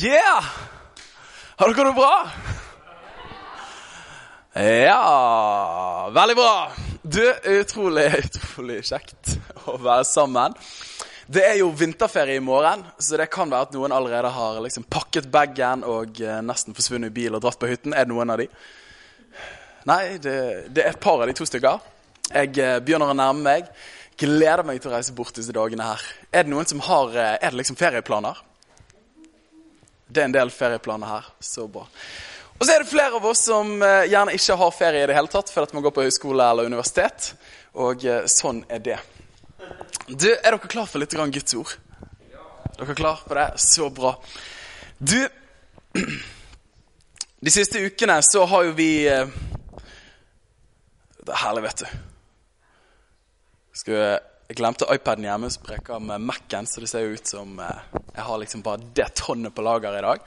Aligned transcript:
Yeah! 0.00 0.44
Har 1.56 1.74
dere 1.74 1.90
det 1.90 1.92
bra? 1.92 2.30
Ja 4.54 6.10
Veldig 6.14 6.36
bra. 6.36 6.72
Du, 7.02 7.34
utrolig, 7.44 8.06
utrolig 8.24 8.78
kjekt 8.88 9.34
å 9.68 9.74
være 9.76 10.06
sammen. 10.08 10.54
Det 11.28 11.42
er 11.44 11.58
jo 11.60 11.68
vinterferie 11.76 12.38
i 12.40 12.44
morgen, 12.44 12.86
så 12.96 13.18
det 13.20 13.26
kan 13.32 13.52
være 13.52 13.68
at 13.68 13.76
noen 13.76 13.92
allerede 13.92 14.30
har 14.32 14.60
liksom 14.64 14.86
pakket 14.88 15.28
bagen 15.32 15.84
og 15.84 16.22
eh, 16.24 16.38
nesten 16.44 16.76
forsvunnet 16.76 17.12
i 17.12 17.16
bil 17.18 17.36
og 17.36 17.42
dratt 17.44 17.60
på 17.60 17.68
hytten. 17.68 17.92
Er 17.92 18.08
det 18.08 18.14
noen 18.14 18.32
av 18.32 18.40
de? 18.40 18.46
Nei, 19.92 20.16
det, 20.24 20.36
det 20.72 20.86
er 20.86 20.94
et 20.94 21.02
par 21.04 21.20
av 21.20 21.28
de 21.28 21.34
to 21.36 21.44
stykker. 21.48 21.84
Jeg 22.30 22.54
eh, 22.56 22.78
begynner 22.80 23.12
å 23.12 23.18
nærme 23.18 23.44
meg. 23.44 23.68
Gleder 24.16 24.64
meg 24.64 24.80
til 24.80 24.88
å 24.88 24.96
reise 24.96 25.12
bort 25.16 25.36
disse 25.36 25.52
dagene 25.52 25.90
her. 25.90 26.08
Er 26.32 26.48
det 26.48 26.54
noen 26.54 26.70
som 26.70 26.80
har 26.88 27.12
eh, 27.12 27.36
Er 27.42 27.52
det 27.52 27.60
liksom 27.60 27.76
ferieplaner? 27.80 28.40
Det 30.12 30.20
er 30.20 30.28
en 30.28 30.34
del 30.34 30.50
ferieplaner 30.52 31.08
her. 31.08 31.28
Så 31.40 31.64
bra. 31.72 31.86
Og 32.58 32.66
så 32.66 32.74
er 32.74 32.82
det 32.82 32.90
flere 32.90 33.16
av 33.16 33.24
oss 33.26 33.46
som 33.48 33.70
eh, 33.82 34.04
gjerne 34.12 34.34
ikke 34.36 34.56
har 34.60 34.74
ferie 34.76 35.04
i 35.04 35.08
det 35.08 35.16
hele 35.16 35.30
tatt 35.32 35.48
fordi 35.50 35.74
man 35.78 35.86
går 35.86 35.94
på 35.96 36.04
høyskole 36.04 36.48
eller 36.52 36.68
universitet. 36.68 37.32
Og 37.80 38.04
eh, 38.04 38.26
sånn 38.30 38.60
er 38.68 38.82
det. 38.84 38.98
Du, 40.06 40.28
Er 40.28 40.52
dere 40.52 40.68
klar 40.68 40.90
for 40.90 41.00
litt 41.00 41.16
Guds 41.16 41.56
ord? 41.56 41.72
Er 42.76 42.84
dere 42.84 42.98
klar 42.98 43.24
på 43.24 43.38
det? 43.38 43.48
Så 43.56 43.88
bra. 43.90 44.14
Du 44.98 45.18
De 47.42 47.50
siste 47.50 47.80
ukene 47.82 48.20
så 48.22 48.44
har 48.46 48.68
jo 48.68 48.72
vi 48.78 49.08
eh, 49.10 49.26
Det 51.22 51.32
er 51.32 51.40
herlig, 51.42 51.64
vet 51.64 51.82
du. 51.82 51.88
Skal 53.80 53.96
vi 53.96 54.06
jeg 54.52 54.58
glemte 54.60 54.84
iPaden 54.92 55.24
hjemme, 55.24 55.48
så 55.48 55.60
jeg 55.64 56.00
med 56.04 56.24
Mac-en, 56.28 56.66
så 56.68 56.82
det 56.82 56.88
ser 56.90 57.06
jo 57.06 57.16
ut 57.16 57.30
som 57.30 57.54
eh, 57.62 58.00
jeg 58.12 58.24
har 58.26 58.40
liksom 58.42 58.64
bare 58.64 58.84
det 58.92 59.06
tonnet 59.16 59.54
på 59.56 59.64
lager 59.64 59.96
i 59.96 60.02
dag. 60.04 60.26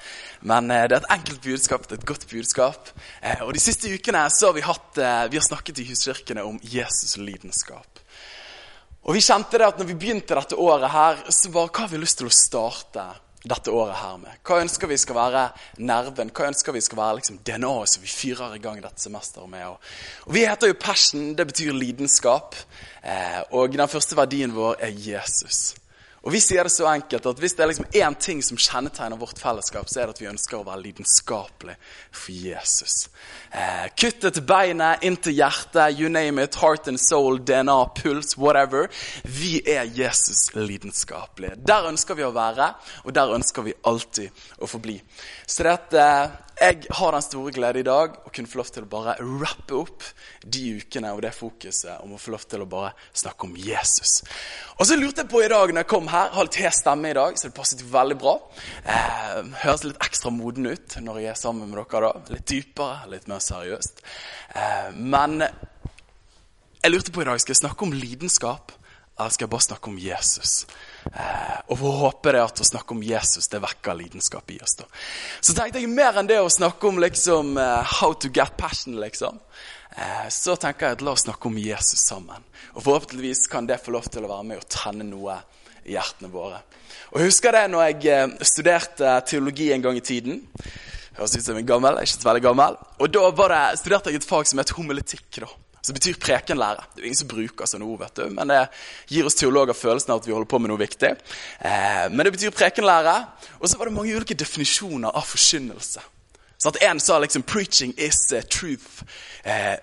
Men 0.50 0.72
eh, 0.74 0.88
det 0.90 0.98
er 0.98 1.04
et 1.04 1.14
enkelt 1.14 1.44
budskap, 1.44 1.86
det 1.86 1.94
er 1.94 2.02
et 2.02 2.08
godt 2.10 2.26
budskap. 2.32 2.90
Eh, 3.22 3.44
og 3.46 3.54
de 3.54 3.62
siste 3.62 3.92
ukene 3.92 4.24
så 4.34 4.50
har 4.50 4.58
vi, 4.58 4.64
hatt, 4.66 4.98
vi 5.30 5.38
har 5.38 5.46
snakket 5.46 5.84
i 5.84 5.86
huskirkene 5.92 6.46
om 6.48 6.58
Jesus' 6.66 7.20
lidenskap. 7.22 8.02
Og 9.06 9.14
vi 9.14 9.22
kjente 9.22 9.62
det 9.62 9.68
at 9.68 9.78
når 9.78 9.92
vi 9.92 10.00
begynte 10.02 10.40
dette 10.40 10.58
året 10.58 10.90
her, 10.90 11.22
så 11.30 11.54
var 11.54 11.70
hva 11.70 11.86
har 11.86 11.94
vi 11.94 12.02
lyst 12.02 12.18
til 12.24 12.32
å 12.32 12.34
starte 12.34 13.06
dette 13.46 13.72
året 13.72 13.96
her 14.00 14.18
med? 14.22 14.42
Hva 14.46 14.60
ønsker 14.64 14.90
vi 14.90 14.98
skal 14.98 15.18
være 15.18 15.46
nerven? 15.78 16.32
Hva 16.36 16.50
ønsker 16.50 16.76
vi 16.76 16.84
skal 16.84 17.00
være 17.00 17.20
liksom 17.22 17.40
DNA-et 17.46 17.94
som 17.94 18.04
vi 18.04 18.12
fyrer 18.12 18.58
i 18.58 18.62
gang 18.64 18.82
dette 18.84 19.06
semesteret 19.06 19.50
med? 19.52 19.78
Og 20.26 20.36
vi 20.36 20.46
heter 20.48 20.74
jo 20.74 20.80
Passion, 20.82 21.34
det 21.38 21.48
betyr 21.54 21.74
lidenskap. 21.78 22.58
Eh, 23.04 23.42
og 23.52 23.74
den 23.74 23.88
første 23.92 24.18
verdien 24.18 24.56
vår 24.56 24.80
er 24.80 24.94
Jesus. 24.94 25.76
Og 26.26 26.32
Vi 26.34 26.40
sier 26.42 26.66
det 26.66 26.74
så 26.74 26.88
enkelt 26.90 27.26
at 27.30 27.40
hvis 27.40 27.54
det 27.54 27.62
er 27.64 27.70
liksom 27.70 28.16
ting 28.18 28.40
som 28.44 28.58
kjennetegner 28.58 29.20
vårt 29.22 29.38
fellesskap, 29.38 29.86
så 29.90 30.00
er 30.02 30.08
det 30.08 30.16
at 30.16 30.22
vi 30.24 30.30
ønsker 30.32 30.58
å 30.58 30.66
være 30.66 30.82
lidenskapelig 30.82 31.76
for 32.10 32.32
Jesus. 32.34 33.10
Eh, 33.52 33.86
kuttet 33.94 34.40
beinet, 34.42 35.06
inn 35.06 35.20
til 35.22 35.38
hjertet, 35.38 36.00
you 36.00 36.10
name 36.10 36.42
it, 36.42 36.58
heart 36.58 36.88
and 36.90 36.98
soul, 37.00 37.38
DNA, 37.38 37.78
puls, 38.02 38.34
whatever. 38.42 38.90
Vi 39.22 39.62
er 39.70 39.86
Jesus 39.86 40.50
lidenskapelige. 40.56 41.60
Der 41.62 41.92
ønsker 41.92 42.18
vi 42.18 42.26
å 42.26 42.34
være, 42.34 42.72
og 43.06 43.14
der 43.14 43.36
ønsker 43.38 43.70
vi 43.70 43.78
alltid 43.86 44.46
å 44.58 44.70
forbli. 44.70 44.98
Så 45.46 45.62
det 45.62 45.78
at 45.78 45.94
eh, 45.94 46.36
jeg 46.56 46.88
har 46.90 47.12
den 47.12 47.24
store 47.24 47.52
glede 47.52 47.82
i 47.82 47.86
dag 47.86 48.14
å 48.24 48.32
kunne 48.32 48.48
få 48.48 48.62
lov 48.62 48.70
til 48.72 48.86
å 48.86 48.90
bare 48.90 49.16
rappe 49.20 49.76
opp 49.76 50.06
de 50.40 50.62
ukene 50.80 51.12
og 51.12 51.20
det 51.26 51.34
fokuset 51.36 52.00
om 52.06 52.14
å 52.16 52.20
få 52.22 52.32
lov 52.32 52.46
til 52.48 52.64
å 52.64 52.68
bare 52.70 52.94
snakke 53.12 53.50
om 53.50 53.58
Jesus. 53.60 54.22
Og 54.78 54.88
så 54.88 54.96
lurte 54.96 55.26
jeg 55.26 55.32
på 55.34 55.42
i 55.44 55.50
dag 55.52 55.74
når 55.74 55.84
jeg 55.84 55.92
kom 55.92 56.08
her, 56.12 56.32
har 56.32 56.48
litt 56.48 56.60
hes 56.64 56.80
stemme 56.80 57.12
i 57.12 57.18
dag, 57.18 57.36
så 57.36 57.50
det 57.50 57.58
passet 57.58 57.84
veldig 57.92 58.18
bra. 58.22 58.38
Eh, 58.88 59.42
høres 59.66 59.84
litt 59.84 60.00
ekstra 60.08 60.32
moden 60.32 60.72
ut 60.72 60.98
når 61.04 61.22
jeg 61.22 61.34
er 61.34 61.42
sammen 61.44 61.72
med 61.72 61.82
dere 61.82 62.08
da. 62.08 62.24
Litt 62.38 62.48
dypere, 62.48 63.04
litt 63.12 63.28
mer 63.32 63.44
seriøst. 63.44 64.04
Eh, 64.56 64.90
men 64.96 65.42
jeg 65.44 66.94
lurte 66.94 67.12
på 67.12 67.26
i 67.26 67.28
dag, 67.28 67.42
skal 67.44 67.56
jeg 67.56 67.66
snakke 67.66 67.88
om 67.88 67.96
lidenskap, 68.00 68.72
eller 69.18 69.36
skal 69.36 69.48
jeg 69.48 69.56
bare 69.58 69.68
snakke 69.68 69.92
om 69.92 70.00
Jesus? 70.00 70.62
Eh, 71.14 71.58
og 71.70 71.78
håper 71.78 72.36
det 72.36 72.44
at 72.44 72.62
å 72.62 72.68
snakke 72.68 72.96
om 72.96 73.04
Jesus 73.06 73.48
det 73.52 73.62
vekker 73.64 73.98
lidenskap 73.98 74.52
i 74.52 74.60
oss. 74.64 74.76
da. 74.80 74.88
Så 75.40 75.54
tenkte 75.54 75.80
jeg 75.80 75.92
mer 75.92 76.18
enn 76.20 76.30
det 76.30 76.40
å 76.42 76.52
snakke 76.52 76.90
om 76.90 77.00
liksom, 77.00 77.56
uh, 77.58 77.84
how 78.00 78.14
to 78.14 78.32
get 78.34 78.58
passion, 78.58 78.98
liksom. 79.02 79.40
Eh, 79.96 80.30
så 80.30 80.58
tenker 80.60 80.90
jeg 80.90 80.98
at 80.98 81.06
la 81.06 81.14
oss 81.16 81.26
snakke 81.28 81.48
om 81.48 81.60
Jesus 81.62 82.02
sammen. 82.04 82.44
Og 82.74 82.84
forhåpentligvis 82.84 83.46
kan 83.52 83.68
det 83.70 83.80
få 83.84 83.94
lov 83.96 84.10
til 84.12 84.26
å 84.26 84.32
være 84.32 84.48
med 84.50 84.64
og 84.64 84.68
trenne 84.72 85.08
noe 85.08 85.38
i 85.86 85.96
hjertene 85.96 86.32
våre. 86.34 86.64
Og 87.14 87.22
jeg 87.22 87.30
husker 87.30 87.56
det 87.56 87.68
når 87.72 87.86
jeg 87.86 88.10
eh, 88.12 88.50
studerte 88.50 89.14
teologi 89.30 89.72
en 89.72 89.86
gang 89.86 90.02
i 90.02 90.04
tiden. 90.04 90.42
Høres 91.16 91.38
ut 91.38 91.46
som 91.46 91.56
en 91.56 91.70
gammel, 91.70 92.02
ikke 92.02 92.18
så 92.18 92.28
veldig 92.28 92.44
gammel. 92.44 92.76
Og 93.00 93.14
da 93.14 93.30
det, 93.38 93.62
studerte 93.80 94.12
jeg 94.12 94.20
et 94.20 94.28
fag 94.28 94.50
som 94.50 94.60
het 94.60 94.76
homiletikk. 94.76 95.30
da 95.46 95.54
som 95.86 95.94
betyr 95.94 96.18
prekenlære. 96.18 96.84
Det 96.96 97.04
er 97.04 97.10
ingen 97.12 97.20
som 97.20 97.30
bruker 97.30 97.70
sånne 97.70 97.86
ord, 97.86 98.00
vet 98.02 98.18
du, 98.18 98.30
men 98.34 98.50
det 98.50 98.62
gir 99.12 99.28
oss 99.28 99.38
teologer 99.38 99.78
følelsen 99.78 100.16
av 100.16 100.24
at 100.24 100.28
vi 100.28 100.34
holder 100.34 100.50
på 100.50 100.60
med 100.62 100.72
noe 100.72 100.82
viktig. 100.82 101.12
Eh, 101.62 102.06
men 102.10 102.26
det 102.26 102.34
betyr 102.34 102.56
prekenlære. 102.56 103.16
Og 103.60 103.70
så 103.70 103.78
var 103.78 103.90
det 103.90 103.94
mange 103.94 104.16
ulike 104.16 104.38
definisjoner 104.38 105.14
av 105.14 105.28
forkynnelse. 105.30 106.02
Sånn 106.58 106.74
at 106.74 106.82
En 106.90 107.00
sa 107.00 107.20
liksom 107.20 107.44
'preaching 107.44 107.94
is 107.98 108.32
uh, 108.34 108.42
truth'. 108.42 109.04
Eh, 109.44 109.78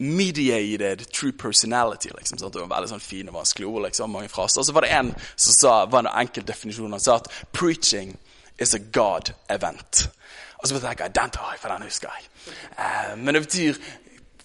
mediated 0.00 1.12
true 1.12 1.32
personality. 1.32 2.10
liksom, 2.18 2.38
sånn, 2.38 2.52
Det 2.52 2.60
var 2.60 2.76
veldig 2.76 2.88
sånn 2.88 3.00
fine, 3.00 3.32
vanskelige 3.32 3.68
ord. 3.68 3.82
liksom, 3.82 4.10
mange 4.10 4.28
fraser. 4.28 4.62
Så 4.62 4.72
var 4.72 4.80
det 4.80 4.90
en 4.90 5.14
som 5.36 5.52
sa, 5.52 5.86
var 5.86 5.98
en 5.98 6.20
enkel 6.26 6.42
definisjon. 6.42 6.90
Han 6.90 7.00
sa 7.00 7.16
at 7.16 7.28
'preaching 7.52 8.16
is 8.58 8.74
a 8.74 8.78
God 8.78 9.32
event'. 9.48 10.08
Og 10.58 10.68
så 10.68 10.80
tenker 10.80 11.04
jeg, 11.04 11.14
den 11.14 11.30
tar 11.30 11.50
jeg, 11.52 11.60
for 11.60 11.68
den 11.68 11.82
husker 11.82 12.08
jeg. 12.08 12.54
Eh, 12.78 13.16
men 13.16 13.34
det 13.34 13.42
betyr 13.42 13.76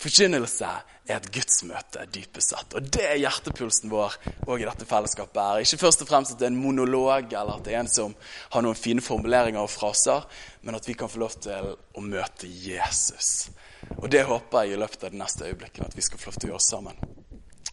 Forkynnelse 0.03 0.67
er 1.07 1.17
et 1.17 1.29
gudsmøte, 1.31 2.03
dypest 2.11 2.51
sett. 2.51 2.75
Og 2.75 2.87
det 2.91 3.03
er 3.07 3.21
hjertepulsen 3.21 3.91
vår 3.91 4.17
òg 4.51 4.63
i 4.63 4.67
dette 4.67 4.87
fellesskapet. 4.87 5.39
her. 5.39 5.63
Ikke 5.63 5.79
først 5.85 6.03
og 6.03 6.09
fremst 6.09 6.33
at 6.33 6.39
det 6.39 6.47
er 6.49 6.51
en 6.51 6.59
monolog, 6.59 7.31
eller 7.31 7.55
at 7.55 7.63
det 7.63 7.73
er 7.73 7.79
en 7.79 7.91
som 7.91 8.15
har 8.51 8.65
noen 8.65 8.75
fine 8.75 9.01
formuleringer 9.01 9.61
og 9.61 9.71
fraser, 9.71 10.25
men 10.63 10.75
at 10.75 10.87
vi 10.87 10.93
kan 10.93 11.11
få 11.11 11.23
lov 11.23 11.37
til 11.39 11.75
å 11.75 12.03
møte 12.03 12.47
Jesus. 12.47 13.49
Og 13.97 14.09
det 14.11 14.25
håper 14.27 14.63
jeg 14.63 14.75
i 14.75 14.81
løpet 14.81 15.03
av 15.03 15.11
de 15.11 15.21
neste 15.21 15.47
øyeblikkene 15.47 15.87
at 15.87 15.95
vi 15.95 16.03
skal 16.03 16.19
få 16.19 16.31
lov 16.31 16.39
til 16.39 16.49
å 16.49 16.53
gjøre 16.53 16.67
sammen. 16.67 16.99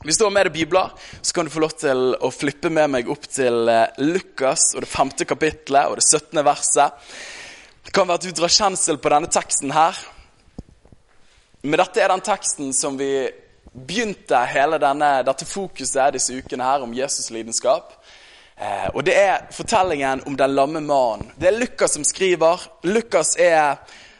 Hvis 0.00 0.16
du 0.16 0.24
har 0.24 0.32
med 0.32 0.46
deg 0.48 0.54
bibler, 0.54 0.94
så 1.20 1.34
kan 1.34 1.44
du 1.44 1.52
få 1.52 1.60
lov 1.60 1.74
til 1.76 2.14
å 2.14 2.30
flippe 2.32 2.70
med 2.72 2.94
meg 2.94 3.10
opp 3.12 3.26
til 3.28 3.68
eh, 3.68 3.98
Lukas 4.00 4.70
og 4.74 4.86
det 4.86 4.88
femte 4.88 5.26
kapittelet 5.28 5.90
og 5.90 5.98
det 5.98 6.06
17. 6.06 6.40
verset. 6.46 7.10
Det 7.84 7.92
kan 7.92 8.08
være 8.08 8.22
at 8.22 8.24
du 8.24 8.32
drar 8.38 8.54
kjensel 8.54 9.02
på 9.02 9.12
denne 9.12 9.28
teksten 9.28 9.74
her. 9.76 9.98
Men 11.62 11.80
dette 11.82 12.00
er 12.00 12.08
den 12.08 12.24
teksten 12.24 12.72
som 12.72 12.96
vi 12.98 13.28
begynte 13.70 14.38
hele 14.50 14.80
denne, 14.82 15.20
dette 15.26 15.46
fokuset 15.46 16.14
disse 16.16 16.34
ukene 16.34 16.66
her 16.66 16.84
om 16.84 16.94
Jesus' 16.96 17.30
lidenskap. 17.34 17.92
Eh, 18.56 18.88
og 18.94 19.04
det 19.04 19.16
er 19.16 19.46
fortellingen 19.52 20.24
om 20.26 20.36
den 20.36 20.54
lamme 20.56 20.80
mannen. 20.84 21.30
Det 21.36 21.48
er 21.48 21.58
Lukas 21.58 21.94
som 21.96 22.04
skriver. 22.04 22.64
Lukas 22.88 23.36
er 23.38 23.78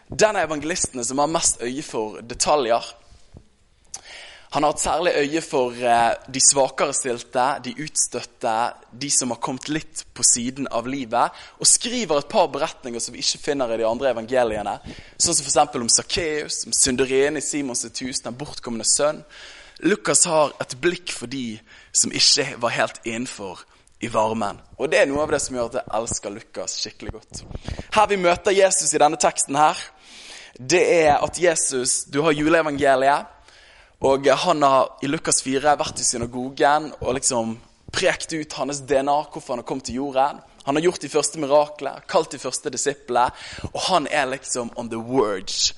den 0.08 0.36
av 0.36 0.46
evangelistene 0.46 1.04
som 1.04 1.20
har 1.22 1.32
mest 1.32 1.60
øye 1.64 1.84
for 1.84 2.20
detaljer. 2.24 2.86
Han 4.50 4.64
har 4.66 4.72
et 4.74 4.82
særlig 4.82 5.12
øye 5.14 5.40
for 5.46 5.76
eh, 5.78 6.14
de 6.34 6.40
svakere 6.42 6.94
stilte, 6.96 7.44
de 7.62 7.74
utstøtte, 7.84 8.54
de 8.90 9.10
som 9.14 9.30
har 9.30 9.38
kommet 9.38 9.68
litt 9.70 10.02
på 10.14 10.26
siden 10.26 10.66
av 10.74 10.88
livet, 10.90 11.36
og 11.62 11.70
skriver 11.70 12.18
et 12.18 12.30
par 12.32 12.48
beretninger 12.50 13.02
som 13.02 13.14
vi 13.14 13.22
ikke 13.22 13.44
finner 13.44 13.70
i 13.70 13.78
de 13.78 13.86
andre 13.86 14.10
evangeliene. 14.10 14.74
Sånn 15.22 15.38
som 15.38 15.46
f.eks. 15.46 15.78
om 15.78 15.92
Sakkeus, 15.94 16.64
om 16.66 16.74
synderen 16.74 17.38
i 17.38 17.44
Simons 17.46 17.86
hus, 17.86 18.24
den 18.26 18.38
bortkomne 18.40 18.86
sønn. 18.90 19.22
Lukas 19.86 20.26
har 20.26 20.50
et 20.60 20.74
blikk 20.82 21.14
for 21.14 21.30
de 21.30 21.60
som 21.92 22.10
ikke 22.10 22.50
var 22.60 22.74
helt 22.74 23.00
innenfor 23.06 23.62
i 24.02 24.10
varmen. 24.10 24.58
Og 24.82 24.90
det 24.90 24.98
er 24.98 25.08
noe 25.08 25.22
av 25.22 25.30
det 25.30 25.40
som 25.44 25.56
gjør 25.56 25.70
at 25.70 25.78
jeg 25.78 25.92
elsker 26.00 26.34
Lukas 26.34 26.74
skikkelig 26.82 27.14
godt. 27.20 27.42
Her 27.94 28.10
vi 28.10 28.18
møter 28.18 28.56
Jesus 28.56 28.90
i 28.92 29.00
denne 29.00 29.20
teksten 29.20 29.56
her, 29.60 29.78
det 30.60 30.82
er 31.06 31.14
at 31.22 31.38
Jesus 31.40 32.02
Du 32.10 32.20
har 32.26 32.34
juleevangeliet. 32.36 33.38
Og 34.00 34.26
han 34.26 34.62
har 34.62 34.94
i 35.04 35.08
Lukas 35.10 35.42
4 35.44 35.74
vært 35.76 36.00
i 36.00 36.06
synagogen 36.06 36.88
og 37.02 37.18
liksom 37.18 37.58
prekt 37.92 38.32
ut 38.32 38.54
hans 38.56 38.80
DNA, 38.88 39.16
hvorfor 39.28 39.52
han 39.52 39.60
har 39.60 39.68
kommet 39.68 39.90
til 39.90 39.98
jorden. 40.00 40.40
Han 40.64 40.76
har 40.76 40.86
gjort 40.86 41.02
de 41.04 41.10
første 41.12 41.40
mirakler, 41.42 42.02
kalt 42.08 42.32
de 42.32 42.40
første 42.40 42.72
disiplene. 42.72 43.28
Og 43.72 43.80
han 43.90 44.06
er 44.08 44.30
liksom 44.30 44.70
on 44.76 44.88
the 44.88 45.00
verge 45.00 45.74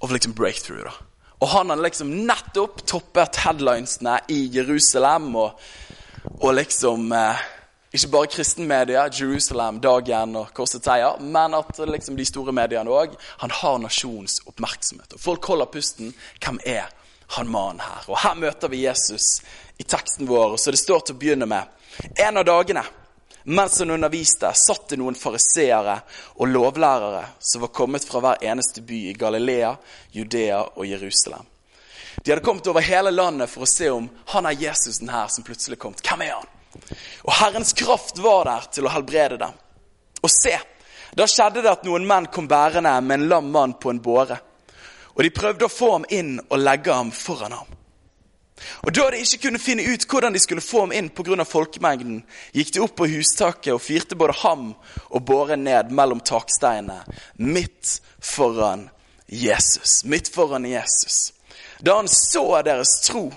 of 0.00 0.10
liksom 0.10 0.34
breakthrough. 0.34 0.84
da. 0.84 0.94
Og 1.38 1.48
han 1.48 1.70
har 1.70 1.82
liksom 1.82 2.10
nettopp 2.26 2.82
toppet 2.86 3.36
headlinesene 3.44 4.18
i 4.28 4.48
Jerusalem 4.54 5.34
og, 5.36 5.60
og 6.40 6.54
liksom 6.54 7.12
eh, 7.12 7.50
Ikke 7.94 8.08
bare 8.10 8.26
kristenmedia, 8.26 9.04
Jerusalem, 9.06 9.76
Dagen 9.80 10.34
og 10.34 10.48
Korset 10.50 10.82
Seier, 10.82 11.20
men 11.20 11.54
at 11.54 11.78
liksom 11.78 12.16
de 12.18 12.24
store 12.26 12.50
mediene 12.50 12.90
òg. 12.90 13.12
Han 13.38 13.52
har 13.54 13.78
nasjonens 13.78 14.40
oppmerksomhet. 14.50 15.14
Og 15.14 15.20
folk 15.20 15.46
holder 15.46 15.70
pusten. 15.70 16.10
Hvem 16.42 16.58
er 16.66 16.90
mannen 17.50 17.80
her. 17.84 18.10
Og 18.10 18.18
her 18.18 18.34
møter 18.38 18.70
vi 18.72 18.84
Jesus 18.84 19.40
i 19.78 19.84
teksten 19.84 20.28
vår. 20.28 20.56
Så 20.56 20.74
det 20.74 20.82
står 20.82 21.00
til 21.06 21.16
å 21.16 21.22
begynne 21.22 21.48
med 21.50 21.70
En 22.18 22.36
av 22.36 22.44
dagene 22.44 22.82
Mens 23.46 23.78
han 23.78 23.90
underviste, 23.90 24.48
satt 24.56 24.88
det 24.88 24.96
noen 24.96 25.14
fariseere 25.14 25.98
og 26.40 26.48
lovlærere 26.48 27.26
som 27.38 27.60
var 27.60 27.74
kommet 27.76 28.06
fra 28.08 28.22
hver 28.24 28.44
eneste 28.48 28.80
by 28.80 29.00
i 29.10 29.12
Galilea, 29.20 29.74
Judea 30.16 30.62
og 30.64 30.86
Jerusalem. 30.88 31.44
De 32.24 32.32
hadde 32.32 32.44
kommet 32.44 32.66
over 32.72 32.80
hele 32.80 33.12
landet 33.12 33.52
for 33.52 33.66
å 33.66 33.68
se 33.68 33.90
om 33.92 34.06
han 34.32 34.48
er 34.48 34.56
Jesusen 34.56 35.12
her 35.12 35.28
som 35.28 35.44
plutselig 35.44 35.76
kom. 35.82 35.92
Hvem 35.92 36.24
er 36.24 36.38
han? 36.38 36.48
Og 37.28 37.36
Herrens 37.36 37.74
kraft 37.76 38.18
var 38.24 38.48
der 38.48 38.70
til 38.72 38.88
å 38.88 38.94
helbrede 38.94 39.36
dem. 39.42 39.52
Og 40.24 40.32
se, 40.32 40.56
da 41.12 41.28
skjedde 41.28 41.60
det 41.60 41.74
at 41.74 41.84
noen 41.84 42.08
menn 42.08 42.30
kom 42.32 42.48
bærende 42.48 42.96
med 43.04 43.18
en 43.20 43.28
lam 43.28 43.52
mann 43.52 43.76
på 43.76 43.92
en 43.92 44.00
båre. 44.00 44.40
Og 45.14 45.22
de 45.22 45.30
prøvde 45.30 45.66
å 45.66 45.72
få 45.72 45.92
ham 45.98 46.06
inn 46.10 46.36
og 46.48 46.60
legge 46.60 46.92
ham 46.92 47.12
foran 47.14 47.54
ham. 47.54 47.70
Og 48.86 48.92
Da 48.92 49.10
de 49.10 49.20
ikke 49.22 49.48
kunne 49.48 49.58
finne 49.58 49.82
ut 49.82 50.06
hvordan 50.08 50.32
de 50.32 50.40
skulle 50.42 50.64
få 50.64 50.84
ham 50.84 50.92
inn 50.92 51.10
pga. 51.10 51.44
folkemengden, 51.44 52.24
gikk 52.52 52.72
de 52.72 52.80
opp 52.80 52.96
på 52.96 53.08
hustaket 53.10 53.74
og 53.74 53.82
firte 53.82 54.16
både 54.16 54.32
ham 54.42 54.74
og 55.10 55.24
båren 55.24 55.64
ned 55.64 55.90
mellom 55.90 56.20
taksteinene, 56.20 57.04
midt 57.36 58.00
foran 58.20 58.90
Jesus. 59.26 60.04
Midt 60.04 60.28
foran 60.28 60.64
Jesus. 60.64 61.32
Da 61.80 61.96
han 61.96 62.08
så 62.08 62.62
deres 62.62 63.00
tro, 63.06 63.32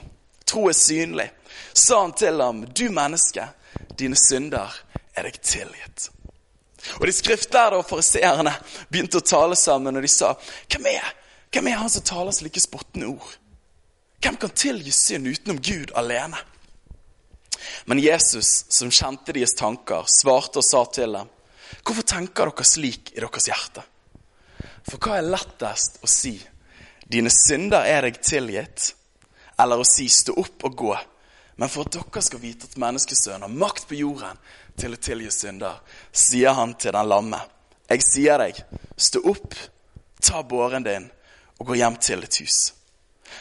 tro 0.46 0.70
er 0.70 0.74
synlig, 0.74 1.32
sa 1.74 2.02
han 2.02 2.14
til 2.14 2.42
ham, 2.42 2.66
du 2.66 2.90
menneske, 2.90 3.48
dine 3.98 4.16
synder 4.16 4.74
er 5.16 5.24
deg 5.24 5.42
tilgitt. 5.42 6.10
Og 7.00 7.08
De 7.08 7.14
skriftlærde 7.14 7.82
og 7.82 7.88
fariseerne 7.90 8.54
begynte 8.90 9.20
å 9.20 9.26
tale 9.26 9.56
sammen, 9.56 9.98
og 9.98 10.06
de 10.06 10.12
sa, 10.12 10.36
hvem 10.70 10.86
er, 10.94 11.10
hvem 11.52 11.68
er 11.68 11.80
han 11.82 11.92
som 11.92 12.06
taler 12.06 12.36
slike 12.36 12.62
spottende 12.62 13.10
ord? 13.14 13.34
Hvem 14.22 14.38
kan 14.42 14.54
tilgi 14.56 14.92
synd 14.92 15.30
utenom 15.30 15.62
Gud 15.62 15.94
alene? 15.96 16.40
Men 17.86 18.00
Jesus, 18.00 18.66
som 18.70 18.92
kjente 18.92 19.34
deres 19.36 19.56
tanker, 19.58 20.08
svarte 20.12 20.62
og 20.62 20.66
sa 20.66 20.84
til 20.92 21.18
dem, 21.18 21.34
Hvorfor 21.88 22.04
tenker 22.08 22.50
dere 22.50 22.66
slik 22.68 23.14
i 23.16 23.22
deres 23.22 23.48
hjerte? 23.48 23.84
For 24.88 25.00
hva 25.04 25.18
er 25.18 25.28
lettest 25.28 26.00
å 26.04 26.10
si? 26.12 26.36
Dine 27.08 27.32
synder 27.32 27.88
er 27.88 28.04
deg 28.08 28.20
tilgitt. 28.24 28.94
Eller 29.60 29.80
å 29.80 29.88
si 29.88 30.08
stå 30.12 30.36
opp 30.38 30.68
og 30.68 30.76
gå. 30.80 30.94
Men 31.58 31.72
for 31.72 31.88
at 31.88 31.96
dere 31.96 32.24
skal 32.24 32.44
vite 32.44 32.68
at 32.70 32.80
menneskesønnen 32.80 33.48
har 33.48 33.60
makt 33.64 33.88
på 33.90 34.00
jorden 34.00 34.40
til 34.78 34.94
å 34.94 35.02
tilgi 35.02 35.32
synder, 35.34 35.80
sier 36.12 36.56
han 36.56 36.76
til 36.78 36.94
den 36.94 37.10
lamme. 37.10 37.40
Jeg 37.88 38.04
sier 38.06 38.44
deg, 38.44 38.60
stå 39.00 39.24
opp, 39.32 39.56
ta 40.22 40.44
båren 40.44 40.86
din 40.86 41.08
og 41.60 41.70
gå 41.72 41.80
hjem 41.80 41.98
til 42.02 42.24
et 42.24 42.42
hus. 42.42 42.58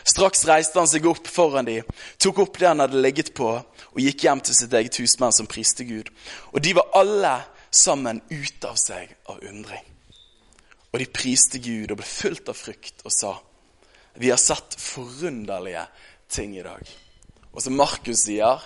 Straks 0.06 0.44
reiste 0.46 0.78
han 0.78 0.88
seg 0.90 1.06
opp 1.08 1.28
foran 1.30 1.66
dem, 1.66 1.86
tok 2.22 2.44
opp 2.44 2.58
det 2.60 2.68
han 2.68 2.82
hadde 2.82 3.00
ligget 3.02 3.32
på, 3.36 3.50
og 3.56 4.02
gikk 4.02 4.26
hjem 4.26 4.42
til 4.44 4.56
sitt 4.58 4.74
eget 4.76 4.98
husmann 5.00 5.34
som 5.34 5.48
priste 5.50 5.86
Gud. 5.88 6.10
Og 6.52 6.62
de 6.62 6.74
var 6.76 6.90
alle 6.98 7.34
sammen 7.70 8.20
ute 8.30 8.68
av 8.68 8.78
seg 8.80 9.14
av 9.30 9.42
undring. 9.42 9.84
Og 10.92 11.00
de 11.02 11.08
priste 11.12 11.60
Gud 11.60 11.92
og 11.92 12.00
ble 12.00 12.08
fullt 12.08 12.48
av 12.52 12.58
frykt 12.58 13.02
og 13.04 13.14
sa, 13.14 13.34
vi 14.16 14.30
har 14.32 14.40
sett 14.40 14.78
forunderlige 14.80 15.84
ting 16.32 16.54
i 16.56 16.64
dag. 16.64 16.86
Og 17.52 17.60
som 17.64 17.76
Markus 17.76 18.24
sier, 18.24 18.62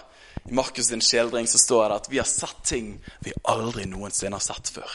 i 0.46 0.54
Markus' 0.54 0.88
sin 0.88 1.02
skildring 1.02 1.48
så 1.50 1.58
står 1.58 1.88
det 1.88 1.96
at 2.00 2.10
vi 2.10 2.20
har 2.20 2.28
sett 2.28 2.62
ting 2.64 2.92
vi 3.24 3.34
aldri 3.50 3.86
noensinne 3.90 4.38
har 4.38 4.44
sett 4.44 4.70
før. 4.72 4.90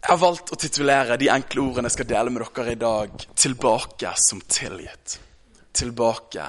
Jeg 0.00 0.08
har 0.08 0.20
valgt 0.20 0.52
å 0.52 0.58
titulere 0.58 1.18
de 1.20 1.28
enkle 1.32 1.62
ordene 1.62 1.90
jeg 1.90 1.98
skal 1.98 2.08
dele 2.08 2.32
med 2.32 2.42
dere 2.56 2.72
i 2.72 2.80
dag, 2.80 3.26
'Tilbake 3.34 4.12
som 4.16 4.40
tilgitt'. 4.40 5.18
Tilbake 5.72 6.46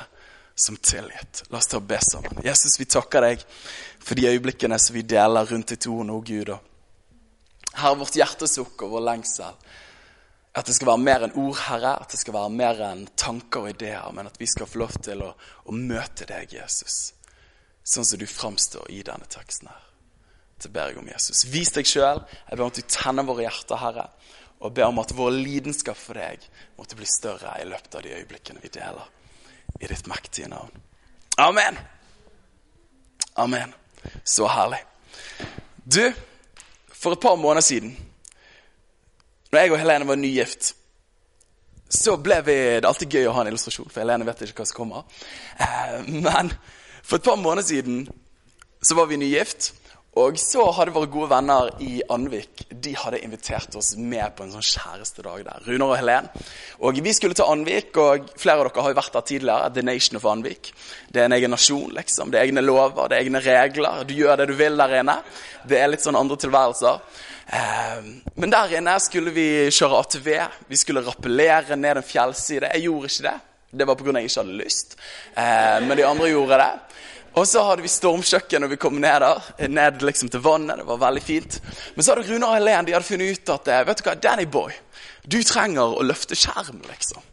som 0.56 0.78
tilgitt. 0.78 1.44
La 1.50 1.58
oss 1.58 1.68
ta 1.68 1.78
og 1.78 1.88
be 1.88 2.00
sammen. 2.02 2.42
Jesus, 2.44 2.80
vi 2.80 2.86
takker 2.86 3.22
deg 3.22 3.46
for 4.00 4.16
de 4.16 4.28
øyeblikkene 4.28 4.80
som 4.80 4.96
vi 4.96 5.02
deler 5.02 5.46
rundt 5.46 5.74
ditt 5.74 5.88
ord 5.88 6.06
nå, 6.06 6.20
Gud. 6.22 6.54
Herre, 7.74 7.96
vårt 7.96 8.16
hjertesukk 8.16 8.82
og 8.82 8.98
vår 8.98 9.06
lengsel 9.12 9.54
at 10.54 10.68
det 10.68 10.76
skal 10.76 10.90
være 10.90 11.04
mer 11.06 11.24
enn 11.24 11.38
ord, 11.40 11.56
Herre. 11.68 11.94
At 12.02 12.12
det 12.12 12.20
skal 12.20 12.36
være 12.36 12.56
mer 12.56 12.82
enn 12.90 13.06
tanker 13.16 13.64
og 13.64 13.70
ideer. 13.70 14.10
Men 14.12 14.28
at 14.28 14.40
vi 14.40 14.50
skal 14.52 14.68
få 14.68 14.84
lov 14.84 14.98
til 15.04 15.24
å, 15.24 15.32
å 15.66 15.72
møte 15.72 16.28
deg, 16.28 16.52
Jesus, 16.58 17.14
sånn 17.84 18.06
som 18.06 18.20
du 18.20 18.28
framstår 18.28 18.92
i 18.92 19.00
denne 19.08 19.30
teksten 19.32 19.72
her 19.72 19.91
så 20.62 20.70
ber 20.70 20.92
jeg 20.92 21.00
om 21.02 21.10
Jesus. 21.10 21.46
Vis 21.50 21.72
deg 21.74 21.88
sjøl. 21.90 22.22
Jeg 22.50 22.58
ber 22.58 22.66
om 22.66 22.72
at 22.74 22.80
du 22.80 22.88
tenner 22.88 23.26
våre 23.28 23.46
hjerter, 23.48 23.80
Herre. 23.82 24.08
Og 24.62 24.74
ber 24.76 24.92
om 24.92 25.02
at 25.02 25.14
vår 25.18 25.34
lidenskap 25.34 25.98
for 25.98 26.20
deg 26.20 26.44
måtte 26.78 26.98
bli 27.00 27.08
større 27.10 27.56
i 27.62 27.66
løpet 27.70 27.98
av 27.98 28.06
de 28.06 28.14
øyeblikkene 28.20 28.62
vi 28.62 28.74
deler. 28.74 29.08
I 29.82 29.90
ditt 29.90 30.10
mektige 30.12 30.52
navn. 30.52 30.76
Amen. 31.42 31.80
Amen. 33.42 33.74
Så 34.24 34.46
herlig. 34.52 34.84
Du, 35.82 36.04
for 36.94 37.16
et 37.16 37.24
par 37.24 37.36
måneder 37.36 37.66
siden, 37.66 37.96
når 39.52 39.60
jeg 39.60 39.72
og 39.72 39.82
Helene 39.82 40.08
var 40.08 40.16
nygift, 40.16 40.76
så 41.92 42.16
ble 42.16 42.38
vi 42.46 42.54
Det 42.54 42.86
er 42.86 42.88
alltid 42.88 43.12
gøy 43.12 43.26
å 43.28 43.34
ha 43.36 43.42
en 43.44 43.50
illustrasjon, 43.52 43.90
for 43.92 44.00
Helene 44.00 44.28
vet 44.28 44.46
ikke 44.46 44.62
hva 44.62 44.70
som 44.70 44.78
kommer. 44.78 45.24
Eh, 45.60 45.98
men 46.08 46.54
for 47.04 47.18
et 47.18 47.26
par 47.26 47.36
måneder 47.36 47.68
siden 47.68 48.06
så 48.82 48.96
var 48.96 49.10
vi 49.10 49.18
nygift. 49.20 49.74
Og 50.20 50.36
så 50.36 50.66
hadde 50.76 50.92
våre 50.92 51.08
gode 51.08 51.30
venner 51.32 51.70
i 51.80 52.02
Anvik 52.12 52.66
de 52.84 52.92
hadde 53.00 53.22
invitert 53.24 53.76
oss 53.80 53.94
med 53.96 54.34
på 54.36 54.44
en 54.44 54.52
sånn 54.52 54.66
kjærestedag 54.66 55.46
der. 55.48 55.62
Runar 55.64 55.94
og 55.94 56.00
Helen. 56.02 56.28
Og 56.84 57.00
Vi 57.00 57.14
skulle 57.16 57.38
til 57.38 57.48
Anvik, 57.48 57.96
og 57.96 58.28
flere 58.36 58.60
av 58.60 58.68
dere 58.68 58.84
har 58.84 58.92
jo 58.92 59.00
vært 59.00 59.14
der 59.16 59.26
tidligere. 59.30 59.70
The 59.74 59.84
Nation 59.88 60.20
of 60.20 60.26
Anvik. 60.26 60.74
Det 61.08 61.22
er 61.22 61.30
en 61.30 61.38
egen 61.38 61.56
nasjon, 61.56 61.94
liksom. 61.96 62.32
Det 62.32 62.40
er 62.40 62.50
egne 62.50 62.64
lover, 62.66 63.08
det 63.08 63.18
er 63.18 63.24
egne 63.24 63.40
regler. 63.40 64.04
Du 64.04 64.14
gjør 64.14 64.42
det 64.42 64.50
du 64.52 64.56
vil 64.60 64.76
der 64.78 64.98
inne. 65.00 65.18
Det 65.64 65.80
er 65.80 65.88
litt 65.94 66.04
sånn 66.04 66.20
andre 66.20 66.40
tilværelser. 66.44 67.00
Eh, 67.48 68.04
men 68.36 68.52
der 68.52 68.76
inne 68.82 68.98
skulle 69.00 69.32
vi 69.32 69.48
kjøre 69.72 70.04
ATV. 70.04 70.30
Vi 70.68 70.82
skulle 70.82 71.06
rappellere 71.08 71.80
ned 71.80 72.02
en 72.02 72.08
fjellside. 72.08 72.68
Jeg 72.76 72.90
gjorde 72.90 73.12
ikke 73.14 73.30
det. 73.30 73.38
Det 73.72 73.88
var 73.88 73.96
pga. 73.96 74.12
jeg 74.20 74.28
ikke 74.28 74.42
hadde 74.44 74.60
lyst. 74.60 74.98
Eh, 75.38 75.80
men 75.88 75.98
de 75.98 76.04
andre 76.04 76.34
gjorde 76.34 76.60
det. 76.60 76.72
Og 77.40 77.48
så 77.48 77.64
hadde 77.64 77.86
vi 77.86 77.92
stormkjøkken 77.92 78.64
når 78.64 78.74
vi 78.74 78.80
kom 78.82 78.98
ned 79.00 79.24
der, 79.24 79.52
ned 79.72 80.04
liksom 80.04 80.32
til 80.32 80.44
vannet. 80.44 80.82
Det 80.82 80.88
var 80.90 81.00
veldig 81.06 81.24
fint. 81.24 81.60
Men 81.96 82.04
så 82.04 82.14
hadde 82.14 82.28
Rune 82.28 82.48
og 82.48 82.58
Helen 82.58 82.88
de 82.88 82.96
hadde 82.96 83.08
funnet 83.08 83.38
ut 83.38 83.52
at 83.56 83.70
eh, 83.72 83.84
vet 83.88 84.02
du 84.02 84.08
hva, 84.08 84.16
Danny 84.20 84.48
Boy, 84.52 84.74
du 85.24 85.40
trenger 85.48 85.96
å 85.96 86.04
løfte 86.04 86.36
skjerm, 86.36 86.82
liksom. 86.90 87.24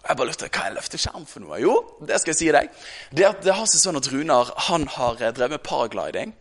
Og 0.00 0.08
jeg 0.08 0.16
bare 0.16 0.30
lurte 0.30 0.48
hva 0.48 0.64
er 0.66 0.74
løfte 0.74 0.98
skjerm 0.98 1.26
for 1.28 1.44
noe? 1.44 1.60
Jo, 1.62 1.76
det 2.08 2.18
skal 2.22 2.32
jeg 2.32 2.40
si 2.40 2.48
deg. 2.56 2.72
Det, 3.12 3.26
at 3.28 3.44
det 3.44 3.54
har 3.54 3.68
seg 3.70 3.84
sånn 3.84 4.00
at 4.00 4.08
Runar 4.10 4.50
han 4.70 4.88
har 4.96 5.20
eh, 5.20 5.34
drevet 5.36 5.58
med 5.60 5.66
paragliding. 5.68 6.34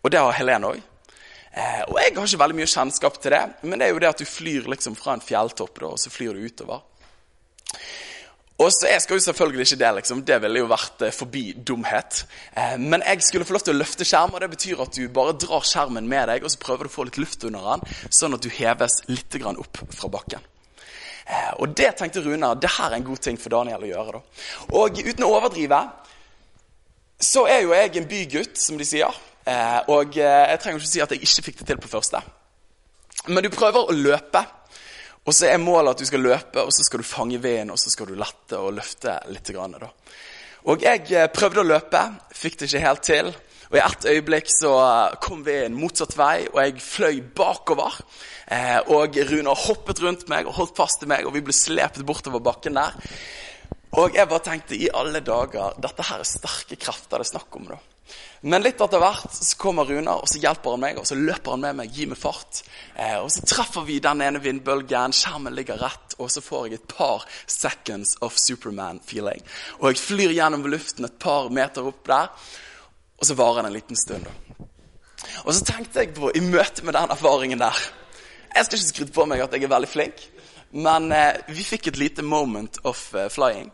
Og 0.00 0.14
det 0.14 0.22
har 0.22 0.36
Helen 0.38 0.68
òg. 0.70 0.80
Eh, 1.52 1.82
og 1.84 1.98
jeg 2.00 2.14
har 2.16 2.30
ikke 2.30 2.40
veldig 2.46 2.58
mye 2.62 2.70
kjennskap 2.70 3.18
til 3.20 3.34
det, 3.34 3.42
men 3.66 3.76
det 3.76 3.88
er 3.88 3.92
jo 3.92 4.00
det 4.00 4.08
at 4.14 4.22
du 4.22 4.24
flyr 4.24 4.70
liksom 4.72 4.96
fra 4.96 5.18
en 5.18 5.24
fjelltopp, 5.24 5.74
da, 5.82 5.90
og 5.92 6.00
så 6.00 6.12
flyr 6.12 6.38
du 6.38 6.46
utover. 6.48 6.80
Og 8.62 8.70
så 8.70 8.86
Jeg 8.86 9.02
skal 9.02 9.16
jo 9.18 9.24
selvfølgelig 9.24 9.64
ikke 9.66 9.84
det. 9.84 9.94
liksom. 9.94 10.22
Det 10.22 10.38
ville 10.42 10.60
jo 10.60 10.68
vært 10.70 11.02
eh, 11.02 11.14
forbi 11.14 11.44
dumhet. 11.66 12.26
Eh, 12.56 12.76
men 12.78 13.02
jeg 13.02 13.22
skulle 13.22 13.44
få 13.44 13.56
lov 13.56 13.64
til 13.66 13.74
å 13.74 13.80
løfte 13.80 14.06
skjerm, 14.06 14.34
og 14.34 14.40
det 14.40 14.50
betyr 14.52 14.82
at 14.84 14.94
du 14.94 15.08
bare 15.08 15.34
drar 15.34 15.66
skjermen 15.66 16.08
med 16.08 16.28
deg, 16.30 16.44
og 16.44 16.52
så 16.52 16.60
prøver 16.62 16.86
du 16.86 16.92
å 16.92 16.94
få 16.94 17.06
litt 17.08 17.18
luft 17.18 17.42
under 17.48 17.66
den, 17.72 17.96
sånn 18.10 18.36
at 18.36 18.44
du 18.44 18.50
heves 18.52 19.00
litt 19.08 19.34
opp 19.50 19.82
fra 19.96 20.12
bakken. 20.12 20.46
Eh, 21.26 21.50
og 21.58 21.74
det 21.74 21.90
tenkte 21.98 22.22
Rune 22.22 22.54
det 22.60 22.70
her 22.76 22.92
er 22.92 23.00
en 23.00 23.08
god 23.08 23.22
ting 23.24 23.40
for 23.40 23.50
Daniel 23.50 23.82
å 23.82 23.90
gjøre. 23.90 24.12
da. 24.12 24.22
Og 24.78 25.02
uten 25.02 25.26
å 25.26 25.34
overdrive 25.40 25.82
så 27.18 27.46
er 27.46 27.62
jo 27.62 27.74
jeg 27.74 27.96
en 27.96 28.08
bygutt, 28.10 28.58
som 28.58 28.78
de 28.78 28.86
sier. 28.86 29.10
Og 29.90 30.16
jeg 30.18 30.58
trenger 30.62 30.78
ikke 30.78 30.90
si 30.90 31.02
at 31.02 31.10
jeg 31.14 31.22
ikke 31.22 31.44
fikk 31.46 31.60
det 31.60 31.66
til 31.66 31.78
på 31.82 31.90
første. 31.90 32.18
Men 33.28 33.44
du 33.44 33.50
prøver 33.54 33.86
å 33.86 33.94
løpe. 33.94 34.42
Og 35.22 35.34
så 35.36 35.46
er 35.46 35.62
målet 35.62 35.94
at 35.94 36.02
du 36.02 36.08
skal 36.08 36.24
løpe, 36.24 36.64
og 36.64 36.72
så 36.74 36.82
skal 36.82 37.02
du 37.02 37.06
fange 37.06 37.38
veden, 37.42 37.70
og 37.70 37.78
så 37.78 37.92
skal 37.92 38.10
du 38.10 38.16
lette 38.18 38.58
og 38.58 38.74
løfte 38.74 39.20
litt. 39.30 39.52
Grann, 39.54 39.76
da. 39.78 39.90
Og 40.70 40.82
jeg 40.82 41.06
eh, 41.14 41.28
prøvde 41.30 41.62
å 41.62 41.66
løpe, 41.66 42.00
fikk 42.34 42.58
det 42.58 42.68
ikke 42.70 42.82
helt 42.86 43.04
til. 43.06 43.30
Og 43.72 43.78
I 43.78 43.82
ett 43.82 44.06
øyeblikk 44.10 44.50
så 44.52 44.72
eh, 44.82 45.14
kom 45.22 45.44
veden 45.46 45.78
motsatt 45.78 46.16
vei, 46.18 46.48
og 46.50 46.58
jeg 46.60 46.82
fløy 46.84 47.22
bakover. 47.38 48.00
Eh, 48.50 48.80
og 48.94 49.18
Rune 49.30 49.54
hoppet 49.66 50.02
rundt 50.02 50.26
meg 50.30 50.50
og 50.50 50.58
holdt 50.58 50.76
fast 50.78 51.06
i 51.06 51.10
meg, 51.10 51.26
og 51.26 51.36
vi 51.36 51.44
ble 51.46 51.54
slept 51.56 52.02
bortover 52.06 52.42
bakken 52.42 52.78
der. 52.78 52.98
Og 54.02 54.18
jeg 54.18 54.28
bare 54.28 54.46
tenkte 54.46 54.78
i 54.78 54.88
alle 54.88 55.20
dager 55.20 55.74
Dette 55.82 56.04
her 56.08 56.22
er 56.22 56.28
sterke 56.28 56.78
krefter 56.80 57.20
det 57.20 57.26
er 57.26 57.34
snakk 57.34 57.58
om. 57.60 57.66
da. 57.74 57.80
Men 58.44 58.64
litt 58.64 58.80
etter 58.82 58.98
hvert 58.98 59.36
så 59.36 59.54
kommer 59.60 59.86
Runar, 59.86 60.24
og 60.24 60.26
så 60.26 60.40
hjelper 60.42 60.74
han 60.74 60.80
meg, 60.82 60.96
og 60.98 61.06
så 61.06 61.14
løper 61.14 61.54
han 61.54 61.60
med 61.62 61.76
meg, 61.78 61.92
gir 61.94 62.08
meg 62.10 62.18
fart. 62.18 62.64
Eh, 62.98 63.20
og 63.22 63.28
så 63.30 63.44
treffer 63.46 63.86
vi 63.86 64.00
den 64.02 64.24
ene 64.26 64.42
vindbølgen, 64.42 65.14
skjermen 65.14 65.54
ligger 65.54 65.78
rett, 65.78 66.16
og 66.18 66.32
så 66.32 66.42
får 66.42 66.66
jeg 66.66 66.80
et 66.80 66.88
par 66.90 67.22
seconds 67.46 68.16
of 68.18 68.40
Superman-feeling. 68.42 69.46
Og 69.78 69.92
jeg 69.92 70.02
flyr 70.02 70.34
gjennom 70.34 70.66
luften 70.66 71.06
et 71.06 71.20
par 71.22 71.52
meter 71.54 71.86
opp 71.86 72.02
der, 72.10 72.34
og 73.22 73.30
så 73.30 73.38
varer 73.38 73.62
den 73.62 73.70
en 73.70 73.78
liten 73.78 74.02
stund. 74.02 74.26
Og 75.46 75.54
så 75.54 75.62
tenkte 75.62 76.02
jeg 76.02 76.14
på, 76.18 76.34
i 76.34 76.42
møte 76.42 76.82
med 76.82 76.98
den 76.98 77.14
erfaringen 77.14 77.60
der 77.62 77.78
Jeg 78.52 78.66
skal 78.66 78.78
ikke 78.78 78.88
skryte 78.88 79.14
på 79.14 79.24
meg 79.30 79.40
at 79.40 79.54
jeg 79.54 79.64
er 79.64 79.70
veldig 79.70 79.88
flink, 79.88 80.18
men 80.74 81.12
eh, 81.14 81.38
vi 81.54 81.62
fikk 81.64 81.92
et 81.92 81.96
lite 82.00 82.26
moment 82.26 82.82
of 82.84 82.98
uh, 83.14 83.28
flying. 83.30 83.70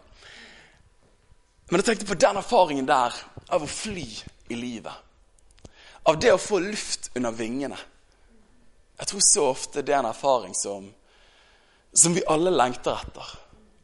Men 1.70 1.80
jeg 1.80 1.86
tenkte 1.88 2.06
på 2.12 2.20
den 2.20 2.36
erfaringen 2.38 2.86
der 2.86 3.16
av 3.48 3.64
å 3.64 3.70
fly 3.70 4.04
i 4.48 4.56
livet. 4.56 4.92
av 6.02 6.18
det 6.18 6.32
å 6.32 6.40
få 6.40 6.58
luft 6.64 7.10
under 7.14 7.34
vingene. 7.36 7.76
Jeg 8.98 9.10
tror 9.10 9.20
så 9.22 9.44
ofte 9.50 9.82
det 9.84 9.92
er 9.92 10.00
en 10.00 10.10
erfaring 10.10 10.54
som, 10.56 10.86
som 11.92 12.14
vi 12.16 12.24
alle 12.26 12.50
lengter 12.50 12.96
etter. 12.96 13.34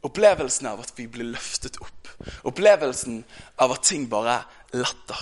Opplevelsen 0.05 0.67
av 0.69 0.81
at 0.81 0.91
vi 0.97 1.07
blir 1.09 1.31
løftet 1.35 1.77
opp. 1.81 2.09
Opplevelsen 2.49 3.21
av 3.61 3.75
at 3.75 3.85
ting 3.85 4.07
bare 4.09 4.39
letter. 4.73 5.21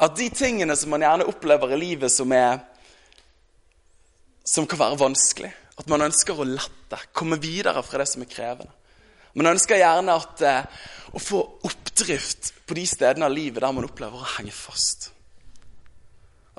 At 0.00 0.18
de 0.18 0.28
tingene 0.34 0.76
som 0.76 0.92
man 0.92 1.04
gjerne 1.04 1.28
opplever 1.30 1.74
i 1.74 1.80
livet 1.80 2.12
som, 2.12 2.32
er, 2.32 2.60
som 4.44 4.66
kan 4.66 4.80
være 4.80 5.00
vanskelig 5.00 5.50
At 5.80 5.88
man 5.88 6.02
ønsker 6.04 6.36
å 6.36 6.44
lette, 6.44 6.98
komme 7.16 7.38
videre 7.40 7.80
fra 7.86 8.02
det 8.02 8.08
som 8.10 8.20
er 8.20 8.28
krevende. 8.28 8.72
Man 9.32 9.48
ønsker 9.48 9.78
gjerne 9.78 10.16
at, 10.18 10.42
eh, 10.42 10.64
å 11.12 11.18
få 11.22 11.40
oppdrift 11.66 12.52
på 12.66 12.76
de 12.78 12.84
stedene 12.86 13.26
av 13.26 13.34
livet 13.34 13.62
der 13.62 13.74
man 13.74 13.86
opplever 13.86 14.20
å 14.20 14.30
henge 14.36 14.54
fast. 14.54 15.10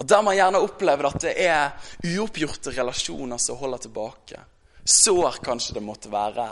Og 0.01 0.07
Der 0.07 0.23
man 0.25 0.35
gjerne 0.35 0.63
opplever 0.63 1.07
at 1.11 1.21
det 1.21 1.35
er 1.43 1.91
uoppgjorte 2.15 2.73
relasjoner 2.73 3.37
som 3.37 3.59
holder 3.59 3.83
tilbake. 3.83 4.39
Sår 4.83 5.37
kanskje 5.45 5.75
det 5.77 5.83
måtte 5.85 6.09
være. 6.09 6.47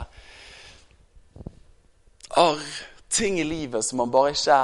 Arr, 2.37 2.67
ting 3.09 3.39
i 3.41 3.47
livet 3.47 3.85
som 3.85 3.97
man 4.03 4.11
bare 4.13 4.35
ikke 4.35 4.59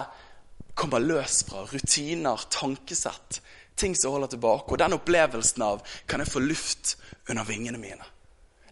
kommer 0.77 1.01
løs 1.01 1.41
fra. 1.47 1.65
Rutiner, 1.65 2.45
tankesett. 2.53 3.41
Ting 3.75 3.95
som 3.97 4.13
holder 4.13 4.35
tilbake. 4.35 4.69
Og 4.69 4.79
den 4.79 4.99
opplevelsen 4.99 5.65
av 5.65 5.81
kan 6.05 6.21
jeg 6.21 6.31
få 6.31 6.43
luft 6.45 6.95
under 7.29 7.47
vingene 7.47 7.81
mine. 7.81 8.14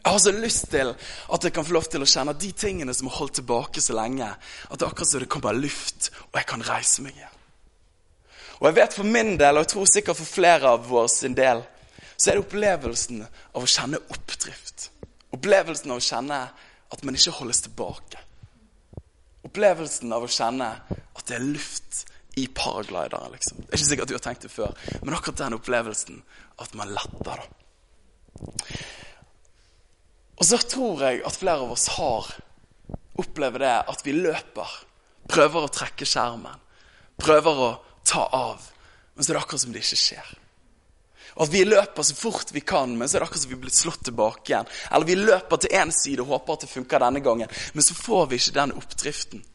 Jeg 0.03 0.11
har 0.11 0.19
så 0.19 0.31
lyst 0.35 0.65
til 0.71 0.89
at 1.33 1.45
jeg 1.45 1.53
kan 1.55 1.63
få 1.65 1.77
lov 1.77 1.85
til 1.87 2.03
å 2.03 2.07
kjenne 2.09 2.33
de 2.35 2.49
tingene 2.51 2.93
som 2.95 3.07
har 3.07 3.21
holdt 3.21 3.37
tilbake 3.39 3.81
så 3.81 3.95
lenge, 3.95 4.27
at 4.27 4.75
det 4.75 4.83
er 4.83 4.89
akkurat 4.91 5.09
så 5.09 5.21
det 5.23 5.29
kommer 5.31 5.55
luft, 5.55 6.09
og 6.31 6.39
jeg 6.41 6.49
kan 6.49 6.65
reise 6.67 7.05
meg 7.05 7.15
igjen. 7.15 7.37
Og 8.59 8.67
jeg 8.67 8.75
vet 8.81 8.97
for 8.97 9.07
min 9.07 9.37
del, 9.39 9.55
og 9.55 9.63
jeg 9.63 9.71
tror 9.73 9.87
sikkert 9.91 10.19
for 10.19 10.27
flere 10.27 10.73
av 10.75 10.83
våre 10.89 11.11
sin 11.11 11.37
del, 11.37 11.63
så 12.17 12.29
er 12.29 12.37
det 12.37 12.43
opplevelsen 12.43 13.23
av 13.23 13.63
å 13.63 13.69
kjenne 13.69 14.01
oppdrift. 14.11 14.89
Opplevelsen 15.33 15.95
av 15.95 16.01
å 16.01 16.05
kjenne 16.05 16.39
at 16.93 17.05
man 17.07 17.17
ikke 17.17 17.37
holdes 17.39 17.63
tilbake. 17.65 18.19
Opplevelsen 19.47 20.13
av 20.15 20.27
å 20.27 20.31
kjenne 20.31 20.69
at 20.91 21.23
det 21.29 21.37
er 21.39 21.47
luft 21.47 22.03
i 22.39 22.49
paraglideren. 22.51 23.31
Liksom. 23.33 23.63
Det 23.63 23.71
er 23.71 23.79
ikke 23.79 23.89
sikkert 23.89 24.11
du 24.11 24.17
har 24.17 24.25
tenkt 24.27 24.45
det 24.47 24.51
før, 24.51 24.75
men 25.01 25.15
akkurat 25.15 25.45
den 25.45 25.57
opplevelsen 25.57 26.19
at 26.63 26.75
man 26.77 26.91
letter. 26.91 27.39
da. 27.39 28.51
Og 30.39 30.47
så 30.47 30.57
tror 30.57 31.03
jeg 31.05 31.21
at 31.25 31.37
flere 31.37 31.61
av 31.65 31.73
oss 31.75 31.87
har 31.97 32.29
opplevd 33.21 33.61
det 33.61 33.73
at 33.93 34.05
vi 34.05 34.15
løper. 34.17 34.77
Prøver 35.29 35.65
å 35.65 35.71
trekke 35.71 36.07
skjermen. 36.07 36.61
Prøver 37.21 37.65
å 37.67 37.73
ta 38.07 38.25
av. 38.33 38.63
Men 39.13 39.23
så 39.23 39.31
er 39.31 39.37
det 39.37 39.43
akkurat 39.43 39.63
som 39.63 39.75
det 39.75 39.83
ikke 39.83 40.01
skjer. 40.01 40.31
Og 41.33 41.47
at 41.47 41.53
vi 41.53 41.63
løper 41.65 42.05
så 42.05 42.15
fort 42.17 42.51
vi 42.53 42.61
kan, 42.61 42.91
men 42.97 43.09
så 43.09 43.17
er 43.17 43.23
det 43.23 43.27
akkurat 43.29 43.43
som 43.45 43.53
vi 43.53 43.57
er 43.57 43.63
blitt 43.63 43.77
slått 43.77 44.03
tilbake 44.09 44.51
igjen. 44.51 44.69
Eller 44.93 45.09
vi 45.09 45.17
løper 45.17 45.61
til 45.61 45.77
én 45.79 45.93
side 45.93 46.21
og 46.21 46.29
håper 46.33 46.57
at 46.57 46.65
det 46.65 46.73
funker 46.73 47.01
denne 47.01 47.23
gangen, 47.25 47.55
men 47.73 47.85
så 47.85 47.97
får 47.97 48.27
vi 48.29 48.41
ikke 48.41 48.57
den 48.59 48.75
oppdriften. 48.77 49.45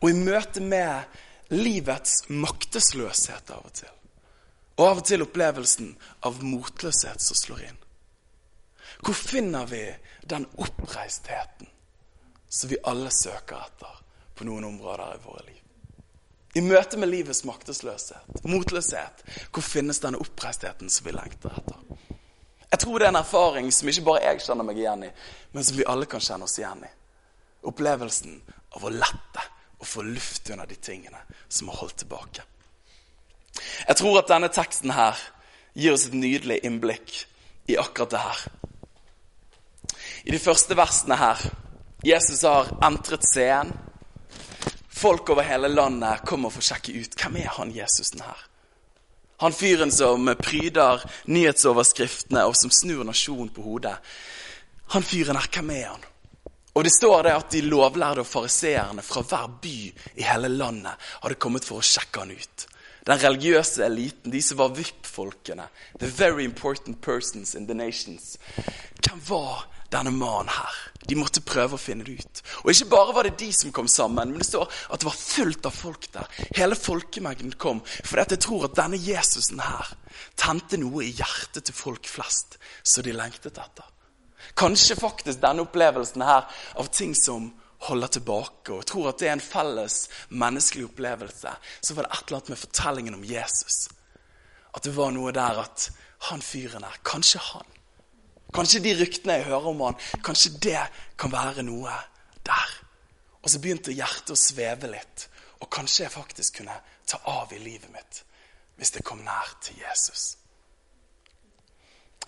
Og 0.00 0.06
i 0.10 0.16
møte 0.16 0.62
med 0.62 1.18
livets 1.50 2.22
maktesløshet 2.30 3.50
av 3.50 3.66
og 3.66 3.74
til, 3.80 3.90
og 4.78 4.86
av 4.86 5.00
og 5.02 5.06
til 5.10 5.24
opplevelsen 5.26 5.90
av 6.28 6.38
motløshet 6.46 7.22
som 7.24 7.38
slår 7.38 7.66
inn, 7.66 7.80
hvor 9.00 9.16
finner 9.16 9.66
vi 9.66 9.84
den 10.28 10.46
oppreistheten 10.56 11.68
som 12.48 12.70
vi 12.70 12.78
alle 12.84 13.10
søker 13.14 13.62
etter 13.64 14.00
på 14.34 14.46
noen 14.48 14.66
områder 14.68 15.16
i 15.16 15.24
våre 15.24 15.44
liv? 15.46 15.56
I 16.54 16.60
møte 16.66 16.98
med 16.98 17.12
livets 17.12 17.44
maktesløshet, 17.46 18.42
motløshet, 18.42 19.22
hvor 19.54 19.62
finnes 19.62 20.02
denne 20.02 20.18
oppreistheten 20.18 20.90
som 20.90 21.06
vi 21.06 21.14
lengter 21.14 21.54
etter? 21.54 21.78
Jeg 22.70 22.82
tror 22.84 22.98
det 22.98 23.06
er 23.06 23.12
en 23.14 23.20
erfaring 23.22 23.70
som 23.74 23.88
ikke 23.90 24.06
bare 24.06 24.24
jeg 24.24 24.42
kjenner 24.44 24.66
meg 24.66 24.78
igjen 24.78 25.06
i, 25.06 25.10
men 25.54 25.66
som 25.66 25.78
vi 25.78 25.86
alle 25.90 26.06
kan 26.10 26.22
kjenne 26.22 26.46
oss 26.46 26.58
igjen 26.58 26.84
i. 26.86 26.90
Opplevelsen 27.70 28.36
av 28.76 28.86
å 28.86 28.92
lette 28.94 29.46
og 29.80 29.88
få 29.88 30.04
luft 30.06 30.50
under 30.50 30.68
de 30.70 30.76
tingene 30.78 31.22
som 31.48 31.70
har 31.70 31.80
holdt 31.82 32.02
tilbake. 32.02 32.44
Jeg 33.88 33.98
tror 33.98 34.20
at 34.20 34.30
denne 34.30 34.50
teksten 34.54 34.94
her 34.94 35.18
gir 35.74 35.94
oss 35.94 36.06
et 36.06 36.16
nydelig 36.18 36.60
innblikk 36.66 37.24
i 37.70 37.78
akkurat 37.78 38.14
det 38.14 38.22
her. 38.22 38.44
I 40.24 40.34
de 40.34 40.40
første 40.42 40.76
versene 40.76 41.16
her 41.20 41.42
Jesus 42.04 42.42
har 42.48 42.72
entret 42.84 43.26
scenen 43.28 43.72
Folk 45.00 45.30
over 45.32 45.46
hele 45.48 45.68
landet 45.72 46.26
kommer 46.28 46.52
for 46.52 46.60
å 46.60 46.66
sjekke 46.66 46.92
ut 46.92 47.14
hvem 47.16 47.38
er 47.40 47.54
han 47.56 47.70
Jesusen 47.72 48.20
her. 48.20 48.42
Han 49.40 49.54
fyren 49.56 49.88
som 49.88 50.28
pryder 50.36 51.00
nyhetsoverskriftene 51.32 52.42
og 52.44 52.52
som 52.60 52.72
snur 52.74 53.06
nasjonen 53.08 53.48
på 53.54 53.64
hodet. 53.64 53.94
Han 54.92 55.06
fyren 55.06 55.38
her, 55.40 55.48
hvem 55.54 55.72
er 55.72 55.86
han? 55.94 56.04
Og 56.76 56.84
det 56.84 56.92
står 56.92 57.24
det 57.24 57.32
at 57.32 57.48
de 57.54 57.62
lovlærde 57.64 58.20
og 58.20 58.28
fariseerne 58.28 59.00
fra 59.06 59.24
hver 59.24 59.48
by 59.64 59.78
i 60.20 60.28
hele 60.28 60.52
landet 60.52 61.08
hadde 61.22 61.40
kommet 61.40 61.64
for 61.64 61.80
å 61.80 61.88
sjekke 61.94 62.26
han 62.26 62.36
ut. 62.36 62.66
Den 63.08 63.24
religiøse 63.24 63.86
eliten, 63.88 64.28
de 64.36 64.44
som 64.44 64.60
var 64.60 64.76
VIP-folkene. 64.76 65.70
The 65.96 66.12
very 66.12 66.44
important 66.44 67.00
persons 67.00 67.54
in 67.56 67.66
the 67.66 67.74
nations. 67.74 68.36
Hvem 69.00 69.24
var 69.32 69.64
denne 69.92 70.12
mannen 70.14 70.52
her? 70.54 70.78
De 71.08 71.16
måtte 71.18 71.42
prøve 71.42 71.74
å 71.74 71.80
finne 71.80 72.04
det 72.06 72.20
ut. 72.20 72.42
Og 72.62 72.72
ikke 72.72 72.90
bare 72.92 73.14
var 73.16 73.26
det 73.26 73.38
de 73.40 73.48
som 73.56 73.72
kom 73.74 73.88
sammen, 73.90 74.30
men 74.30 74.42
det 74.42 74.48
står 74.50 74.68
at 74.68 75.00
det 75.00 75.08
var 75.08 75.16
fullt 75.16 75.66
av 75.66 75.74
folk 75.74 76.10
der. 76.14 76.28
Hele 76.56 76.76
folkemengden 76.78 77.56
kom. 77.58 77.80
For 78.04 78.20
jeg 78.20 78.40
tror 78.44 78.68
at 78.68 78.76
denne 78.78 79.00
Jesusen 79.00 79.62
her 79.64 79.94
tente 80.38 80.78
noe 80.80 81.06
i 81.06 81.14
hjertet 81.14 81.66
til 81.66 81.76
folk 81.76 82.06
flest 82.08 82.60
som 82.82 83.06
de 83.06 83.16
lengtet 83.16 83.58
etter. 83.58 83.88
Kanskje 84.58 84.98
faktisk 84.98 85.40
denne 85.42 85.64
opplevelsen 85.66 86.24
her 86.26 86.46
av 86.78 86.92
ting 86.94 87.14
som 87.16 87.50
holder 87.88 88.12
tilbake, 88.12 88.74
og 88.74 88.84
tror 88.86 89.08
at 89.10 89.22
det 89.22 89.30
er 89.30 89.38
en 89.38 89.44
felles 89.44 90.02
menneskelig 90.28 90.90
opplevelse, 90.90 91.52
så 91.80 91.96
var 91.96 92.04
det 92.04 92.12
et 92.12 92.26
eller 92.26 92.38
annet 92.38 92.52
med 92.52 92.60
fortellingen 92.60 93.16
om 93.16 93.24
Jesus. 93.24 93.86
At 94.76 94.84
det 94.84 94.92
var 94.96 95.14
noe 95.16 95.32
der 95.32 95.62
at 95.64 95.88
han 96.28 96.44
fyren 96.44 96.84
her, 96.84 96.98
kanskje 97.08 97.40
han 97.40 97.79
Kanskje 98.54 98.82
de 98.84 98.94
ryktene 98.98 99.38
jeg 99.38 99.48
hører 99.50 99.68
om 99.72 99.84
han, 99.86 99.98
kanskje 100.26 100.56
det 100.62 100.82
kan 101.20 101.32
være 101.32 101.64
noe 101.66 101.94
der. 102.46 102.74
Og 103.40 103.50
så 103.50 103.60
begynte 103.62 103.94
hjertet 103.94 104.34
å 104.34 104.38
sveve 104.38 104.90
litt. 104.90 105.28
Og 105.60 105.70
kanskje 105.72 106.04
jeg 106.06 106.14
faktisk 106.14 106.60
kunne 106.60 106.76
ta 107.06 107.20
av 107.30 107.52
i 107.52 107.62
livet 107.62 107.90
mitt 107.92 108.24
hvis 108.80 108.94
det 108.94 109.02
kom 109.04 109.18
nær 109.20 109.48
til 109.60 109.76
Jesus. 109.76 110.38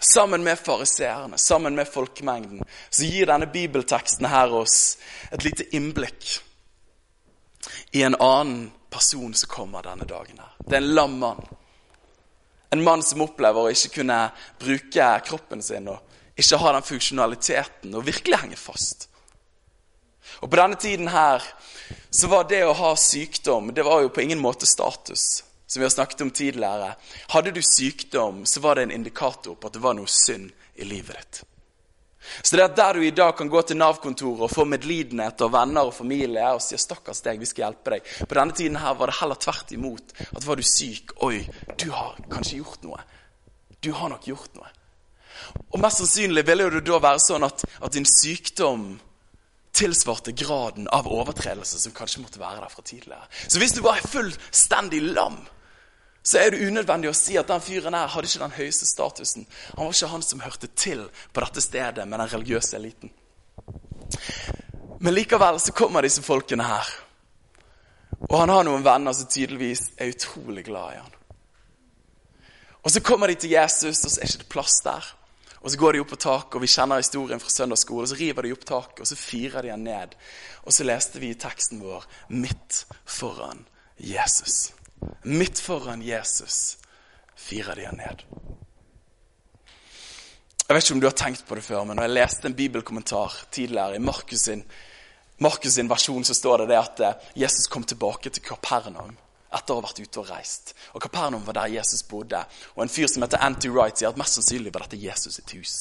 Sammen 0.02 0.42
med 0.44 0.58
fariseerne, 0.60 1.38
sammen 1.38 1.72
med 1.78 1.88
folkemengden, 1.88 2.60
så 2.90 3.06
gir 3.08 3.30
denne 3.30 3.46
bibelteksten 3.48 4.28
her 4.28 4.52
oss 4.52 4.98
et 5.32 5.46
lite 5.46 5.64
innblikk 5.72 6.26
i 7.96 8.02
en 8.04 8.18
annen 8.18 8.66
person 8.92 9.32
som 9.32 9.48
kommer 9.48 9.86
denne 9.86 10.04
dagen. 10.04 10.42
her. 10.44 10.52
Det 10.58 10.76
er 10.76 10.82
en 10.82 10.94
lam 10.94 11.18
mann. 11.22 11.40
En 12.70 12.84
mann 12.84 13.02
som 13.02 13.24
opplever 13.24 13.64
å 13.64 13.72
ikke 13.72 14.02
kunne 14.02 14.18
bruke 14.60 15.08
kroppen 15.24 15.62
sin 15.64 15.88
og 15.88 16.11
ikke 16.36 16.60
har 16.62 16.76
den 16.76 16.86
funksjonaliteten 16.86 17.94
og 17.94 18.06
virkelig 18.06 18.40
henger 18.44 18.60
fast. 18.60 19.08
Og 20.40 20.50
På 20.50 20.56
denne 20.56 20.76
tiden 20.76 21.08
her 21.08 21.42
så 22.10 22.28
var 22.28 22.48
det 22.48 22.64
å 22.64 22.74
ha 22.76 22.94
sykdom 22.96 23.72
det 23.74 23.84
var 23.86 24.02
jo 24.02 24.10
på 24.12 24.24
ingen 24.24 24.40
måte 24.42 24.66
status. 24.66 25.44
Som 25.66 25.80
vi 25.80 25.86
har 25.86 25.94
snakket 25.94 26.20
om 26.20 26.30
tidligere. 26.30 26.94
Hadde 27.32 27.50
du 27.50 27.62
sykdom, 27.62 28.42
så 28.46 28.60
var 28.60 28.76
det 28.76 28.82
en 28.82 28.90
indikator 28.98 29.54
på 29.56 29.66
at 29.66 29.72
det 29.72 29.80
var 29.80 29.96
noe 29.96 30.10
synd 30.10 30.50
i 30.76 30.84
livet 30.84 31.16
ditt. 31.16 31.38
Så 32.42 32.56
det 32.56 32.64
er 32.64 32.74
der 32.76 32.98
du 32.98 33.06
i 33.06 33.14
dag 33.14 33.32
kan 33.36 33.48
gå 33.50 33.62
til 33.66 33.78
Nav-kontoret 33.80 34.44
og 34.46 34.52
få 34.52 34.66
medlidenhet 34.68 35.40
av 35.42 35.54
venner 35.54 35.88
og 35.88 35.94
familie 35.96 36.44
og 36.54 36.60
si 36.62 36.76
'stakkars 36.76 37.22
deg, 37.24 37.40
vi 37.40 37.48
skal 37.48 37.64
hjelpe 37.64 37.94
deg'. 37.96 38.26
På 38.28 38.34
denne 38.38 38.52
tiden 38.52 38.76
her 38.76 38.94
var 38.94 39.06
det 39.10 39.18
heller 39.20 39.34
tvert 39.34 39.72
imot. 39.72 40.12
At 40.36 40.46
var 40.46 40.56
du 40.56 40.62
syk, 40.62 41.16
oi, 41.22 41.48
du 41.78 41.90
har 41.90 42.20
kanskje 42.30 42.60
gjort 42.60 42.82
noe. 42.82 43.00
Du 43.80 43.92
har 43.92 44.08
nok 44.08 44.28
gjort 44.28 44.54
noe. 44.54 44.68
Og 45.72 45.80
mest 45.80 46.02
sannsynlig 46.02 46.44
ville 46.46 46.68
det 46.74 46.84
da 46.86 47.00
være 47.02 47.22
sånn 47.22 47.46
at, 47.46 47.64
at 47.80 47.94
din 47.94 48.08
sykdom 48.08 48.92
tilsvarte 49.72 50.34
graden 50.36 50.88
av 50.92 51.08
overtredelse 51.08 51.80
som 51.80 51.94
kanskje 51.96 52.20
måtte 52.22 52.40
være 52.40 52.60
der 52.60 52.72
fra 52.72 52.84
tidligere. 52.84 53.28
Så 53.48 53.58
hvis 53.58 53.72
du 53.72 53.80
var 53.84 54.02
fullstendig 54.04 55.00
lam, 55.14 55.40
så 56.22 56.38
er 56.38 56.52
det 56.52 56.66
unødvendig 56.68 57.10
å 57.10 57.16
si 57.16 57.38
at 57.40 57.48
den 57.50 57.62
fyren 57.64 57.96
her 57.96 58.10
hadde 58.12 58.28
ikke 58.28 58.44
den 58.44 58.54
høyeste 58.54 58.86
statusen. 58.86 59.46
Han 59.74 59.88
var 59.88 59.96
ikke 59.96 60.10
han 60.12 60.22
som 60.22 60.44
hørte 60.44 60.68
til 60.78 61.06
på 61.32 61.42
dette 61.42 61.64
stedet 61.64 62.04
med 62.06 62.20
den 62.20 62.30
religiøse 62.36 62.76
eliten. 62.78 63.10
Men 65.02 65.16
likevel 65.16 65.58
så 65.60 65.74
kommer 65.74 66.06
disse 66.06 66.22
folkene 66.22 66.68
her. 66.68 66.92
Og 68.28 68.36
han 68.38 68.52
har 68.54 68.68
noen 68.68 68.84
venner 68.86 69.16
som 69.16 69.26
tydeligvis 69.26 69.88
er 69.98 70.12
utrolig 70.12 70.62
glad 70.68 70.94
i 70.94 71.00
han. 71.00 71.18
Og 72.82 72.90
så 72.90 73.02
kommer 73.02 73.30
de 73.30 73.34
til 73.34 73.54
Jesus, 73.54 74.04
og 74.04 74.10
så 74.10 74.20
er 74.20 74.30
det 74.30 74.38
ikke 74.38 74.54
plass 74.58 74.78
der. 74.84 75.08
Og 75.62 75.70
Så 75.70 75.78
går 75.78 75.92
de 75.92 76.00
opp 76.02 76.10
på 76.10 76.16
taket, 76.16 76.54
og 76.54 76.62
vi 76.62 76.70
kjenner 76.70 76.98
historien 76.98 77.40
fra 77.40 77.50
søndagsskolen. 77.50 78.08
Så 78.10 78.18
river 78.18 78.42
de 78.42 78.52
opp 78.52 78.64
taket, 78.66 79.00
og 79.00 79.06
så 79.06 79.16
firer 79.16 79.62
de 79.62 79.70
han 79.70 79.84
ned. 79.86 80.16
Og 80.66 80.74
så 80.74 80.84
leste 80.84 81.22
vi 81.22 81.34
teksten 81.34 81.80
vår 81.80 82.04
'midt 82.28 82.86
foran 83.06 83.66
Jesus'. 84.00 84.72
Midt 85.22 85.60
foran 85.60 86.02
Jesus 86.02 86.78
firer 87.36 87.74
de 87.74 87.86
han 87.86 87.96
ned. 87.96 88.24
Jeg 90.68 90.76
vet 90.76 90.84
ikke 90.84 90.94
om 90.94 91.00
du 91.00 91.06
har 91.06 91.16
tenkt 91.16 91.46
på 91.46 91.54
det 91.54 91.64
før, 91.64 91.84
men 91.84 91.96
når 91.96 92.02
jeg 92.02 92.10
leste 92.10 92.46
en 92.48 92.54
bibelkommentar 92.54 93.32
tidligere 93.50 93.96
i 93.96 93.98
Markus 93.98 94.40
sin, 94.40 94.64
Markus 95.38 95.72
sin 95.72 95.88
versjon, 95.88 96.24
så 96.24 96.34
står 96.34 96.58
det, 96.58 96.68
det 96.68 96.78
at 96.78 97.00
eh, 97.00 97.14
Jesus 97.42 97.66
kom 97.66 97.84
tilbake 97.84 98.30
til 98.30 98.42
Kapernaum 98.42 99.16
etter 99.54 99.74
å 99.74 99.80
ha 99.80 99.86
vært 99.86 100.02
ute 100.02 100.22
og 100.22 100.30
reist. 100.32 100.74
Og 100.96 101.02
Kapernaum 101.04 101.44
var 101.46 101.60
der 101.60 101.74
Jesus 101.76 102.04
bodde. 102.08 102.42
Og 102.76 102.84
en 102.84 102.92
fyr 102.92 103.10
som 103.10 103.24
heter 103.24 103.42
Anti 103.44 103.70
Wright 103.72 103.98
sier 103.98 104.12
at 104.12 104.20
mest 104.20 104.38
sannsynlig 104.38 104.72
var 104.74 104.86
dette 104.86 105.00
Jesus 105.00 105.38
sitt 105.38 105.54
hus. 105.56 105.74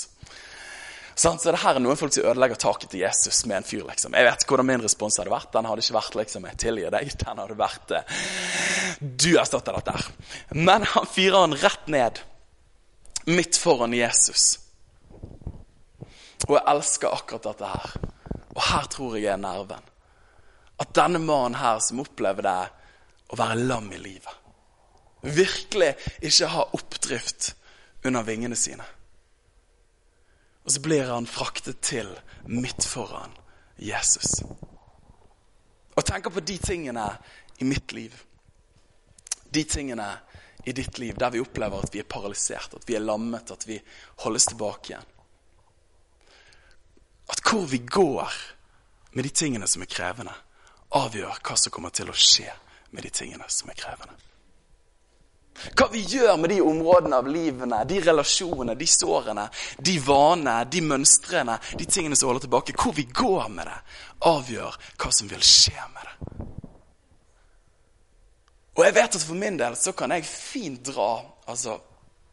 Så 1.15 1.33
det 1.43 1.59
her 1.59 1.75
er 1.75 1.83
noen 1.83 1.99
folk 1.99 2.13
som 2.15 2.25
ødelegger 2.25 2.57
taket 2.57 2.93
til 2.93 3.03
Jesus 3.03 3.43
med 3.45 3.59
en 3.59 3.67
fyr. 3.67 3.83
liksom. 3.87 4.15
Jeg 4.15 4.25
vet 4.25 4.45
hvordan 4.47 4.65
min 4.65 4.81
respons 4.81 5.19
hadde 5.19 5.33
vært. 5.33 5.51
Den 5.53 5.67
hadde 5.69 5.83
ikke 5.83 5.97
vært 5.97 6.17
liksom, 6.17 6.47
jeg 6.49 6.59
tilgir 6.63 6.93
deg. 6.95 7.11
Den 7.23 7.41
hadde 7.43 7.57
vært 7.59 7.93
eh, 7.97 8.21
Du 9.01 9.29
har 9.35 9.45
av 9.45 9.63
dette 9.67 9.95
her. 9.97 10.09
Men 10.55 10.87
han 10.87 11.07
fyrer 11.11 11.43
han 11.43 11.57
rett 11.61 11.87
ned. 11.91 12.21
Midt 13.29 13.59
foran 13.59 13.93
Jesus. 13.93 14.55
Og 16.47 16.55
jeg 16.55 16.65
elsker 16.73 17.13
akkurat 17.13 17.51
dette 17.51 17.69
her. 17.75 17.95
Og 18.55 18.61
her 18.71 18.87
tror 18.91 19.17
jeg 19.19 19.29
er 19.29 19.41
nerven. 19.41 19.89
At 20.81 20.95
denne 20.97 21.21
mannen 21.21 21.59
her 21.59 21.77
som 21.83 22.01
opplever 22.01 22.47
det 22.47 22.59
å 23.31 23.39
være 23.39 23.63
lam 23.63 23.91
i 23.95 24.00
livet, 24.01 24.33
virkelig 25.21 25.93
ikke 26.27 26.50
ha 26.51 26.65
oppdrift 26.77 27.53
under 28.03 28.25
vingene 28.27 28.57
sine. 28.57 28.85
Og 30.65 30.73
så 30.73 30.81
blir 30.81 31.09
han 31.09 31.29
fraktet 31.29 31.81
til 31.81 32.09
midt 32.45 32.85
foran 32.85 33.33
Jesus. 33.81 34.41
Og 35.95 36.05
tenker 36.05 36.33
på 36.33 36.43
de 36.45 36.57
tingene 36.61 37.05
i 37.61 37.65
mitt 37.65 37.93
liv. 37.93 38.13
De 39.51 39.63
tingene 39.63 40.07
i 40.65 40.73
ditt 40.73 41.00
liv 41.01 41.17
der 41.17 41.33
vi 41.33 41.41
opplever 41.41 41.81
at 41.81 41.93
vi 41.93 42.01
er 42.01 42.09
paralysert, 42.09 42.75
at 42.77 42.85
vi 42.88 42.95
er 42.95 43.05
lammet, 43.05 43.51
at 43.51 43.65
vi 43.67 43.79
holdes 44.23 44.51
tilbake 44.51 44.93
igjen. 44.93 45.09
At 47.31 47.41
hvor 47.47 47.65
vi 47.69 47.81
går 47.85 48.33
med 49.11 49.25
de 49.25 49.29
tingene 49.29 49.67
som 49.67 49.81
er 49.81 49.89
krevende, 49.91 50.33
avgjør 50.95 51.41
hva 51.41 51.57
som 51.57 51.73
kommer 51.73 51.93
til 51.95 52.11
å 52.11 52.17
skje 52.17 52.51
med 52.91 53.03
de 53.03 53.10
tingene 53.13 53.48
som 53.48 53.71
er 53.71 53.79
krevende. 53.79 54.17
Hva 55.77 55.88
vi 55.91 56.01
gjør 56.07 56.38
med 56.39 56.50
de 56.50 56.62
områdene 56.63 57.17
av 57.21 57.27
livene, 57.29 57.81
de 57.86 58.00
relasjonene, 58.01 58.75
de 58.79 58.88
sårene, 58.89 59.45
de 59.77 59.98
vanene, 60.01 60.63
de 60.71 60.81
mønstrene, 60.86 61.57
de 61.77 61.86
tingene 61.86 62.17
som 62.17 62.31
holder 62.31 62.48
tilbake, 62.48 62.75
hvor 62.77 62.95
vi 62.98 63.05
går 63.05 63.51
med 63.53 63.69
det, 63.69 63.77
avgjør 64.31 64.79
hva 64.95 65.12
som 65.13 65.29
vil 65.29 65.43
skje 65.45 65.86
med 65.93 66.07
det. 66.07 66.48
Og 68.79 68.86
jeg 68.88 68.95
vet 68.95 69.17
at 69.19 69.25
for 69.27 69.38
min 69.38 69.60
del 69.60 69.75
så 69.77 69.93
kan 69.93 70.13
jeg 70.15 70.25
fint 70.25 70.86
dra 70.88 71.13
altså, 71.51 71.79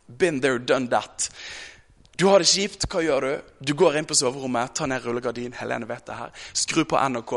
Been 0.09 0.41
there, 0.41 0.59
done 0.59 0.89
that. 0.89 1.27
Du 2.17 2.27
har 2.31 2.41
det 2.41 2.49
kjipt, 2.49 2.87
hva 2.89 3.03
gjør 3.05 3.27
du? 3.27 3.51
Du 3.61 3.75
går 3.77 3.99
inn 3.99 4.07
på 4.09 4.17
soverommet, 4.17 4.73
tar 4.75 4.89
ned 4.89 5.05
rullegardin, 5.05 5.53
Helene 5.59 5.87
vet 5.91 6.07
det 6.09 6.17
her, 6.17 6.33
skru 6.57 6.87
på 6.89 6.97
NRK, 6.97 7.35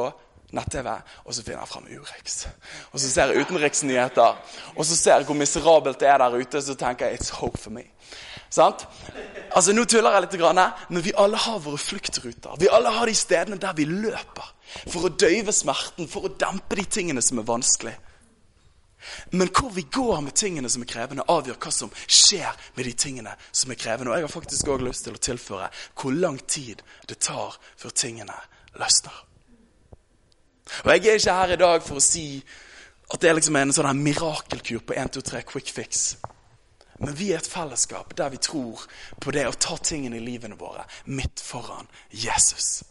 nett-TV, 0.51 0.89
og 1.25 1.35
så 1.35 1.43
finner 1.43 1.63
jeg 1.63 1.71
fram 1.71 1.87
Urix. 1.87 2.37
Og 2.91 2.99
så 2.99 3.09
ser 3.09 3.31
jeg 3.31 3.45
utenriksnyheter, 3.45 4.41
og 4.75 4.85
så 4.85 4.97
ser 4.97 5.15
jeg 5.15 5.29
hvor 5.29 5.39
miserabelt 5.39 5.99
det 5.99 6.09
er 6.11 6.17
der 6.21 6.37
ute, 6.37 6.61
så 6.61 6.75
tenker 6.75 7.07
jeg 7.07 7.19
'it's 7.19 7.33
hope 7.39 7.57
for 7.57 7.71
me'. 7.71 7.87
Sant? 8.49 8.87
Altså, 9.55 9.73
Nå 9.73 9.85
tuller 9.85 10.11
jeg 10.11 10.21
litt, 10.21 10.39
men 10.89 11.03
vi 11.03 11.13
alle 11.17 11.37
har 11.37 11.59
våre 11.59 11.77
fluktruter. 11.77 12.59
Vi 12.59 12.67
alle 12.71 12.89
har 12.89 13.05
de 13.05 13.15
stedene 13.15 13.57
der 13.57 13.73
vi 13.73 13.85
løper 13.85 14.53
for 14.87 15.07
å 15.07 15.09
døyve 15.09 15.53
smerten, 15.55 16.07
for 16.07 16.27
å 16.27 16.33
dempe 16.39 16.75
de 16.75 16.83
tingene 16.83 17.21
som 17.21 17.39
er 17.39 17.47
vanskelig. 17.47 17.95
Men 19.31 19.49
hvor 19.49 19.69
vi 19.69 19.81
går 19.81 20.19
med 20.21 20.35
tingene 20.37 20.69
som 20.69 20.83
er 20.83 20.91
krevende, 20.91 21.25
avgjør 21.27 21.57
hva 21.63 21.71
som 21.73 21.91
skjer 22.05 22.51
med 22.75 22.85
de 22.85 22.93
tingene 22.93 23.33
som 23.51 23.71
er 23.71 23.79
krevende. 23.79 24.11
Og 24.11 24.19
jeg 24.19 24.27
har 24.27 24.35
faktisk 24.35 24.67
også 24.67 24.85
lyst 24.85 25.07
til 25.07 25.17
å 25.17 25.25
tilføre 25.29 25.71
hvor 25.95 26.11
lang 26.13 26.39
tid 26.47 26.83
det 27.09 27.21
tar 27.23 27.57
før 27.77 27.95
tingene 27.95 28.35
løsner. 28.79 29.30
Og 30.83 30.91
Jeg 30.91 31.07
er 31.07 31.19
ikke 31.19 31.39
her 31.39 31.53
i 31.53 31.61
dag 31.61 31.83
for 31.83 31.99
å 31.99 32.03
si 32.03 32.43
at 33.11 33.21
det 33.21 33.29
er 33.29 33.35
liksom 33.35 33.57
en 33.59 33.73
sånn 33.75 34.03
mirakelkur 34.03 34.85
på 34.87 34.95
1, 34.95 35.15
2, 35.17 35.23
3 35.31 35.41
quick 35.47 35.71
fix. 35.75 36.15
Men 37.01 37.15
vi 37.17 37.31
er 37.33 37.41
et 37.41 37.49
fellesskap 37.49 38.13
der 38.17 38.29
vi 38.29 38.39
tror 38.41 38.83
på 39.19 39.33
det 39.33 39.47
å 39.49 39.57
ta 39.57 39.77
tingene 39.81 40.19
i 40.19 40.23
livene 40.23 40.59
våre 40.59 40.85
midt 41.09 41.41
foran 41.41 41.89
Jesus. 42.13 42.83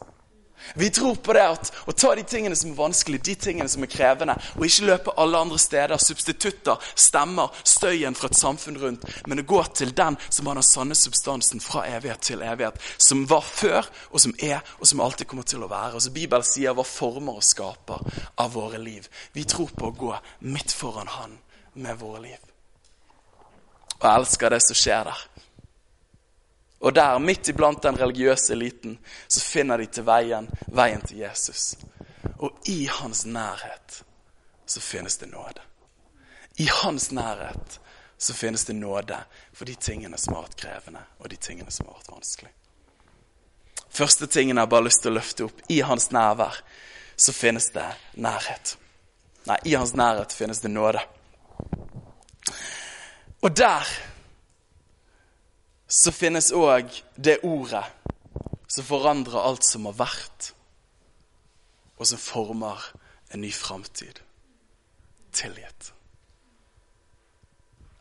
Vi 0.74 0.90
tror 0.90 1.14
på 1.14 1.34
det 1.36 1.44
at 1.44 1.70
å 1.86 1.94
ta 1.96 2.12
de 2.16 2.24
tingene 2.26 2.56
som 2.58 2.72
er 2.72 2.78
vanskelige, 2.78 3.24
de 3.30 3.34
tingene 3.46 3.68
som 3.70 3.84
er 3.84 3.90
krevende, 3.90 4.36
og 4.56 4.66
ikke 4.66 4.88
løpe 4.88 5.14
alle 5.20 5.40
andre 5.40 5.58
steder, 5.60 6.00
substitutter, 6.00 6.90
stemmer, 6.94 7.54
støyen 7.64 8.16
fra 8.18 8.30
et 8.30 8.38
samfunn 8.38 8.78
rundt, 8.80 9.06
men 9.26 9.42
å 9.42 9.46
gå 9.48 9.62
til 9.76 9.94
den 9.96 10.18
som 10.28 10.50
har 10.50 10.58
den 10.58 10.66
sanne 10.66 10.98
substansen 10.98 11.62
fra 11.64 11.86
evighet 11.90 12.24
til 12.30 12.44
evighet, 12.46 12.80
som 12.98 13.26
var 13.30 13.46
før, 13.46 13.88
og 14.10 14.22
som 14.22 14.34
er, 14.38 14.60
og 14.78 14.88
som 14.90 15.02
alltid 15.04 15.30
kommer 15.30 15.48
til 15.48 15.64
å 15.64 15.70
være. 15.70 15.96
Altså 15.98 16.14
Bibelen 16.14 16.46
sier 16.46 16.76
hva 16.76 16.86
former 16.86 17.40
og 17.40 17.46
skaper 17.46 18.22
av 18.40 18.54
våre 18.54 18.80
liv. 18.82 19.08
Vi 19.32 19.46
tror 19.48 19.72
på 19.76 19.90
å 19.90 19.96
gå 19.96 20.14
midt 20.46 20.72
foran 20.72 21.10
Han 21.10 21.38
med 21.74 21.98
våre 21.98 22.22
liv. 22.22 22.38
Og 24.00 24.06
jeg 24.06 24.16
elsker 24.16 24.52
det 24.54 24.62
som 24.64 24.78
skjer 24.78 25.10
der. 25.10 25.24
Og 26.80 26.94
der, 26.94 27.18
midt 27.18 27.48
iblant 27.48 27.82
den 27.82 27.98
religiøse 27.98 28.52
eliten, 28.52 28.98
så 29.28 29.40
finner 29.44 29.78
de 29.78 29.86
til 29.86 30.06
veien, 30.06 30.48
veien 30.72 31.02
til 31.04 31.20
Jesus. 31.20 31.74
Og 32.40 32.56
i 32.72 32.86
hans 32.88 33.26
nærhet 33.28 34.00
så 34.66 34.80
finnes 34.80 35.18
det 35.20 35.28
nåde. 35.28 35.60
I 36.56 36.68
hans 36.82 37.10
nærhet 37.12 37.80
så 38.18 38.34
finnes 38.34 38.64
det 38.64 38.76
nåde 38.76 39.18
for 39.52 39.64
de 39.64 39.74
tingene 39.74 40.18
som 40.18 40.34
har 40.34 40.48
vært 40.48 40.56
krevende, 40.60 41.04
og 41.18 41.28
de 41.28 41.36
tingene 41.36 41.70
som 41.72 41.88
har 41.88 42.00
vært 42.00 42.12
vanskelig. 42.12 42.50
Første 43.90 44.26
tingen 44.26 44.60
jeg 44.60 44.70
bare 44.70 44.86
lyst 44.86 45.02
til 45.02 45.12
å 45.12 45.18
løfte 45.18 45.46
opp. 45.48 45.62
I 45.68 45.80
hans 45.84 46.10
nærvær 46.14 46.60
så 47.16 47.32
finnes 47.36 47.68
det 47.74 47.86
nærhet. 48.16 48.76
Nei, 49.48 49.56
i 49.64 49.74
hans 49.74 49.92
nærhet 49.96 50.32
finnes 50.32 50.60
det 50.64 50.70
nåde. 50.72 51.02
Og 53.40 53.56
der 53.56 53.88
så 55.90 56.12
finnes 56.14 56.52
òg 56.54 56.92
det 57.18 57.40
ordet 57.42 57.84
som 58.70 58.86
forandrer 58.86 59.42
alt 59.42 59.66
som 59.66 59.88
har 59.90 59.96
vært, 59.98 60.52
og 61.98 62.06
som 62.06 62.20
former 62.22 62.84
en 63.34 63.42
ny 63.42 63.50
framtid. 63.52 64.20
Tilgitt. 65.34 65.90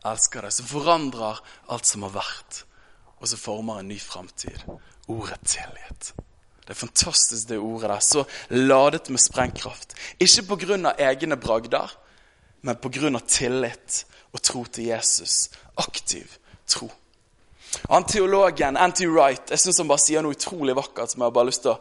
Elsker 0.06 0.46
det. 0.46 0.52
Som 0.54 0.68
forandrer 0.70 1.40
alt 1.68 1.86
som 1.90 2.06
har 2.06 2.14
vært, 2.14 2.62
og 3.18 3.28
som 3.28 3.42
former 3.42 3.82
en 3.82 3.90
ny 3.90 3.98
framtid. 4.00 4.62
Ordet 5.10 5.40
tilgitt. 5.44 6.12
Det 6.62 6.76
er 6.76 6.78
fantastisk, 6.78 7.48
det 7.50 7.58
ordet 7.58 7.90
der. 7.90 8.04
Så 8.06 8.24
ladet 8.54 9.10
med 9.10 9.20
sprengkraft. 9.20 9.96
Ikke 10.22 10.54
pga. 10.54 10.94
egne 10.98 11.36
bragder, 11.36 11.90
men 12.62 12.76
pga. 12.76 13.18
tillit 13.26 14.06
og 14.32 14.42
tro 14.42 14.64
til 14.64 14.84
Jesus. 14.94 15.50
Aktiv 15.76 16.38
tro. 16.66 16.90
Han 17.88 18.04
teologen 18.04 18.76
Anti 18.76 19.06
Wright 19.06 19.50
jeg 19.50 19.58
synes 19.58 19.78
han 19.78 19.88
bare 19.88 20.02
sier 20.02 20.24
noe 20.24 20.34
utrolig 20.34 20.74
vakkert 20.76 21.12
som 21.12 21.22
jeg 21.22 21.28
har 21.28 21.36
bare 21.36 21.50
lyst 21.50 21.62
til 21.66 21.74
å, 21.74 21.80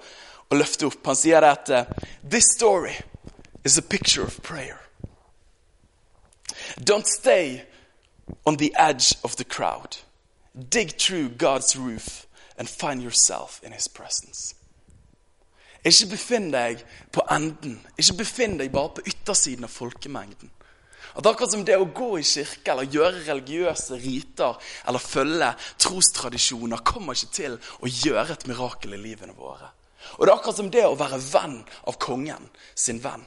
løfte 0.50 0.88
opp. 0.90 1.06
Han 1.06 1.18
sier 1.18 1.46
det 1.46 1.50
at 1.50 1.70
uh, 1.70 2.06
This 2.26 2.48
story 2.56 2.96
is 3.64 3.78
a 3.78 3.82
picture 3.82 4.26
of 4.26 4.42
prayer. 4.42 4.80
Don't 6.82 7.06
stay 7.06 7.66
on 8.46 8.58
the 8.58 8.74
edge 8.76 9.16
of 9.24 9.36
the 9.36 9.44
crowd. 9.44 9.98
Dig 10.56 10.98
through 10.98 11.30
God's 11.38 11.76
roof 11.76 12.26
and 12.58 12.68
find 12.68 13.02
yourself 13.02 13.62
in 13.64 13.72
his 13.72 13.88
presence. 13.88 14.56
Ikke 15.86 16.10
befinn 16.12 16.50
deg 16.52 16.82
på 17.14 17.22
enden. 17.32 17.80
Ikke 17.98 18.18
befinn 18.24 18.58
deg 18.60 18.72
bare 18.74 18.98
på 18.98 19.06
yttersiden 19.08 19.64
av 19.64 19.72
folkemengden. 19.72 20.52
At 21.20 21.28
akkurat 21.28 21.52
som 21.52 21.66
det 21.68 21.76
å 21.76 21.90
gå 21.92 22.14
i 22.20 22.24
kirke 22.24 22.72
eller 22.72 22.88
gjøre 22.88 23.26
religiøse 23.26 23.98
riter 24.00 24.56
eller 24.88 25.04
følge 25.04 25.50
trostradisjoner 25.84 26.86
kommer 26.88 27.18
ikke 27.18 27.34
til 27.36 27.58
å 27.60 27.92
gjøre 27.92 28.38
et 28.38 28.46
mirakel 28.48 28.96
i 28.96 29.02
livene 29.02 29.36
våre. 29.36 29.68
Og 30.16 30.24
det 30.24 30.32
er 30.32 30.38
akkurat 30.38 30.62
som 30.62 30.70
det 30.72 30.86
å 30.88 30.96
være 30.96 31.20
venn 31.20 31.58
av 31.92 31.98
kongen 32.00 32.48
sin 32.72 33.02
venn 33.04 33.26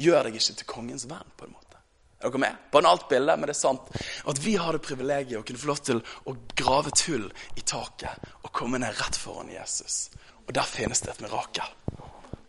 gjør 0.00 0.28
deg 0.28 0.38
ikke 0.38 0.56
til 0.60 0.68
kongens 0.70 1.04
venn. 1.10 1.32
på 1.36 1.44
en 1.44 1.52
måte. 1.52 1.76
Er 2.20 2.30
dere 2.30 2.40
med? 2.40 2.56
Banalt 2.72 3.08
bilde, 3.08 3.36
men 3.36 3.50
det 3.50 3.56
er 3.56 3.60
sant. 3.60 3.90
At 4.24 4.38
vi 4.40 4.54
har 4.56 4.72
det 4.72 4.84
privilegiet 4.84 5.40
å 5.40 5.44
kunne 5.44 5.60
få 5.60 5.68
lov 5.68 5.82
til 5.84 6.00
å 6.24 6.36
grave 6.56 6.92
et 6.92 7.02
hull 7.08 7.26
i 7.56 7.60
taket 7.60 8.30
og 8.42 8.52
komme 8.52 8.80
ned 8.80 8.96
rett 8.96 9.16
foran 9.16 9.52
Jesus. 9.52 10.08
Og 10.46 10.54
der 10.56 10.64
finnes 10.64 11.04
det 11.04 11.12
et 11.12 11.20
mirakel. 11.26 11.68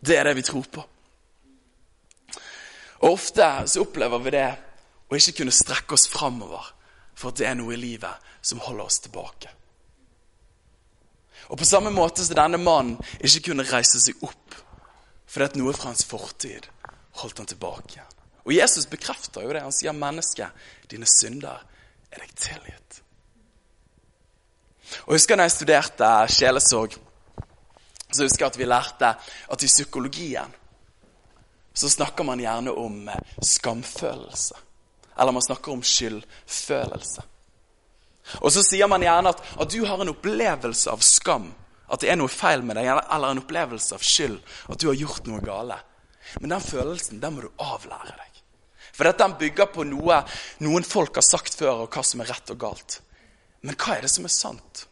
Det 0.00 0.16
er 0.16 0.24
det 0.24 0.38
vi 0.38 0.46
tror 0.48 0.64
på. 0.72 0.84
Og 2.98 3.12
Ofte 3.12 3.50
så 3.68 3.84
opplever 3.84 4.24
vi 4.24 4.32
det 4.34 4.48
og 5.08 5.16
ikke 5.16 5.40
kunne 5.40 5.54
strekke 5.54 5.96
oss 5.96 6.08
framover 6.12 6.72
for 7.18 7.30
at 7.30 7.40
det 7.40 7.48
er 7.48 7.56
noe 7.58 7.74
i 7.74 7.80
livet 7.80 8.28
som 8.44 8.60
holder 8.62 8.84
oss 8.84 9.00
tilbake. 9.04 9.50
Og 11.48 11.58
På 11.58 11.64
samme 11.64 11.90
måte 11.90 12.24
som 12.24 12.36
denne 12.36 12.60
mannen 12.60 12.98
ikke 13.24 13.50
kunne 13.50 13.66
reise 13.68 14.00
seg 14.02 14.20
opp 14.22 14.58
fordi 15.28 15.44
at 15.44 15.56
noe 15.60 15.74
fra 15.76 15.90
hans 15.90 16.06
fortid 16.08 16.68
holdt 17.20 17.40
han 17.42 17.48
tilbake. 17.48 18.04
Og 18.48 18.54
Jesus 18.54 18.86
bekrefter 18.88 19.44
jo 19.44 19.52
det. 19.52 19.60
Han 19.60 19.72
sier, 19.72 19.92
'Menneske, 19.92 20.48
dine 20.90 21.06
synder 21.06 21.64
er 22.10 22.18
deg 22.22 22.32
tilgitt'. 22.32 23.02
Og 25.04 25.12
husker 25.12 25.36
når 25.36 25.44
jeg 25.44 25.52
studerte 25.52 26.08
sjelesorg, 26.32 26.96
så 28.12 28.22
husker 28.24 28.44
jeg 28.44 28.52
at 28.52 28.58
vi 28.58 28.64
lærte 28.64 29.10
at 29.52 29.62
i 29.62 29.66
psykologien 29.66 30.54
så 31.74 31.88
snakker 31.88 32.24
man 32.24 32.40
gjerne 32.40 32.72
om 32.72 33.08
eh, 33.08 33.20
skamfølelse. 33.42 34.54
Eller 35.18 35.34
man 35.34 35.44
snakker 35.44 35.74
om 35.74 35.82
skyldfølelse. 35.82 37.24
Og 38.44 38.52
så 38.52 38.62
sier 38.64 38.88
man 38.90 39.02
gjerne 39.02 39.32
at, 39.32 39.42
at 39.60 39.72
du 39.72 39.80
har 39.88 40.00
en 40.02 40.12
opplevelse 40.12 40.92
av 40.92 41.04
skam. 41.04 41.50
At 41.88 42.02
det 42.04 42.10
er 42.12 42.18
noe 42.20 42.32
feil 42.32 42.62
med 42.66 42.76
deg, 42.76 42.90
eller 42.92 43.32
en 43.32 43.40
opplevelse 43.40 43.96
av 43.96 44.04
skyld. 44.04 44.38
At 44.68 44.80
du 44.80 44.90
har 44.90 44.98
gjort 44.98 45.28
noe 45.30 45.40
gale. 45.44 45.78
Men 46.40 46.52
den 46.52 46.64
følelsen 46.64 47.22
den 47.22 47.36
må 47.36 47.46
du 47.46 47.64
avlære 47.64 48.12
deg. 48.18 48.42
For 48.92 49.06
dette 49.06 49.28
bygger 49.40 49.70
på 49.72 49.86
noe 49.88 50.20
noen 50.64 50.84
folk 50.84 51.16
har 51.16 51.24
sagt 51.24 51.56
før, 51.56 51.84
og 51.84 51.94
hva 51.94 52.04
som 52.04 52.22
er 52.22 52.32
rett 52.32 52.52
og 52.52 52.60
galt. 52.60 52.98
Men 53.62 53.78
hva 53.78 53.96
er 53.96 54.04
det 54.04 54.12
som 54.12 54.26
er 54.28 54.34
sant? 54.34 54.84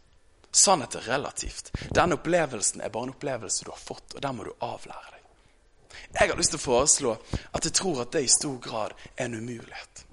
Sannhet 0.56 0.96
er 0.96 1.08
relativt. 1.10 1.72
Den 1.92 2.16
opplevelsen 2.16 2.80
er 2.80 2.92
bare 2.94 3.10
en 3.10 3.12
opplevelse 3.12 3.66
du 3.66 3.70
har 3.74 3.82
fått, 3.82 4.14
og 4.14 4.22
den 4.24 4.38
må 4.38 4.46
du 4.46 4.54
avlære 4.64 5.12
deg. 5.12 5.22
Jeg 6.16 6.30
har 6.30 6.38
lyst 6.38 6.54
til 6.54 6.60
å 6.62 6.64
foreslå 6.64 7.12
at 7.52 7.66
jeg 7.66 7.76
tror 7.76 8.04
at 8.04 8.14
det 8.14 8.24
i 8.24 8.32
stor 8.32 8.56
grad 8.62 8.94
er 9.16 9.26
en 9.26 9.36
umulighet. 9.36 10.05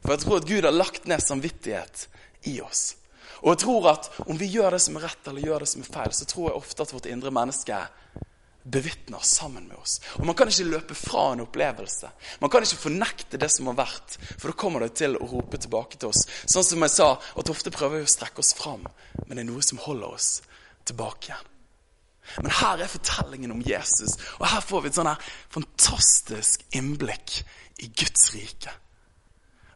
For 0.00 0.14
jeg 0.14 0.24
tror 0.24 0.40
at 0.40 0.48
Gud 0.48 0.66
har 0.66 0.74
lagt 0.74 1.06
ned 1.10 1.22
samvittighet 1.24 2.06
i 2.48 2.60
oss. 2.64 2.96
Og 3.40 3.54
jeg 3.54 3.62
tror 3.64 3.88
at 3.94 4.10
om 4.26 4.38
vi 4.38 4.48
gjør 4.52 4.76
det 4.76 4.82
som 4.84 4.96
er 4.98 5.06
rett 5.08 5.28
eller 5.28 5.44
gjør 5.44 5.64
det 5.64 5.70
som 5.72 5.84
er 5.84 5.92
feil, 5.92 6.14
så 6.16 6.28
tror 6.28 6.50
jeg 6.50 6.60
ofte 6.60 6.84
at 6.84 6.94
vårt 6.94 7.08
indre 7.08 7.32
menneske 7.32 7.78
bevitner 8.62 9.18
sammen 9.24 9.68
med 9.68 9.76
oss. 9.76 10.00
Og 10.18 10.26
Man 10.26 10.36
kan 10.36 10.48
ikke 10.48 10.68
løpe 10.68 10.94
fra 10.94 11.30
en 11.32 11.44
opplevelse. 11.46 12.10
Man 12.40 12.50
kan 12.50 12.64
ikke 12.64 12.82
fornekte 12.82 13.40
det 13.40 13.48
som 13.52 13.70
har 13.70 13.78
vært, 13.78 14.18
for 14.36 14.50
da 14.50 14.56
kommer 14.56 14.84
det 14.84 14.92
til 15.00 15.16
å 15.16 15.28
rope 15.30 15.60
tilbake 15.60 15.96
til 15.96 16.12
oss. 16.12 16.26
Sånn 16.44 16.66
som 16.66 16.84
jeg 16.84 16.94
sa, 16.94 17.14
at 17.16 17.52
ofte 17.52 17.72
prøver 17.72 18.02
vi 18.02 18.08
å 18.08 18.12
strekke 18.12 18.44
oss 18.44 18.52
fram, 18.58 18.84
men 19.24 19.32
det 19.32 19.44
er 19.44 19.48
noe 19.48 19.64
som 19.64 19.80
holder 19.80 20.18
oss 20.18 20.28
tilbake 20.88 21.30
igjen. 21.30 21.48
Men 22.44 22.52
her 22.60 22.84
er 22.84 22.92
fortellingen 22.92 23.56
om 23.56 23.64
Jesus, 23.64 24.14
og 24.38 24.46
her 24.52 24.62
får 24.62 24.84
vi 24.84 24.92
et 24.92 25.00
sånn 25.00 25.10
fantastisk 25.50 26.62
innblikk 26.76 27.40
i 27.82 27.88
Guds 27.88 28.28
rike. 28.36 28.76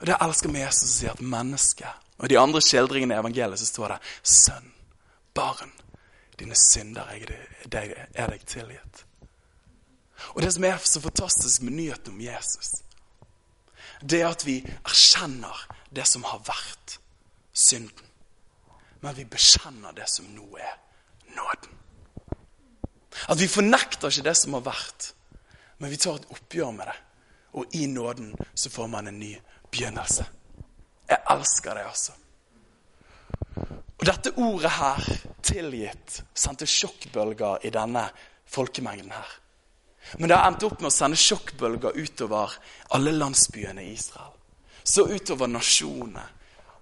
Og 0.00 0.06
Det 0.06 0.16
elsker 0.20 0.48
med 0.48 0.66
Jesus 0.66 0.80
som 0.80 0.94
sier 0.98 1.14
at 1.14 1.20
menneske 1.20 1.88
Og 2.18 2.28
de 2.30 2.38
andre 2.38 2.60
skildringene 2.62 3.14
i 3.14 3.18
evangeliet 3.18 3.58
så 3.58 3.66
står 3.66 3.88
det 3.88 4.12
sønn, 4.22 4.70
barn, 5.34 5.72
dine 6.38 6.54
synder 6.54 7.10
er 7.10 7.32
deg, 7.70 7.94
er 8.14 8.30
deg 8.30 8.44
tilgitt. 8.46 9.04
Og 10.34 10.42
det 10.42 10.52
som 10.54 10.64
er 10.64 10.78
så 10.78 11.02
fantastisk 11.02 11.62
med 11.62 11.74
nyheten 11.74 12.14
om 12.14 12.20
Jesus, 12.22 12.84
det 14.00 14.20
er 14.22 14.30
at 14.30 14.46
vi 14.46 14.60
erkjenner 14.62 15.66
det 15.94 16.06
som 16.06 16.24
har 16.28 16.42
vært 16.46 16.98
synden. 17.52 18.06
Men 19.02 19.16
vi 19.16 19.26
bekjenner 19.28 19.92
det 19.92 20.08
som 20.08 20.28
nå 20.32 20.46
er 20.56 20.78
nåden. 21.36 21.74
At 23.28 23.40
vi 23.40 23.48
fornekter 23.48 24.10
ikke 24.10 24.28
det 24.28 24.36
som 24.38 24.56
har 24.56 24.64
vært, 24.64 25.12
men 25.78 25.90
vi 25.90 25.98
tar 26.00 26.18
et 26.18 26.30
oppgjør 26.32 26.72
med 26.74 26.88
det. 26.90 26.96
Og 27.54 27.76
i 27.78 27.86
nåden 27.86 28.32
så 28.54 28.70
får 28.70 28.88
man 28.90 29.08
en 29.08 29.20
ny 29.20 29.34
begynnelse. 29.74 30.26
Jeg 31.10 31.20
elsker 31.34 31.76
det, 31.76 31.86
altså. 31.90 32.12
Og 33.98 34.06
dette 34.08 34.34
ordet 34.40 34.70
her, 34.78 35.08
tilgitt, 35.44 36.20
sendte 36.34 36.68
sjokkbølger 36.68 37.66
i 37.66 37.72
denne 37.74 38.06
folkemengden 38.50 39.12
her. 39.14 39.34
Men 40.18 40.28
det 40.28 40.36
har 40.36 40.50
endt 40.50 40.64
opp 40.66 40.80
med 40.82 40.90
å 40.90 40.94
sende 40.94 41.18
sjokkbølger 41.18 41.96
utover 41.96 42.52
alle 42.96 43.14
landsbyene 43.16 43.84
i 43.84 43.94
Israel. 43.94 44.34
Så 44.84 45.06
utover 45.08 45.48
nasjonene 45.48 46.24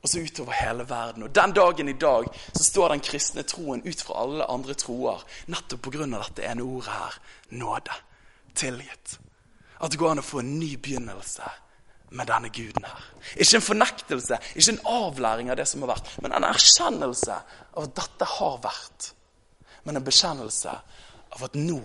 og 0.02 0.10
så 0.10 0.18
utover 0.18 0.56
hele 0.58 0.84
verden. 0.88 1.22
Og 1.22 1.34
Den 1.34 1.52
dagen 1.54 1.88
i 1.88 1.92
dag 1.94 2.26
så 2.52 2.64
står 2.64 2.88
den 2.88 3.04
kristne 3.06 3.44
troen 3.46 3.84
ut 3.86 4.02
fra 4.02 4.24
alle 4.24 4.48
andre 4.50 4.74
troer 4.74 5.22
nettopp 5.46 5.86
pga. 5.86 6.06
dette 6.06 6.42
ene 6.42 6.62
ordet 6.62 6.90
her 6.90 7.18
nåde. 7.50 7.94
Tilgitt. 8.54 9.18
At 9.80 9.90
det 9.90 9.98
går 9.98 10.10
an 10.10 10.18
å 10.18 10.26
få 10.26 10.40
en 10.40 10.58
ny 10.58 10.76
begynnelse 10.76 11.46
med 12.12 12.28
denne 12.28 12.50
guden 12.52 12.84
her. 12.86 13.08
Ikke 13.36 13.58
en 13.58 13.64
fornektelse, 13.64 14.38
ikke 14.54 14.74
en 14.74 14.84
avlæring 14.92 15.50
av 15.50 15.58
det 15.60 15.66
som 15.68 15.84
har 15.84 15.94
vært, 15.94 16.12
men 16.22 16.34
en 16.36 16.46
erkjennelse 16.46 17.38
av 17.72 17.86
at 17.86 17.96
dette 17.98 18.28
har 18.36 18.60
vært. 18.64 19.10
Men 19.84 19.98
en 19.98 20.06
bekjennelse 20.06 20.76
av 21.32 21.44
at 21.48 21.58
nå 21.58 21.80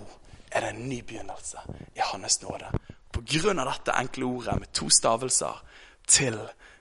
er 0.51 0.63
det 0.63 0.73
en 0.73 0.85
ny 0.89 1.01
begynnelse 1.07 1.63
i 1.95 2.03
Hans 2.11 2.41
nåde. 2.43 2.69
På 3.13 3.23
grunn 3.25 3.59
av 3.59 3.71
dette 3.71 3.95
enkle 3.97 4.27
ordet 4.27 4.59
med 4.59 4.73
to 4.75 4.89
stavelser 4.93 5.63
til 6.07 6.37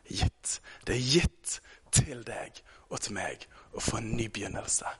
gitt. 0.06 0.58
Det 0.84 0.94
er 0.96 1.08
gitt 1.14 1.58
til 1.94 2.22
deg 2.26 2.60
og 2.90 3.00
til 3.02 3.16
meg 3.16 3.46
å 3.76 3.82
få 3.82 4.00
en 4.00 4.12
ny 4.18 4.28
begynnelse 4.32 4.90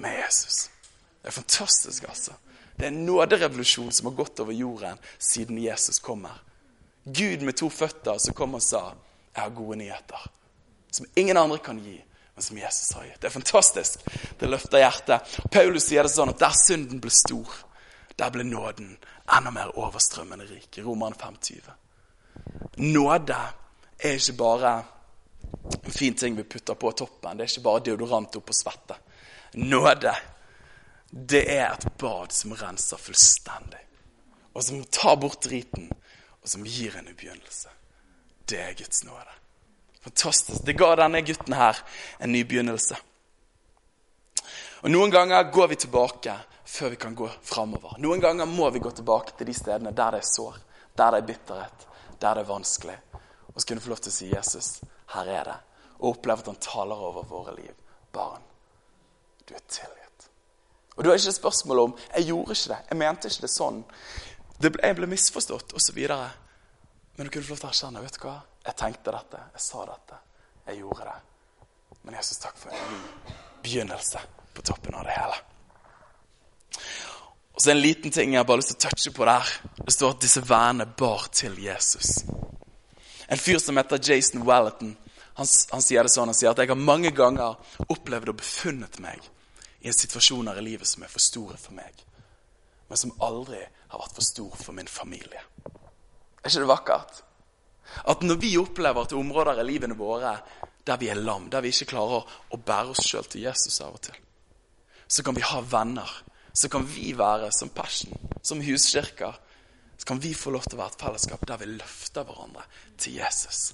med 0.00 0.18
Jesus. 0.22 0.68
Det 1.20 1.30
er 1.30 1.38
fantastisk, 1.38 2.08
altså. 2.08 2.36
Det 2.76 2.88
er 2.88 2.92
en 2.92 3.04
nåderevolusjon 3.06 3.92
som 3.94 4.10
har 4.10 4.16
gått 4.18 4.40
over 4.42 4.52
jorden 4.52 4.98
siden 5.18 5.60
Jesus 5.62 6.00
kommer. 6.02 6.40
Gud 7.04 7.42
med 7.42 7.56
to 7.56 7.68
føtter 7.68 8.18
som 8.18 8.34
kom 8.34 8.54
og 8.54 8.62
sa 8.62 8.94
'Jeg 9.34 9.42
har 9.42 9.50
gode 9.50 9.76
nyheter'. 9.76 10.28
Som 10.90 11.06
ingen 11.16 11.36
andre 11.36 11.58
kan 11.58 11.78
gi, 11.78 12.04
men 12.34 12.42
som 12.42 12.58
Jesus 12.58 12.92
har 12.92 13.04
gitt. 13.04 13.20
Det 13.20 13.26
er 13.26 13.30
fantastisk. 13.30 14.00
Det 14.40 14.48
løfter 14.48 14.78
hjertet. 14.78 15.40
Paulus 15.50 15.84
sier 15.84 16.02
det 16.02 16.10
sånn 16.10 16.28
at 16.28 16.38
der 16.38 16.54
synden 16.66 17.00
ble 17.00 17.10
stor, 17.10 17.50
der 18.16 18.30
ble 18.30 18.44
nåden 18.44 18.98
enda 19.36 19.50
mer 19.50 19.78
overstrømmende 19.78 20.46
rik. 20.46 20.78
I 20.78 20.82
Romerne 20.82 21.16
5,20. 21.16 21.70
Nåde 22.76 23.38
er 23.98 24.18
ikke 24.18 24.36
bare 24.38 24.84
en 25.84 25.90
fin 25.90 26.14
ting 26.14 26.36
vi 26.36 26.42
putter 26.42 26.74
på 26.74 26.92
toppen. 26.92 27.36
Det 27.36 27.44
er 27.44 27.50
ikke 27.50 27.66
bare 27.66 27.84
deodorant 27.84 28.36
oppå 28.36 28.52
svette. 28.52 28.96
Nåde, 29.54 30.14
det 31.10 31.44
er 31.56 31.72
et 31.72 31.86
bad 31.98 32.32
som 32.34 32.54
renser 32.58 33.00
fullstendig. 33.00 33.82
Og 34.54 34.62
som 34.62 34.84
tar 34.84 35.16
bort 35.16 35.42
driten, 35.44 35.90
og 36.44 36.52
som 36.52 36.66
gir 36.68 36.96
en 36.98 37.08
begynnelse. 37.08 37.72
Det 38.44 38.60
er 38.60 38.76
Guds 38.78 39.04
nåde. 39.04 39.34
Fantastisk. 40.04 40.60
Det 40.64 40.76
ga 40.76 40.92
denne 41.00 41.24
gutten 41.24 41.56
her 41.56 41.80
en 42.20 42.32
ny 42.32 42.44
begynnelse. 42.44 42.98
Og 44.84 44.92
Noen 44.92 45.10
ganger 45.10 45.48
går 45.50 45.72
vi 45.72 45.80
tilbake 45.86 46.36
før 46.68 46.92
vi 46.92 47.00
kan 47.00 47.16
gå 47.16 47.30
framover. 47.42 47.96
Noen 47.98 48.20
ganger 48.20 48.46
må 48.46 48.68
vi 48.70 48.84
gå 48.84 48.92
tilbake 48.92 49.32
til 49.38 49.48
de 49.48 49.56
stedene 49.56 49.96
der 49.96 50.18
det 50.18 50.20
er 50.20 50.28
sår, 50.28 50.60
der 50.96 51.16
det 51.16 51.22
er 51.22 51.28
bitterhet, 51.32 51.86
der 52.20 52.36
det 52.36 52.44
er 52.44 52.52
vanskelig 52.52 52.98
og 53.54 53.60
så 53.60 53.66
kunne 53.66 53.80
få 53.80 53.92
lov 53.92 54.02
til 54.02 54.10
å 54.10 54.14
si 54.14 54.30
'Jesus, 54.30 54.80
her 55.14 55.28
er 55.30 55.44
det', 55.44 55.60
og 55.98 56.08
oppleve 56.10 56.38
at 56.38 56.46
han 56.46 56.56
taler 56.56 56.94
over 56.96 57.22
våre 57.22 57.54
liv. 57.56 57.74
Barn, 58.12 58.42
du 59.48 59.54
er 59.54 59.62
tilgitt. 59.68 60.28
Og 60.96 61.04
da 61.04 61.10
er 61.10 61.14
ikke 61.14 61.28
et 61.28 61.34
spørsmål 61.34 61.78
om 61.78 61.96
'jeg 62.14 62.26
gjorde 62.26 62.50
ikke 62.50 62.68
det', 62.74 62.84
'jeg 62.88 62.98
mente 62.98 63.28
ikke 63.28 63.40
det 63.40 63.50
sånn', 63.50 63.84
ble, 64.58 64.70
'jeg 64.82 64.96
ble 64.96 65.06
misforstått', 65.06 65.74
osv. 65.74 65.98
Men 67.16 67.26
du 67.26 67.30
kunne 67.30 67.44
få 67.44 67.50
lov 67.50 67.58
til 67.58 67.68
å 67.68 67.70
erkjenne 67.70 68.02
'vet 68.02 68.18
du 68.18 68.26
hva, 68.26 68.42
jeg 68.66 68.76
tenkte 68.76 69.12
dette, 69.12 69.40
jeg 69.52 69.60
sa 69.60 69.84
dette, 69.86 70.20
jeg 70.66 70.78
gjorde 70.78 71.04
det'. 71.04 71.20
Men 72.04 72.14
Jesus, 72.14 72.38
takk 72.38 72.56
for 72.56 72.70
en 72.70 72.92
ny 72.92 73.00
begynnelse 73.62 74.20
på 74.54 74.62
toppen 74.62 74.94
av 74.94 75.04
det 75.04 75.10
hele. 75.10 75.36
Og 77.54 77.62
så 77.62 77.70
en 77.70 77.80
liten 77.80 78.10
ting 78.10 78.32
jeg 78.32 78.38
har 78.38 78.44
bare 78.44 78.56
lyst 78.60 78.74
til 78.74 78.80
å 78.80 78.90
touche 78.90 79.12
på 79.14 79.24
der. 79.24 79.52
Det 79.84 79.92
står 79.94 80.10
at 80.10 80.20
disse 80.20 80.42
vennene 80.42 80.86
bar 80.86 81.28
til 81.32 81.58
Jesus. 81.62 82.24
En 83.28 83.38
fyr 83.38 83.58
som 83.58 83.76
heter 83.76 84.02
Jason 84.02 84.42
Wallaton, 84.42 84.96
han, 85.34 85.46
han, 85.70 85.82
sier 85.82 86.02
det 86.02 86.12
sånn, 86.12 86.30
han 86.30 86.36
sier 86.36 86.52
at 86.52 86.60
jeg 86.62 86.70
har 86.70 86.78
mange 86.78 87.10
ganger 87.14 87.56
opplevd 87.88 88.30
og 88.30 88.38
befunnet 88.38 88.98
meg 89.02 89.22
i 89.82 89.92
situasjoner 89.92 90.58
i 90.58 90.66
livet 90.66 90.88
som 90.88 91.02
er 91.02 91.10
for 91.12 91.22
store 91.22 91.56
for 91.60 91.74
meg, 91.76 91.94
men 92.88 93.00
som 93.00 93.14
aldri 93.24 93.58
har 93.94 94.02
vært 94.02 94.18
for 94.18 94.26
stor 94.26 94.58
for 94.60 94.76
min 94.76 94.90
familie. 94.90 95.40
Er 95.64 96.50
ikke 96.50 96.64
det 96.64 96.70
vakkert? 96.70 97.22
At 98.10 98.22
når 98.26 98.40
vi 98.42 98.56
opplever 98.58 99.04
at 99.04 99.12
det 99.12 99.16
er 99.16 99.22
områder 99.22 99.60
i 99.60 99.66
livene 99.66 99.96
våre 99.96 100.36
der 100.84 101.00
vi 101.00 101.08
er 101.08 101.20
lam, 101.20 101.48
der 101.50 101.64
vi 101.64 101.70
ikke 101.72 101.94
klarer 101.94 102.26
å 102.52 102.60
bære 102.60 102.92
oss 102.92 103.06
sjøl 103.06 103.24
til 103.30 103.46
Jesus 103.46 103.80
av 103.80 103.96
og 103.96 104.02
til, 104.04 104.18
så 105.08 105.24
kan 105.24 105.36
vi 105.36 105.44
ha 105.46 105.62
venner. 105.64 106.10
Så 106.54 106.68
kan 106.70 106.84
vi 106.86 107.10
være 107.18 107.48
som 107.50 107.72
Passion, 107.74 108.12
som 108.42 108.60
huskirker, 108.62 109.34
så 109.98 110.06
kan 110.06 110.20
vi 110.22 110.34
få 110.38 110.52
lov 110.54 110.68
til 110.68 110.76
å 110.76 110.84
være 110.84 110.94
et 110.94 111.02
fellesskap 111.02 111.46
der 111.48 111.58
vi 111.58 111.70
løfter 111.72 112.26
hverandre 112.28 112.62
til 113.00 113.16
Jesus. 113.18 113.72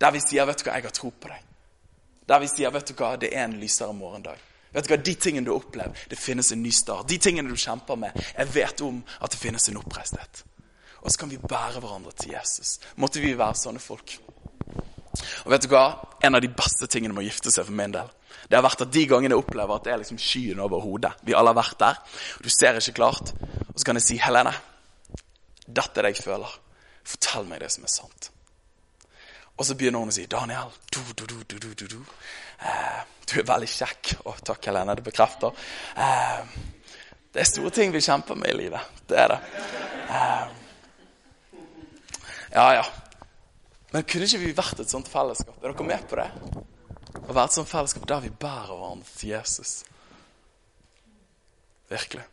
Der 0.00 0.14
vi 0.14 0.20
sier 0.20 0.46
'Vet 0.46 0.58
du 0.58 0.64
hva, 0.64 0.76
jeg 0.76 0.82
har 0.84 0.90
tro 0.90 1.10
på 1.10 1.28
deg'. 1.28 1.44
Der 2.28 2.38
vi 2.38 2.46
sier 2.46 2.70
'Vet 2.70 2.88
du 2.88 2.94
hva, 2.94 3.16
det 3.16 3.34
er 3.34 3.44
en 3.44 3.60
lysere 3.60 3.92
morgendag'. 3.92 4.47
Vet 4.72 4.84
du 4.84 4.92
hva, 4.92 5.00
De 5.02 5.14
tingene 5.14 5.46
du 5.46 5.54
opplever, 5.54 5.96
det 6.10 6.18
finnes 6.18 6.52
en 6.52 6.62
ny 6.62 6.72
start. 6.74 7.08
De 7.08 7.18
tingene 7.18 7.48
du 7.48 7.56
kjemper 7.56 7.96
med, 7.96 8.16
jeg 8.36 8.54
vet 8.54 8.84
om 8.84 9.02
at 9.20 9.32
det 9.32 9.40
finnes 9.40 9.68
en 9.68 9.80
oppreisthet. 9.80 10.44
Og 11.02 11.12
så 11.12 11.20
kan 11.20 11.30
vi 11.30 11.38
bære 11.38 11.80
hverandre 11.80 12.12
til 12.18 12.34
Jesus. 12.34 12.78
Måtte 12.96 13.22
vi 13.22 13.36
være 13.38 13.56
sånne 13.56 13.80
folk. 13.80 14.18
Og 15.44 15.52
vet 15.52 15.64
du 15.64 15.70
hva? 15.72 15.86
En 16.22 16.36
av 16.36 16.42
de 16.42 16.50
beste 16.52 16.88
tingene 16.90 17.14
med 17.14 17.24
å 17.24 17.28
gifte 17.28 17.52
seg 17.54 17.66
for 17.66 17.76
min 17.76 17.94
del, 17.94 18.10
det 18.48 18.56
har 18.56 18.64
vært 18.64 18.84
at 18.84 18.92
de 18.92 19.04
gangene 19.08 19.34
jeg 19.34 19.42
opplever 19.42 19.76
at 19.76 19.86
det 19.86 19.92
er 19.92 20.00
liksom 20.02 20.20
skyen 20.20 20.60
over 20.62 20.80
hodet 20.80 21.10
Vi 21.26 21.34
alle 21.36 21.52
har 21.52 21.58
vært 21.58 21.78
der. 21.80 22.00
og 22.38 22.44
Du 22.44 22.50
ser 22.52 22.78
ikke 22.78 22.96
klart. 23.00 23.32
Og 23.72 23.76
så 23.76 23.84
kan 23.84 23.96
jeg 23.96 24.02
si 24.02 24.18
'Helene'. 24.18 24.54
Dette 25.66 26.00
er 26.00 26.02
det 26.02 26.16
jeg 26.16 26.24
føler. 26.24 26.60
Fortell 27.04 27.44
meg 27.44 27.60
det 27.60 27.72
som 27.72 27.84
er 27.84 27.92
sant. 27.92 28.30
Og 29.58 29.66
så 29.66 29.74
begynner 29.74 29.98
hun 30.02 30.12
å 30.12 30.14
si 30.14 30.26
'Daniel, 30.30 30.70
du, 30.94 31.00
du, 31.18 31.24
du, 31.26 31.38
du, 31.42 31.58
du, 31.58 31.70
du, 31.74 31.86
du. 31.90 31.98
Eh, 32.62 33.00
du 33.26 33.40
er 33.40 33.48
veldig 33.48 33.70
kjekk.' 33.72 34.14
og 34.24 34.38
takk, 34.46 34.70
Helene, 34.70 34.94
det 34.94 35.06
bekrefter. 35.06 35.66
Eh, 35.98 36.54
det 37.34 37.42
er 37.42 37.50
store 37.50 37.72
ting 37.74 37.92
vi 37.92 38.02
kjemper 38.04 38.38
med 38.38 38.54
i 38.54 38.58
livet. 38.62 39.02
Det 39.10 39.18
er 39.18 39.34
det. 39.34 39.40
Eh, 40.14 40.46
ja, 42.54 42.68
ja. 42.78 42.86
Men 43.90 44.06
kunne 44.06 44.28
ikke 44.28 44.42
vi 44.44 44.54
vært 44.56 44.80
et 44.84 44.94
sånt 44.94 45.10
fellesskap? 45.10 45.58
Er 45.58 45.72
dere 45.72 45.90
med 45.90 46.06
på 46.08 46.20
det? 46.20 46.30
Å 47.18 47.34
være 47.34 47.46
et 47.48 47.58
sånt 47.58 47.70
fellesskap 47.70 48.06
der 48.08 48.24
vi 48.24 48.30
bærer 48.30 48.74
hverandre 48.76 49.10
til 49.10 49.34
Jesus. 49.34 49.80
Virkelig. 51.90 52.24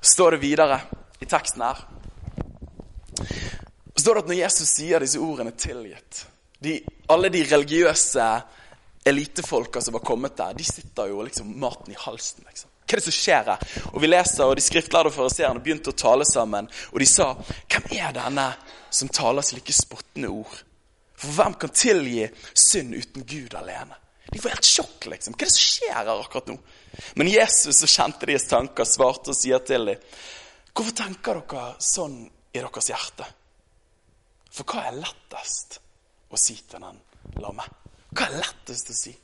Så 0.00 0.12
står 0.14 0.36
det 0.36 0.44
videre 0.44 0.82
i 1.18 1.26
teksten 1.26 1.64
her 1.64 1.82
Så 3.98 4.02
står 4.02 4.14
det 4.14 4.20
at 4.20 4.28
når 4.30 4.36
Jesus 4.38 4.68
sier 4.76 5.02
disse 5.02 5.18
ordene 5.18 5.50
'tilgitt' 5.50 6.18
de, 6.62 6.76
Alle 7.10 7.28
de 7.34 7.40
religiøse 7.42 8.26
elitefolka 9.04 9.80
som 9.80 9.96
var 9.96 10.04
kommet 10.06 10.36
der, 10.36 10.52
de 10.54 10.64
sitter 10.64 11.08
jo 11.10 11.22
liksom 11.26 11.48
maten 11.58 11.90
i 11.90 11.96
halsen. 11.98 12.44
liksom. 12.46 12.70
Hva 12.86 12.94
er 12.94 13.00
det 13.00 13.04
som 13.08 13.16
skjer 13.16 13.48
her? 13.50 13.64
Og 13.90 14.00
Vi 14.00 14.06
leser, 14.06 14.44
og 14.44 14.54
de 14.54 14.62
skriftlærde 14.62 15.10
og 15.10 15.14
fariseerne 15.16 15.62
begynte 15.64 15.90
å 15.90 15.98
tale 15.98 16.24
sammen. 16.30 16.68
Og 16.92 17.00
de 17.00 17.06
sa, 17.06 17.34
'Hvem 17.34 17.98
er 17.98 18.12
denne 18.12 18.54
som 18.90 19.08
taler 19.08 19.42
slike 19.42 19.72
spottende 19.72 20.28
ord?' 20.28 20.62
For 21.16 21.28
hvem 21.32 21.54
kan 21.54 21.70
tilgi 21.70 22.30
synd 22.54 22.94
uten 22.94 23.24
Gud 23.26 23.54
alene? 23.54 23.96
De 24.32 24.38
får 24.38 24.48
helt 24.48 24.64
sjokk, 24.64 25.06
liksom. 25.06 25.34
Hva 25.34 25.42
er 25.42 25.50
det 25.50 25.56
som 25.58 25.66
skjer 25.74 25.94
her 25.94 26.22
akkurat 26.22 26.46
nå? 26.46 26.58
Men 27.16 27.28
Jesus 27.28 27.76
så 27.76 27.86
kjente 27.86 28.26
deres 28.26 28.46
tanker, 28.46 28.84
svarte 28.84 29.30
og 29.30 29.36
sier 29.36 29.58
til 29.58 29.86
dem, 29.86 29.96
'Hvorfor 30.72 30.94
tenker 30.94 31.34
dere 31.34 31.74
sånn 31.80 32.30
i 32.54 32.58
deres 32.60 32.86
hjerte?' 32.86 33.37
For 34.52 34.68
hva 34.68 34.88
er 34.88 35.00
lettest 35.00 35.78
å 36.30 36.40
si 36.40 36.56
til 36.68 36.82
den 36.82 37.00
lamme? 37.42 37.64
Hva 38.12 38.28
er 38.28 38.40
lettest 38.40 38.92
å 38.92 38.96
si? 38.96 39.14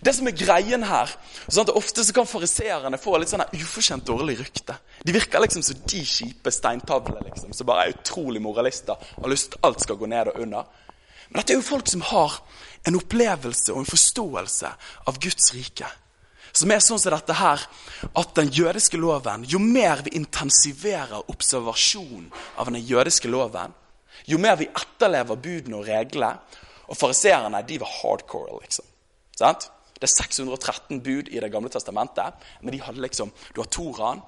Det 0.00 0.12
som 0.16 0.28
er 0.28 0.36
greien 0.36 0.84
her, 0.88 1.10
sånn 1.48 1.66
at 1.66 1.74
Ofte 1.76 2.04
så 2.04 2.14
kan 2.16 2.28
fariseerne 2.28 3.00
få 3.00 3.18
litt 3.20 3.32
sånn 3.32 3.44
ufortjent 3.58 4.06
dårlig 4.08 4.38
rykte. 4.40 4.76
De 5.04 5.12
virker 5.12 5.42
liksom 5.42 5.64
som 5.64 5.82
de 5.84 6.00
kjipe 6.00 6.52
steintavlene 6.52 7.26
liksom, 7.26 7.52
som 7.52 7.68
bare 7.68 7.86
er 7.86 7.96
utrolig 7.96 8.40
moralister. 8.42 8.96
Har 8.96 9.32
lyst 9.32 9.52
til 9.52 9.68
alt 9.68 9.84
skal 9.84 10.00
gå 10.00 10.08
ned 10.10 10.32
og 10.32 10.40
under. 10.46 10.64
Men 11.28 11.40
dette 11.40 11.54
er 11.54 11.60
jo 11.60 11.68
folk 11.68 11.90
som 11.90 12.04
har 12.08 12.40
en 12.86 12.98
opplevelse 12.98 13.74
og 13.74 13.82
en 13.82 13.88
forståelse 13.90 14.72
av 15.10 15.20
Guds 15.22 15.52
rike. 15.56 15.88
Som 16.56 16.72
er 16.72 16.80
sånn 16.80 17.00
som 17.02 17.12
dette 17.12 17.36
her, 17.36 17.64
at 18.16 18.30
den 18.38 18.48
jødiske 18.54 18.96
loven 18.96 19.42
Jo 19.48 19.58
mer 19.60 20.00
vi 20.06 20.14
intensiverer 20.16 21.28
observasjonen 21.32 22.30
av 22.56 22.70
den 22.70 22.80
jødiske 22.80 23.28
loven, 23.28 23.74
jo 24.26 24.38
mer 24.42 24.58
vi 24.58 24.68
etterlever 24.68 25.38
budene 25.38 25.80
og 25.80 25.88
reglene 25.88 26.62
Og 26.86 26.94
fariseerne 26.94 27.62
de 27.66 27.80
var 27.82 27.90
hardcore, 27.90 28.60
liksom. 28.62 28.86
Sant? 29.36 29.70
Det 29.96 30.06
er 30.06 30.12
613 30.12 31.00
bud 31.02 31.28
i 31.32 31.40
Det 31.40 31.50
gamle 31.50 31.70
testamentet, 31.72 32.34
men 32.62 32.72
de 32.72 32.82
hadde 32.82 33.02
liksom 33.02 33.32
Du 33.54 33.60
har 33.60 33.70
Toraen, 33.70 34.22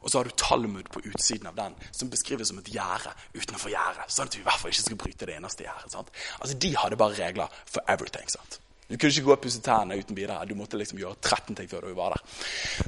og 0.00 0.10
så 0.10 0.18
har 0.18 0.24
du 0.24 0.36
Talmud 0.36 0.88
på 0.92 1.02
utsiden 1.04 1.48
av 1.50 1.56
den, 1.56 1.74
som 1.92 2.10
beskrives 2.10 2.48
som 2.48 2.58
et 2.58 2.70
gjerde 2.72 3.12
utenfor 3.34 3.72
gjerdet. 3.72 4.06
Sånn 4.08 4.30
at 4.30 4.36
vi 4.36 4.40
i 4.40 4.46
hvert 4.46 4.62
fall 4.62 4.72
ikke 4.72 4.86
skal 4.86 5.00
bryte 5.02 5.28
det 5.28 5.36
eneste 5.36 5.66
gjerdet. 5.66 6.14
Altså, 6.40 6.56
de 6.56 6.70
hadde 6.76 6.96
bare 7.00 7.18
regler 7.18 7.60
for 7.66 7.84
everything. 7.88 8.28
sant? 8.30 8.60
Du 8.90 8.96
kunne 8.96 9.12
ikke 9.14 9.22
gå 9.28 9.34
og 9.36 9.42
pusse 9.44 9.60
tærne 9.62 9.94
uten 10.00 10.16
videre. 10.18 10.42
Du 10.50 10.56
måtte 10.58 10.78
liksom 10.78 10.98
gjøre 10.98 11.20
13 11.22 11.56
ting 11.60 11.68
før 11.70 11.86
du 11.86 11.92
var 11.94 12.16
der. 12.16 12.24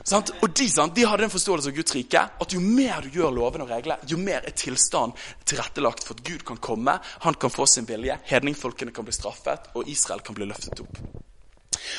Sant? 0.03 0.33
Og 0.43 0.51
de, 0.51 0.67
sant? 0.67 0.97
de 0.97 1.07
hadde 1.07 1.29
en 1.29 1.33
forståelse 1.33 1.71
av 1.71 1.77
Guds 1.77 1.95
rike. 1.95 2.25
At 2.43 2.57
jo 2.57 2.63
mer 2.65 3.07
du 3.07 3.21
gjør 3.21 3.37
lovene 3.37 3.69
og 3.69 3.71
reglene, 3.71 4.11
jo 4.11 4.19
mer 4.19 4.43
er 4.43 4.57
tilstanden 4.59 5.15
tilrettelagt 5.47 6.03
for 6.09 6.19
at 6.19 6.25
Gud 6.27 6.43
kan 6.49 6.59
komme, 6.59 6.97
han 7.23 7.39
kan 7.39 7.55
få 7.55 7.69
sin 7.71 7.87
vilje, 7.87 8.19
hedningfolkene 8.27 8.95
kan 8.95 9.07
bli 9.07 9.15
straffet, 9.15 9.71
og 9.79 9.89
Israel 9.89 10.27
kan 10.27 10.39
bli 10.39 10.51
løftet 10.51 10.83
opp. 10.83 10.99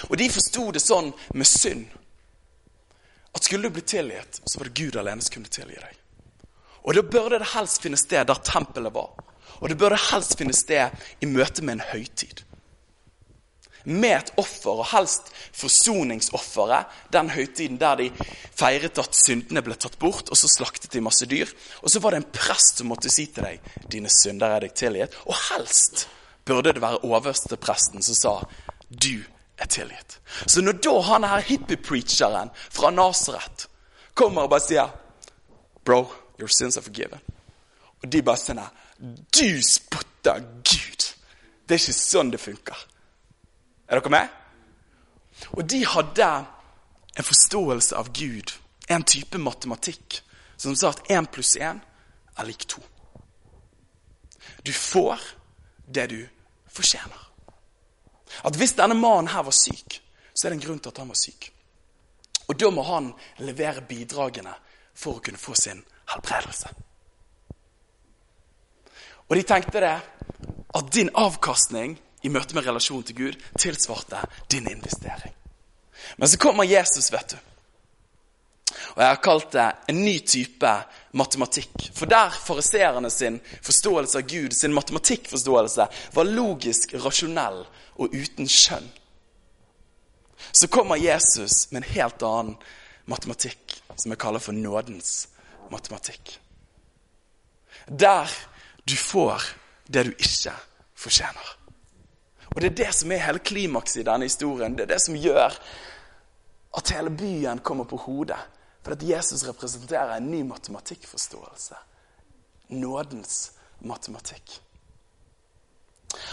Og 0.10 0.18
de 0.20 0.28
forsto 0.32 0.70
det 0.76 0.84
sånn 0.84 1.12
med 1.34 1.48
synd 1.48 2.00
at 3.34 3.48
skulle 3.48 3.70
du 3.70 3.74
bli 3.74 3.82
tilgitt, 3.88 4.42
så 4.46 4.60
var 4.60 4.68
det 4.70 4.78
Gud 4.78 4.98
alene 5.00 5.24
som 5.24 5.34
kunne 5.34 5.50
tilgi 5.52 5.80
deg. 5.80 6.00
Og 6.84 6.98
da 6.98 7.02
burde 7.08 7.40
det 7.40 7.54
helst 7.56 7.82
finne 7.82 7.98
sted 7.98 8.28
der 8.30 8.42
tempelet 8.46 8.94
var. 8.94 9.16
Og 9.62 9.70
det 9.72 9.78
burde 9.80 9.98
helst 10.12 10.36
finne 10.38 10.54
sted 10.54 10.92
i 11.24 11.30
møte 11.30 11.64
med 11.64 11.80
en 11.80 11.88
høytid. 11.94 12.44
Med 13.84 14.16
et 14.16 14.32
offer, 14.40 14.80
og 14.80 14.88
helst 14.94 15.30
forsoningsofferet, 15.52 16.88
den 17.12 17.30
høytiden 17.34 17.80
der 17.82 18.00
de 18.00 18.10
feiret 18.56 19.00
at 19.02 19.18
syndene 19.18 19.64
ble 19.66 19.76
tatt 19.76 19.98
bort, 20.00 20.32
og 20.32 20.40
så 20.40 20.48
slaktet 20.48 20.94
de 20.94 21.04
masse 21.04 21.28
dyr. 21.28 21.52
Og 21.82 21.92
så 21.92 22.00
var 22.00 22.14
det 22.14 22.22
en 22.22 22.32
prest 22.36 22.80
som 22.80 22.88
måtte 22.92 23.12
si 23.12 23.26
til 23.28 23.44
deg 23.44 23.60
'Dine 23.92 24.10
synder 24.10 24.56
er 24.56 24.60
deg 24.60 24.74
tilgitt'. 24.74 25.20
Og 25.28 25.36
helst 25.52 26.08
burde 26.46 26.74
det 26.74 26.82
være 26.82 27.04
overste 27.04 27.58
presten 27.58 28.02
som 28.02 28.16
sa 28.16 28.34
'Du 28.90 29.24
er 29.58 29.66
tilgitt'. 29.66 30.20
Så 30.48 30.62
når 30.62 30.80
da 30.80 31.02
han 31.02 31.24
her 31.24 31.40
hippie-preacheren 31.40 32.50
fra 32.70 32.90
Nasaret 32.90 33.68
kommer 34.14 34.42
og 34.42 34.50
bare 34.50 34.68
sier 34.68 34.90
'Bro, 35.86 36.14
your 36.40 36.48
sins 36.48 36.78
are 36.78 36.84
forgiven', 36.84 37.22
og 38.04 38.12
de 38.12 38.22
bare 38.22 38.38
sier 38.38 38.72
'Du 39.32 39.62
spotter 39.62 40.40
Gud'. 40.64 41.16
Det 41.68 41.76
er 41.76 41.80
ikke 41.80 41.94
sånn 41.94 42.32
det 42.32 42.40
funker. 42.40 42.78
Er 43.94 44.00
dere 44.02 44.10
med? 44.10 44.30
Og 45.54 45.68
de 45.70 45.84
hadde 45.86 46.28
en 47.14 47.26
forståelse 47.28 47.96
av 47.96 48.10
Gud, 48.10 48.50
en 48.90 49.04
type 49.06 49.38
matematikk, 49.38 50.24
som 50.58 50.74
sa 50.74 50.90
at 50.90 51.12
én 51.14 51.28
pluss 51.30 51.54
én 51.62 51.78
er 52.38 52.48
lik 52.48 52.66
to. 52.66 52.82
Du 54.66 54.74
får 54.74 55.22
det 55.86 56.08
du 56.10 56.22
fortjener. 56.74 57.20
At 58.42 58.58
hvis 58.58 58.74
denne 58.74 58.98
mannen 58.98 59.30
her 59.30 59.46
var 59.46 59.54
syk, 59.54 60.00
så 60.34 60.48
er 60.48 60.54
det 60.54 60.58
en 60.58 60.66
grunn 60.66 60.82
til 60.82 60.90
at 60.90 61.02
han 61.04 61.14
var 61.14 61.20
syk. 61.20 61.52
Og 62.50 62.58
da 62.58 62.72
må 62.74 62.82
han 62.88 63.12
levere 63.46 63.86
bidragene 63.86 64.56
for 64.98 65.20
å 65.20 65.22
kunne 65.22 65.38
få 65.42 65.54
sin 65.54 65.84
helbredelse. 66.16 66.74
Og 69.30 69.38
de 69.38 69.46
tenkte 69.46 69.86
det 69.86 69.94
at 70.74 70.90
din 70.98 71.14
avkastning 71.14 72.00
i 72.24 72.32
møte 72.32 72.56
med 72.56 72.66
relasjonen 72.66 73.08
til 73.08 73.18
Gud 73.18 73.40
tilsvarte 73.60 74.22
din 74.52 74.68
investering. 74.72 75.34
Men 76.18 76.30
så 76.30 76.40
kommer 76.40 76.68
Jesus, 76.68 77.12
vet 77.12 77.36
du. 77.36 77.38
Og 78.96 79.02
Jeg 79.02 79.10
har 79.10 79.22
kalt 79.24 79.52
det 79.54 79.68
en 79.90 80.02
ny 80.06 80.18
type 80.26 80.72
matematikk. 81.18 81.90
For 81.96 82.10
der 82.10 82.34
fariseerne 82.34 83.10
sin 83.10 83.40
forståelse 83.62 84.20
av 84.22 84.28
Gud, 84.30 84.54
sin 84.54 84.74
matematikkforståelse, 84.74 85.88
var 86.14 86.30
logisk, 86.30 86.94
rasjonell 87.06 87.64
og 87.98 88.14
uten 88.14 88.50
skjønn, 88.50 88.90
så 90.52 90.68
kommer 90.68 91.00
Jesus 91.00 91.72
med 91.72 91.82
en 91.82 91.92
helt 91.96 92.24
annen 92.28 92.56
matematikk, 93.10 93.80
som 93.96 94.12
jeg 94.12 94.22
kaller 94.22 94.44
for 94.44 94.56
nådens 94.56 95.28
matematikk. 95.72 96.38
Der 97.88 98.30
du 98.90 98.96
får 98.96 99.42
det 99.88 100.06
du 100.06 100.12
ikke 100.12 100.54
fortjener. 100.96 101.63
Og 102.56 102.62
Det 102.62 102.70
er 102.72 102.76
det 102.86 102.94
som 102.94 103.12
er 103.12 103.26
hele 103.26 103.40
klimakset 103.40 104.02
i 104.02 104.06
denne 104.08 104.28
historien. 104.30 104.76
Det 104.78 104.86
er 104.86 104.94
det 104.94 105.02
som 105.02 105.18
gjør 105.18 105.56
at 106.78 106.92
hele 106.96 107.10
byen 107.10 107.60
kommer 107.60 107.84
på 107.90 107.98
hodet. 107.98 108.40
For 108.84 108.94
at 108.94 109.04
Jesus 109.04 109.48
representerer 109.48 110.18
en 110.18 110.32
ny 110.32 110.42
matematikkforståelse. 110.44 111.76
Nådens 112.70 113.52
matematikk. 113.80 114.60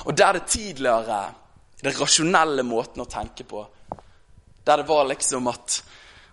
Og 0.05 0.19
der 0.19 0.33
det 0.33 0.47
tidligere, 0.47 1.35
den 1.83 2.01
rasjonelle 2.01 2.63
måten 2.63 3.01
å 3.01 3.09
tenke 3.09 3.45
på, 3.45 3.65
der 4.67 4.77
det 4.77 4.89
var 4.89 5.07
liksom 5.09 5.49
at, 5.49 5.83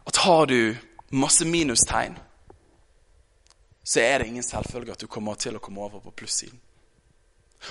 at 0.08 0.17
har 0.17 0.45
du 0.45 0.76
masse 1.10 1.45
minustegn, 1.45 2.17
så 3.84 4.00
er 4.00 4.17
det 4.19 4.28
ingen 4.28 4.43
selvfølge 4.43 4.91
at 4.91 5.02
du 5.02 5.08
kommer 5.08 5.36
til 5.39 5.56
å 5.56 5.63
komme 5.63 5.86
over 5.86 6.04
på 6.04 6.12
plussiden. 6.12 6.60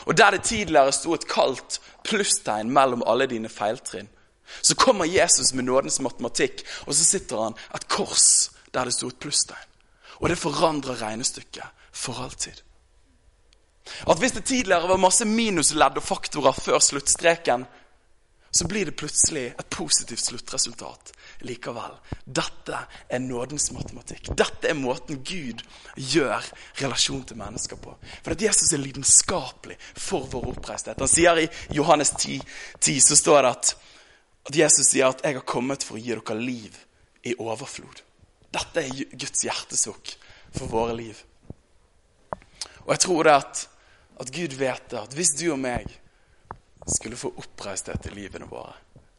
Og 0.04 0.16
der 0.18 0.30
det 0.30 0.42
tidligere 0.42 0.92
sto 0.92 1.14
et 1.14 1.28
kaldt 1.28 1.80
plusstegn 2.04 2.70
mellom 2.70 3.02
alle 3.06 3.26
dine 3.26 3.48
feiltrinn, 3.48 4.08
så 4.62 4.76
kommer 4.78 5.04
Jesus 5.04 5.52
med 5.52 5.64
nådens 5.66 6.00
matematikk, 6.00 6.62
og 6.86 6.94
så 6.94 7.04
sitter 7.04 7.42
han 7.42 7.56
et 7.74 7.88
kors 7.88 8.50
der 8.74 8.84
det 8.84 8.94
sto 8.94 9.08
et 9.08 9.18
plusstegn. 9.18 9.72
Og 10.20 10.28
det 10.28 10.38
forandrer 10.38 11.02
regnestykket 11.02 11.64
for 11.92 12.22
alltid. 12.22 12.62
At 14.10 14.18
hvis 14.18 14.32
det 14.32 14.44
tidligere 14.44 14.88
var 14.88 15.00
masse 15.00 15.24
minusledd 15.24 15.98
og 15.98 16.02
faktorer 16.02 16.52
før 16.52 16.78
sluttstreken, 16.78 17.66
så 18.52 18.66
blir 18.68 18.84
det 18.84 18.96
plutselig 18.96 19.46
et 19.52 19.70
positivt 19.70 20.24
sluttresultat 20.24 21.15
likevel. 21.44 21.96
Dette 22.24 22.78
er 23.08 23.22
nådens 23.22 23.70
matematikk. 23.74 24.30
Dette 24.36 24.70
er 24.70 24.78
måten 24.78 25.20
Gud 25.26 25.62
gjør 25.96 26.44
relasjon 26.80 27.24
til 27.28 27.40
mennesker 27.40 27.80
på. 27.80 27.94
For 28.22 28.34
at 28.34 28.42
Jesus 28.42 28.72
er 28.72 28.82
lidenskapelig 28.82 29.78
for 29.92 30.28
vår 30.32 30.50
oppreisthet. 30.54 31.00
Han 31.02 31.10
sier 31.10 31.42
i 31.42 31.48
Johannes 31.76 32.14
10, 32.16 32.40
10 32.80 32.98
så 33.08 33.18
står 33.20 33.42
det 33.42 33.52
at, 33.52 33.76
at 34.50 34.60
Jesus 34.62 34.90
sier 34.92 35.08
at 35.10 35.22
'jeg 35.24 35.40
har 35.40 35.46
kommet 35.46 35.82
for 35.82 35.96
å 35.96 36.02
gi 36.02 36.14
dere 36.14 36.40
liv 36.40 36.76
i 37.24 37.34
overflod'. 37.34 38.02
Dette 38.52 38.80
er 38.80 39.16
Guds 39.16 39.44
hjertesukk 39.44 40.16
for 40.54 40.66
våre 40.66 40.94
liv. 40.96 41.22
Og 42.86 42.94
jeg 42.94 43.00
tror 43.02 43.24
det 43.24 43.32
at, 43.34 43.68
at 44.20 44.32
Gud 44.32 44.52
vet 44.54 44.90
det, 44.90 44.98
at 44.98 45.14
hvis 45.14 45.34
du 45.36 45.50
og 45.50 45.58
meg 45.58 45.90
skulle 46.86 47.18
få 47.18 47.32
oppreisthet 47.36 48.06
i 48.06 48.14
livene 48.14 48.46
våre 48.46 48.76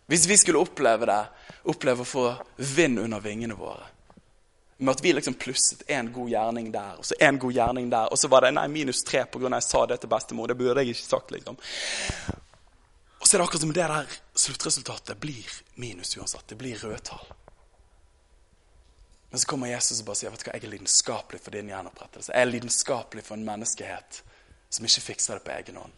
Hvis 0.08 0.28
vi 0.28 0.38
skulle 0.40 0.64
oppleve 0.64 1.08
det, 1.10 1.22
oppleve 1.68 2.04
å 2.04 2.08
få 2.08 2.26
vind 2.76 3.00
under 3.04 3.24
vingene 3.24 3.58
våre 3.60 3.94
med 4.78 4.92
at 4.92 5.04
vi 5.04 5.14
liksom 5.14 5.34
plusset 5.34 5.84
en 5.90 6.12
god 6.14 6.30
gjerning 6.30 6.72
der, 6.72 6.98
og 6.98 7.06
så 7.06 7.16
en 7.20 7.40
god 7.40 7.54
gjerning 7.54 7.90
der, 7.90 8.12
og 8.14 8.20
så 8.20 8.30
var 8.30 8.46
det 8.46 8.52
nei, 8.54 8.68
minus 8.70 9.02
tre 9.04 9.24
pga. 9.26 9.50
jeg 9.56 9.64
sa 9.66 9.86
det 9.86 9.98
til 10.02 10.10
bestemor. 10.10 10.48
Det 10.48 10.58
burde 10.58 10.84
jeg 10.84 10.94
ikke 10.94 11.08
sagt, 11.08 11.32
liksom. 11.32 11.58
Og 13.18 13.26
så 13.28 13.36
er 13.36 13.40
det 13.40 13.48
akkurat 13.48 13.62
som 13.62 13.74
det 13.74 13.88
der 13.90 14.20
sluttresultatet 14.36 15.20
blir 15.20 15.50
minus 15.76 16.18
uansett. 16.18 16.46
Det 16.48 16.58
blir 16.58 16.78
røde 16.78 17.00
tall. 17.00 17.26
Men 19.30 19.40
så 19.40 19.48
kommer 19.50 19.68
Jesus 19.68 20.00
og 20.00 20.06
bare 20.08 20.20
sier 20.22 20.32
vet 20.32 20.46
du 20.46 20.48
hva, 20.48 20.54
jeg 20.56 20.64
er 20.64 20.76
lidenskapelig 20.76 21.42
for 21.42 21.58
din 21.58 21.74
gjenopprettelse. 21.74 22.32
Jeg 22.32 22.42
er 22.42 22.52
lidenskapelig 22.52 23.26
for 23.26 23.36
en 23.36 23.48
menneskehet 23.50 24.22
som 24.70 24.86
ikke 24.86 25.04
fikser 25.10 25.40
det 25.40 25.44
på 25.48 25.56
egen 25.58 25.82
hånd. 25.82 25.98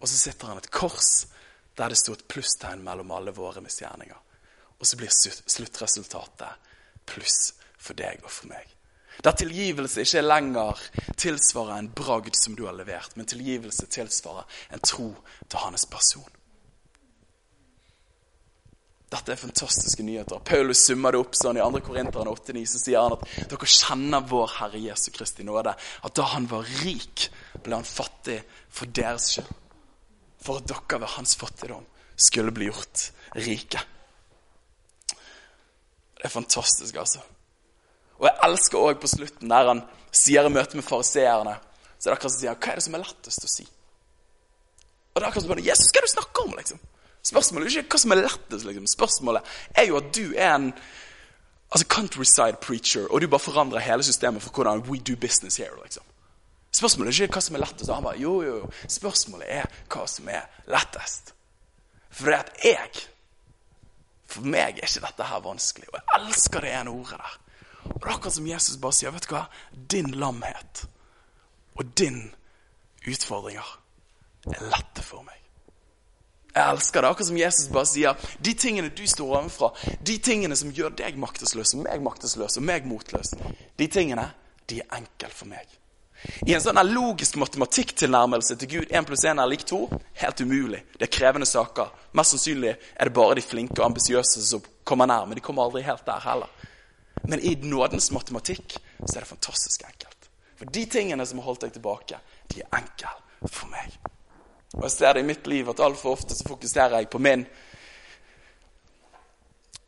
Og 0.00 0.08
så 0.08 0.16
sitter 0.16 0.50
han 0.50 0.58
et 0.58 0.72
kors 0.74 1.26
der 1.76 1.90
det 1.90 1.98
sto 1.98 2.14
et 2.14 2.26
plusstegn 2.30 2.84
mellom 2.84 3.10
alle 3.14 3.34
våre 3.34 3.62
misgjerninger. 3.64 4.20
Og 4.78 4.86
så 4.86 4.98
blir 4.98 5.10
sluttresultatet 5.10 6.70
pluss 7.08 7.54
for 7.78 7.96
deg 7.98 8.22
og 8.24 8.30
for 8.32 8.50
meg. 8.52 8.70
Der 9.22 9.36
tilgivelse 9.38 10.02
ikke 10.02 10.18
er 10.18 10.26
lenger 10.26 10.80
tilsvarer 11.20 11.78
en 11.78 11.90
bragd 11.94 12.34
som 12.38 12.56
du 12.58 12.64
har 12.66 12.74
levert, 12.74 13.14
men 13.16 13.28
tilgivelse 13.30 13.86
tilsvarer 13.86 14.48
en 14.74 14.82
tro 14.82 15.12
til 15.48 15.62
hans 15.62 15.86
person. 15.86 16.26
Dette 19.14 19.30
er 19.30 19.38
fantastiske 19.38 20.02
nyheter. 20.02 20.40
Paulus 20.42 20.80
summer 20.88 21.14
det 21.14 21.20
opp 21.22 21.36
sånn 21.38 21.60
i 21.60 21.62
2. 21.62 21.82
Korinteren 21.86 22.30
8,9. 22.32 22.64
Så 22.66 22.80
sier 22.82 23.04
han 23.04 23.14
at 23.14 23.50
dere 23.52 23.68
kjenner 23.70 24.24
vår 24.26 24.56
Herre 24.56 24.80
Jesu 24.88 25.12
Kristi 25.14 25.46
nåde. 25.46 25.74
At 25.76 26.16
da 26.18 26.26
han 26.32 26.48
var 26.50 26.66
rik, 26.82 27.28
ble 27.62 27.78
han 27.78 27.86
fattig 27.86 28.40
for 28.74 28.90
deres 28.90 29.28
skyld. 29.36 29.52
For 30.44 30.60
at 30.60 30.68
dere 30.68 31.00
ved 31.00 31.14
hans 31.16 31.36
fattigdom 31.40 31.84
skulle 32.16 32.52
bli 32.54 32.68
gjort 32.68 33.10
rike. 33.34 33.80
Det 36.14 36.28
er 36.28 36.32
fantastisk, 36.32 36.96
altså. 37.00 37.20
Og 38.20 38.28
jeg 38.28 38.38
elsker 38.46 38.80
òg 38.80 39.00
på 39.00 39.10
slutten, 39.10 39.50
der 39.50 39.70
han 39.72 39.82
sier 40.14 40.46
i 40.46 40.52
møte 40.52 40.78
med 40.78 40.86
fariseerne 40.86 41.56
Så 41.98 42.06
er 42.06 42.12
det 42.12 42.18
akkurat 42.18 42.32
som 42.32 42.40
sier 42.40 42.54
Hva 42.54 42.70
er 42.70 42.78
det 42.78 42.84
som 42.84 42.94
er 42.94 43.02
lettest 43.02 43.46
å 43.46 43.50
si? 43.50 43.64
Og 45.14 45.18
det 45.18 45.24
er 45.24 45.28
akkurat 45.28 45.44
som 45.44 45.52
bare, 45.52 45.64
Jesus, 45.66 45.90
hva 45.90 45.98
er 45.98 46.06
det 46.06 46.10
du 46.10 46.14
snakker 46.14 46.44
om, 46.44 46.54
liksom? 46.58 46.80
Spørsmålet 47.24 47.66
er 47.66 47.82
ikke 47.82 47.96
hva 47.96 48.02
som 48.02 48.14
er 48.14 48.20
lettest. 48.20 48.66
liksom. 48.68 48.86
Spørsmålet 48.90 49.52
er 49.74 49.86
jo 49.88 49.98
at 49.98 50.08
du 50.14 50.24
er 50.34 50.54
en 50.54 50.66
altså 51.74 51.86
countryside 51.88 52.60
preacher, 52.60 53.06
og 53.10 53.20
du 53.20 53.28
bare 53.28 53.40
forandrer 53.40 53.84
hele 53.84 54.02
systemet 54.06 54.42
for 54.42 54.50
hvordan 54.50 54.84
we 54.88 54.98
do 54.98 55.16
business 55.16 55.56
here. 55.56 55.74
liksom. 55.82 56.02
Spørsmålet 56.74 57.14
er 57.14 57.28
ikke 57.28 57.38
hva 57.38 57.44
som 57.46 57.56
er 57.56 57.62
lettest. 57.62 57.92
Han 57.94 58.06
bare, 58.06 58.20
jo, 58.20 58.34
jo, 58.42 58.56
Spørsmålet 58.90 59.50
er 59.60 59.68
hva 59.92 60.06
som 60.10 60.30
er 60.32 60.48
lettest. 60.70 61.34
For 62.14 62.30
det 62.30 62.40
at 62.40 62.64
jeg 62.64 63.04
For 64.34 64.46
meg 64.48 64.80
er 64.80 64.88
ikke 64.88 65.04
dette 65.04 65.26
her 65.28 65.42
vanskelig. 65.44 65.88
Og 65.92 65.98
jeg 66.00 66.18
elsker 66.18 66.64
det 66.64 66.72
ene 66.74 66.90
ordet 66.90 67.20
der. 67.20 67.36
Og 67.84 68.00
det 68.00 68.08
er 68.08 68.14
akkurat 68.14 68.34
som 68.34 68.46
Jesus 68.48 68.80
bare 68.80 68.96
sier, 68.96 69.12
vet 69.14 69.28
du 69.28 69.34
hva? 69.34 69.44
Din 69.70 70.10
lamhet 70.18 70.86
og 71.74 71.90
din 71.98 72.32
utfordringer 73.06 73.70
er 74.48 74.66
lette 74.72 75.04
for 75.04 75.22
meg. 75.26 75.38
Jeg 76.54 76.70
elsker 76.70 77.02
det. 77.02 77.10
Akkurat 77.10 77.28
som 77.28 77.38
Jesus 77.38 77.70
bare 77.74 77.90
sier 77.90 78.26
de 78.46 78.54
tingene 78.58 78.90
du 78.94 79.04
står 79.10 79.36
overfor, 79.36 79.78
de 80.00 80.18
tingene 80.22 80.56
som 80.56 80.72
gjør 80.74 80.94
deg 80.98 81.18
maktesløs 81.20 81.74
og 81.76 81.84
meg 81.84 82.02
maktesløs 82.02 82.58
og 82.58 82.66
meg 82.66 82.86
motløs, 82.88 83.34
de 83.78 83.88
tingene, 83.90 84.28
de 84.70 84.80
er 84.82 85.00
enkle 85.00 85.30
for 85.34 85.50
meg. 85.50 85.66
I 86.46 86.54
en 86.56 86.62
sånn 86.64 86.80
logisk 86.88 87.36
matematikktilnærmelse 87.40 88.56
til 88.60 88.70
Gud 88.70 88.92
1 88.92 89.08
pluss 89.08 89.24
1 89.28 89.40
er 89.40 89.50
lik 89.50 89.64
2 89.68 89.80
helt 90.22 90.40
umulig. 90.40 90.80
Det 90.96 91.08
er 91.08 91.12
krevende 91.12 91.48
saker. 91.48 91.92
Mest 92.16 92.34
sannsynlig 92.34 92.72
er 92.74 93.08
det 93.10 93.16
bare 93.16 93.36
de 93.38 93.44
flinke 93.44 93.80
og 93.80 93.90
ambisiøse 93.90 94.44
som 94.44 94.64
kommer 94.84 95.08
nær, 95.10 95.26
men 95.28 95.38
de 95.38 95.44
kommer 95.44 95.66
aldri 95.66 95.84
helt 95.84 96.06
der 96.06 96.24
heller. 96.24 96.50
Men 97.28 97.40
i 97.40 97.54
nådens 97.60 98.10
matematikk 98.12 98.76
så 99.04 99.16
er 99.16 99.24
det 99.24 99.30
fantastisk 99.30 99.84
enkelt. 99.86 100.28
For 100.56 100.70
de 100.70 100.84
tingene 100.90 101.26
som 101.26 101.40
har 101.40 101.48
holdt 101.48 101.66
deg 101.66 101.76
tilbake, 101.76 102.18
de 102.52 102.62
er 102.62 102.76
enkle 102.78 103.12
for 103.48 103.68
meg. 103.72 103.96
Og 104.74 104.86
jeg 104.86 104.94
ser 104.96 105.14
det 105.14 105.24
i 105.24 105.28
mitt 105.28 105.46
liv 105.46 105.68
at 105.70 105.82
altfor 105.82 106.16
ofte 106.16 106.36
så 106.36 106.46
fokuserer 106.48 106.98
jeg 106.98 107.10
på 107.12 107.20
min 107.22 107.44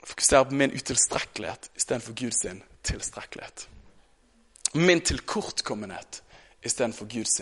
fokuserer 0.06 0.44
på 0.44 0.54
min 0.54 0.72
utilstrekkelighet 0.72 1.70
istedenfor 1.76 2.14
Guds 2.14 2.44
tilstrekkelighet. 2.86 3.68
Min 4.74 5.00
tilkortkommenhet 5.00 6.22
istedenfor 6.62 7.06
Guds 7.06 7.40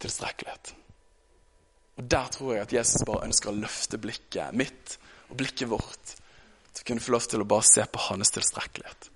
tilstrekkelighet. 0.00 0.74
Og 1.96 2.04
Der 2.04 2.28
tror 2.32 2.54
jeg 2.54 2.62
at 2.62 2.72
Jesus 2.72 3.04
bare 3.06 3.26
ønsker 3.26 3.50
å 3.50 3.56
løfte 3.56 3.98
blikket 3.98 4.54
mitt 4.56 4.98
og 5.28 5.36
blikket 5.36 5.68
vårt 5.68 6.16
til 6.72 6.82
å 6.82 6.86
kunne 6.86 7.04
få 7.04 7.12
lov 7.12 7.26
til 7.28 7.42
å 7.42 7.48
bare 7.48 7.66
se 7.66 7.84
på 7.84 7.98
hans 8.08 8.30
tilstrekkelighet 8.30 9.10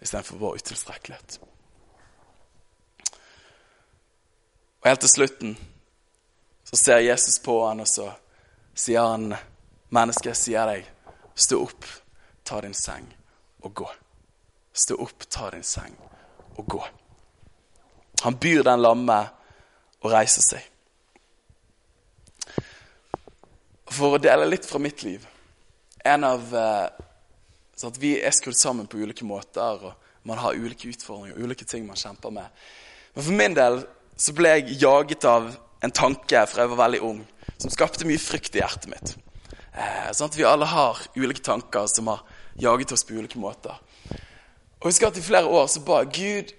istedenfor 0.00 0.40
vår 0.40 0.60
utilstrekkelighet. 0.62 1.40
Og 4.80 4.88
helt 4.88 5.02
til 5.04 5.12
slutten 5.12 5.58
så 6.64 6.76
ser 6.76 7.02
Jesus 7.04 7.38
på 7.44 7.58
han, 7.66 7.80
og 7.80 7.88
så 7.88 8.12
sier 8.74 9.00
han, 9.00 9.34
'Menneske, 9.90 10.34
sier 10.34 10.66
deg, 10.66 10.86
stå 11.34 11.58
opp, 11.62 11.84
ta 12.44 12.60
din 12.60 12.74
seng 12.74 13.14
og 13.62 13.74
gå.' 13.74 13.94
Stå 14.72 14.94
opp, 15.02 15.28
ta 15.28 15.50
din 15.50 15.62
seng 15.62 15.96
og 16.56 16.66
gå. 16.66 16.84
Han 18.20 18.36
byr 18.40 18.64
den 18.66 18.82
lamme 18.82 19.18
å 20.00 20.10
reise 20.12 20.42
seg. 20.44 20.64
For 23.90 24.16
å 24.16 24.22
dele 24.22 24.48
litt 24.48 24.68
fra 24.68 24.78
mitt 24.78 25.02
liv 25.02 25.24
En 26.06 26.22
av 26.24 26.52
at 26.54 27.96
Vi 28.00 28.12
er 28.20 28.32
skrudd 28.36 28.56
sammen 28.56 28.86
på 28.88 29.00
ulike 29.00 29.24
måter, 29.24 29.80
og 29.88 30.28
man 30.28 30.38
har 30.38 30.56
ulike 30.56 30.88
utfordringer 30.88 31.40
ulike 31.40 31.64
ting 31.64 31.86
man 31.86 31.96
kjemper 31.96 32.32
med. 32.32 32.48
Men 33.14 33.24
for 33.24 33.36
min 33.36 33.56
del 33.56 33.80
så 34.20 34.34
ble 34.36 34.52
jeg 34.52 34.76
jaget 34.82 35.24
av 35.24 35.48
en 35.80 35.94
tanke 35.96 36.42
fra 36.48 36.64
jeg 36.66 36.72
var 36.74 36.82
veldig 36.82 37.00
ung, 37.08 37.22
som 37.56 37.72
skapte 37.72 38.04
mye 38.08 38.20
frykt 38.20 38.56
i 38.56 38.60
hjertet 38.60 38.90
mitt. 38.92 39.14
Eh, 39.72 40.10
sånn 40.12 40.28
at 40.28 40.36
Vi 40.36 40.44
alle 40.44 40.68
har 40.68 41.00
ulike 41.16 41.44
tanker 41.44 41.88
som 41.88 42.10
har 42.12 42.20
jaget 42.60 42.92
oss 42.92 43.06
på 43.08 43.16
ulike 43.16 43.40
måter. 43.40 43.80
Og 44.80 44.88
jeg 44.88 44.92
husker 44.92 45.08
at 45.08 45.20
I 45.20 45.24
flere 45.24 45.48
år 45.48 45.66
så 45.72 45.80
ba 45.84 46.02
Gud 46.04 46.52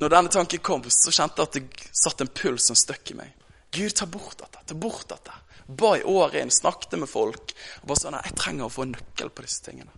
Når 0.00 0.12
denne 0.12 0.32
tanken 0.32 0.62
kom, 0.64 0.84
så 0.90 1.12
kjente 1.14 1.40
jeg 1.40 1.48
at 1.48 1.56
det 1.56 1.90
satt 1.96 2.20
en 2.20 2.32
puls 2.32 2.66
som 2.68 2.78
støkk 2.78 3.12
i 3.14 3.18
meg. 3.22 3.34
Gud, 3.76 3.94
ta 3.96 4.06
bort 4.06 4.38
dette. 4.40 4.62
Ta 4.66 4.74
bort 4.74 5.08
dette. 5.08 5.34
Ba 5.66 5.96
i 5.98 6.04
året 6.06 6.40
inn, 6.42 6.50
snakket 6.50 6.98
med 6.98 7.08
folk. 7.10 7.54
og 7.82 7.88
bare 7.88 8.00
sånn, 8.00 8.18
Jeg 8.24 8.36
trenger 8.36 8.66
å 8.66 8.72
få 8.72 8.82
en 8.82 8.92
nøkkel 8.92 9.30
på 9.30 9.42
disse 9.42 9.62
tingene. 9.62 9.90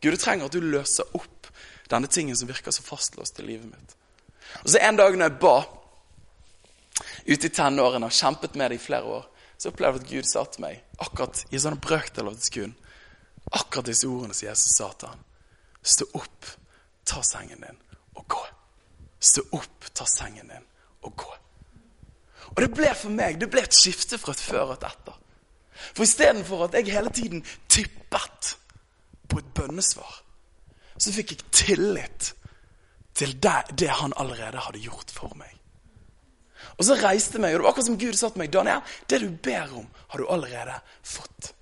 Gud, 0.00 0.12
jeg 0.12 0.20
trenger 0.22 0.46
at 0.46 0.52
du 0.52 0.60
løser 0.60 1.04
opp 1.14 1.48
denne 1.88 2.06
tingen 2.06 2.36
som 2.36 2.48
virker 2.48 2.70
så 2.70 2.82
fastlåst 2.82 3.40
i 3.40 3.42
livet 3.42 3.66
mitt. 3.66 3.96
Og 4.64 4.70
så 4.70 4.78
En 4.80 4.96
dag 4.96 5.16
når 5.16 5.30
jeg 5.30 5.40
ba 5.40 5.64
ute 7.26 7.46
i 7.46 7.50
tenårene 7.50 8.06
og 8.06 8.12
kjempet 8.12 8.54
med 8.54 8.70
det 8.70 8.76
i 8.76 8.84
flere 8.84 9.04
år, 9.04 9.26
så 9.58 9.72
opplevde 9.72 9.98
jeg 9.98 10.04
at 10.04 10.10
Gud 10.10 10.28
sa 10.30 10.44
til 10.44 10.62
meg, 10.62 10.82
akkurat 10.98 11.44
i 11.50 11.56
en 11.56 11.64
sånn 11.64 11.80
brøkdel 11.80 12.30
av 12.30 12.36
et 12.36 12.46
sekund, 12.46 12.74
akkurat 13.50 13.86
disse 13.86 14.06
ordene 14.06 14.34
som 14.34 14.48
Jesus 14.48 14.76
sa 14.76 14.92
til 14.92 15.08
ham. 15.08 15.24
Stå 15.82 16.06
opp, 16.14 16.46
ta 17.04 17.22
sengen 17.22 17.64
din 17.64 17.82
og 18.14 18.24
gå. 18.28 18.44
Stå 19.20 19.42
opp, 19.56 19.88
ta 19.94 20.06
sengen 20.06 20.50
din 20.50 20.66
og 21.06 21.14
gå. 21.18 21.34
Og 22.54 22.62
det 22.62 22.70
ble 22.74 22.92
for 22.96 23.14
meg 23.14 23.38
det 23.40 23.50
ble 23.52 23.64
et 23.66 23.76
skifte 23.76 24.18
fra 24.20 24.34
et 24.34 24.42
før 24.42 24.70
og 24.70 24.76
et 24.78 24.88
etter. 24.88 25.18
For 25.92 26.06
istedenfor 26.06 26.66
at 26.66 26.74
jeg 26.78 26.90
hele 26.94 27.12
tiden 27.14 27.44
tippet 27.70 28.54
på 29.28 29.38
et 29.38 29.52
bønnesvar, 29.54 30.22
så 30.98 31.12
fikk 31.14 31.34
jeg 31.34 31.52
tillit 31.54 32.32
til 33.18 33.36
det, 33.42 33.78
det 33.78 33.90
han 34.00 34.14
allerede 34.16 34.62
hadde 34.62 34.82
gjort 34.82 35.12
for 35.14 35.34
meg. 35.38 35.52
Og 36.78 36.86
så 36.86 36.96
reiste 36.98 37.40
meg, 37.42 37.54
og 37.54 37.60
det 37.60 37.66
var 37.66 37.72
akkurat 37.72 37.88
som 37.90 38.00
Gud 38.00 38.18
sa 38.18 38.30
til 38.30 38.42
meg, 38.42 38.50
Daniel, 38.54 38.82
det 39.10 39.20
du 39.22 39.28
ber 39.30 39.74
om, 39.78 39.86
har 40.10 40.22
du 40.22 40.26
allerede 40.30 40.74
fått. 41.06 41.52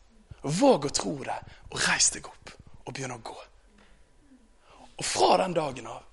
Våg 0.42 0.88
å 0.88 0.94
tro 0.94 1.14
det, 1.24 1.36
og 1.72 1.80
reis 1.88 2.08
deg 2.14 2.28
opp 2.28 2.52
og 2.86 2.92
begynn 2.94 3.16
å 3.16 3.22
gå. 3.24 3.36
Og 4.96 5.04
fra 5.04 5.36
den 5.42 5.56
dagen 5.56 5.88
av 5.92 6.05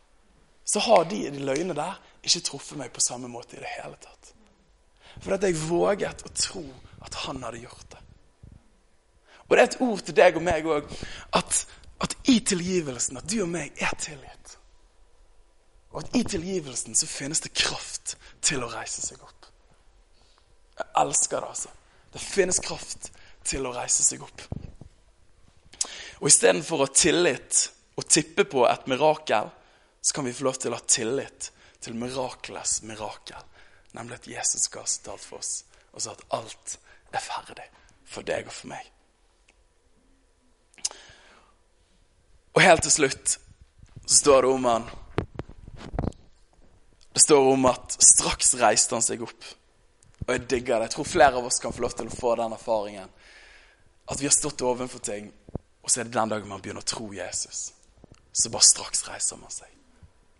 så 0.63 0.79
har 0.79 1.05
de, 1.09 1.25
de 1.31 1.43
løgnene 1.43 1.75
der 1.77 1.99
ikke 2.23 2.43
truffet 2.47 2.79
meg 2.79 2.93
på 2.95 3.03
samme 3.03 3.27
måte 3.31 3.57
i 3.57 3.61
det 3.61 3.71
hele 3.75 3.97
tatt. 4.01 4.31
For 5.19 5.35
at 5.35 5.43
jeg 5.45 5.59
våget 5.59 6.23
å 6.25 6.31
tro 6.33 6.63
at 7.03 7.19
han 7.25 7.43
hadde 7.43 7.63
gjort 7.65 7.89
det. 7.91 8.01
Og 9.43 9.55
det 9.55 9.61
er 9.61 9.69
et 9.69 9.81
ord 9.83 10.01
til 10.01 10.17
deg 10.17 10.37
og 10.39 10.45
meg 10.45 10.67
òg 10.71 10.87
at, 11.37 11.57
at 12.01 12.15
i 12.31 12.39
tilgivelsen 12.47 13.19
at 13.19 13.27
du 13.29 13.41
og 13.43 13.51
meg 13.51 13.75
er 13.83 13.93
tilgitt. 14.01 14.57
Og 15.93 16.01
at 16.01 16.15
i 16.17 16.23
tilgivelsen 16.25 16.95
så 16.97 17.07
finnes 17.09 17.43
det 17.43 17.53
kraft 17.53 18.15
til 18.41 18.63
å 18.65 18.71
reise 18.71 19.03
seg 19.03 19.21
opp. 19.21 19.49
Jeg 20.79 20.89
elsker 21.03 21.43
det, 21.43 21.49
altså. 21.51 21.73
Det 22.13 22.21
finnes 22.21 22.61
kraft 22.63 23.11
til 23.45 23.67
å 23.67 23.73
reise 23.75 24.05
seg 24.05 24.23
opp. 24.25 24.41
Og 26.23 26.29
istedenfor 26.31 26.81
å 26.81 26.87
ha 26.87 26.95
tillit 26.95 27.67
og 27.99 28.07
tippe 28.09 28.47
på 28.49 28.65
et 28.65 28.87
mirakel, 28.89 29.51
så 30.03 30.13
kan 30.13 30.25
vi 30.25 30.33
få 30.33 30.43
lov 30.43 30.57
til 30.59 30.73
å 30.73 30.75
ha 30.75 30.83
tillit 30.83 31.47
til 31.79 31.95
mirakelets 31.95 32.81
mirakel, 32.83 33.39
nemlig 33.95 34.17
at 34.19 34.27
Jesus 34.27 34.67
ga 34.67 34.83
sitt 34.83 35.07
alt 35.07 35.23
for 35.23 35.39
oss, 35.39 35.61
og 35.95 36.03
sa 36.03 36.11
at 36.11 36.25
alt 36.35 36.73
er 37.15 37.23
ferdig 37.23 37.67
for 38.03 38.27
deg 38.27 38.49
og 38.49 38.51
for 38.51 38.73
meg. 38.73 38.89
Og 42.53 42.61
helt 42.65 42.83
til 42.83 42.91
slutt 42.91 43.37
så 44.03 44.17
står 44.17 44.43
det 44.43 44.51
om 44.51 44.67
han 44.67 44.89
Det 47.13 47.21
står 47.21 47.47
om 47.53 47.65
at 47.69 47.95
straks 48.03 48.55
reiste 48.59 48.95
han 48.97 49.05
seg 49.05 49.21
opp. 49.23 49.45
Og 50.25 50.31
jeg 50.33 50.47
digger 50.49 50.79
det. 50.81 50.87
Jeg 50.87 50.95
tror 50.95 51.07
flere 51.07 51.37
av 51.37 51.45
oss 51.45 51.59
kan 51.61 51.73
få 51.73 51.83
lov 51.85 51.93
til 51.93 52.09
å 52.09 52.15
få 52.15 52.33
den 52.39 52.55
erfaringen. 52.55 53.11
At 54.09 54.19
vi 54.19 54.25
har 54.25 54.33
stått 54.33 54.65
overfor 54.65 54.99
ting, 54.99 55.29
og 55.53 55.91
så 55.91 56.01
er 56.01 56.09
det 56.09 56.17
den 56.17 56.33
dagen 56.33 56.49
man 56.49 56.63
begynner 56.63 56.81
å 56.81 56.89
tro 56.89 57.11
Jesus. 57.13 57.67
Så 58.33 58.49
bare 58.49 58.65
straks 58.65 59.05
reiser 59.05 59.37
man 59.37 59.53
seg. 59.53 59.69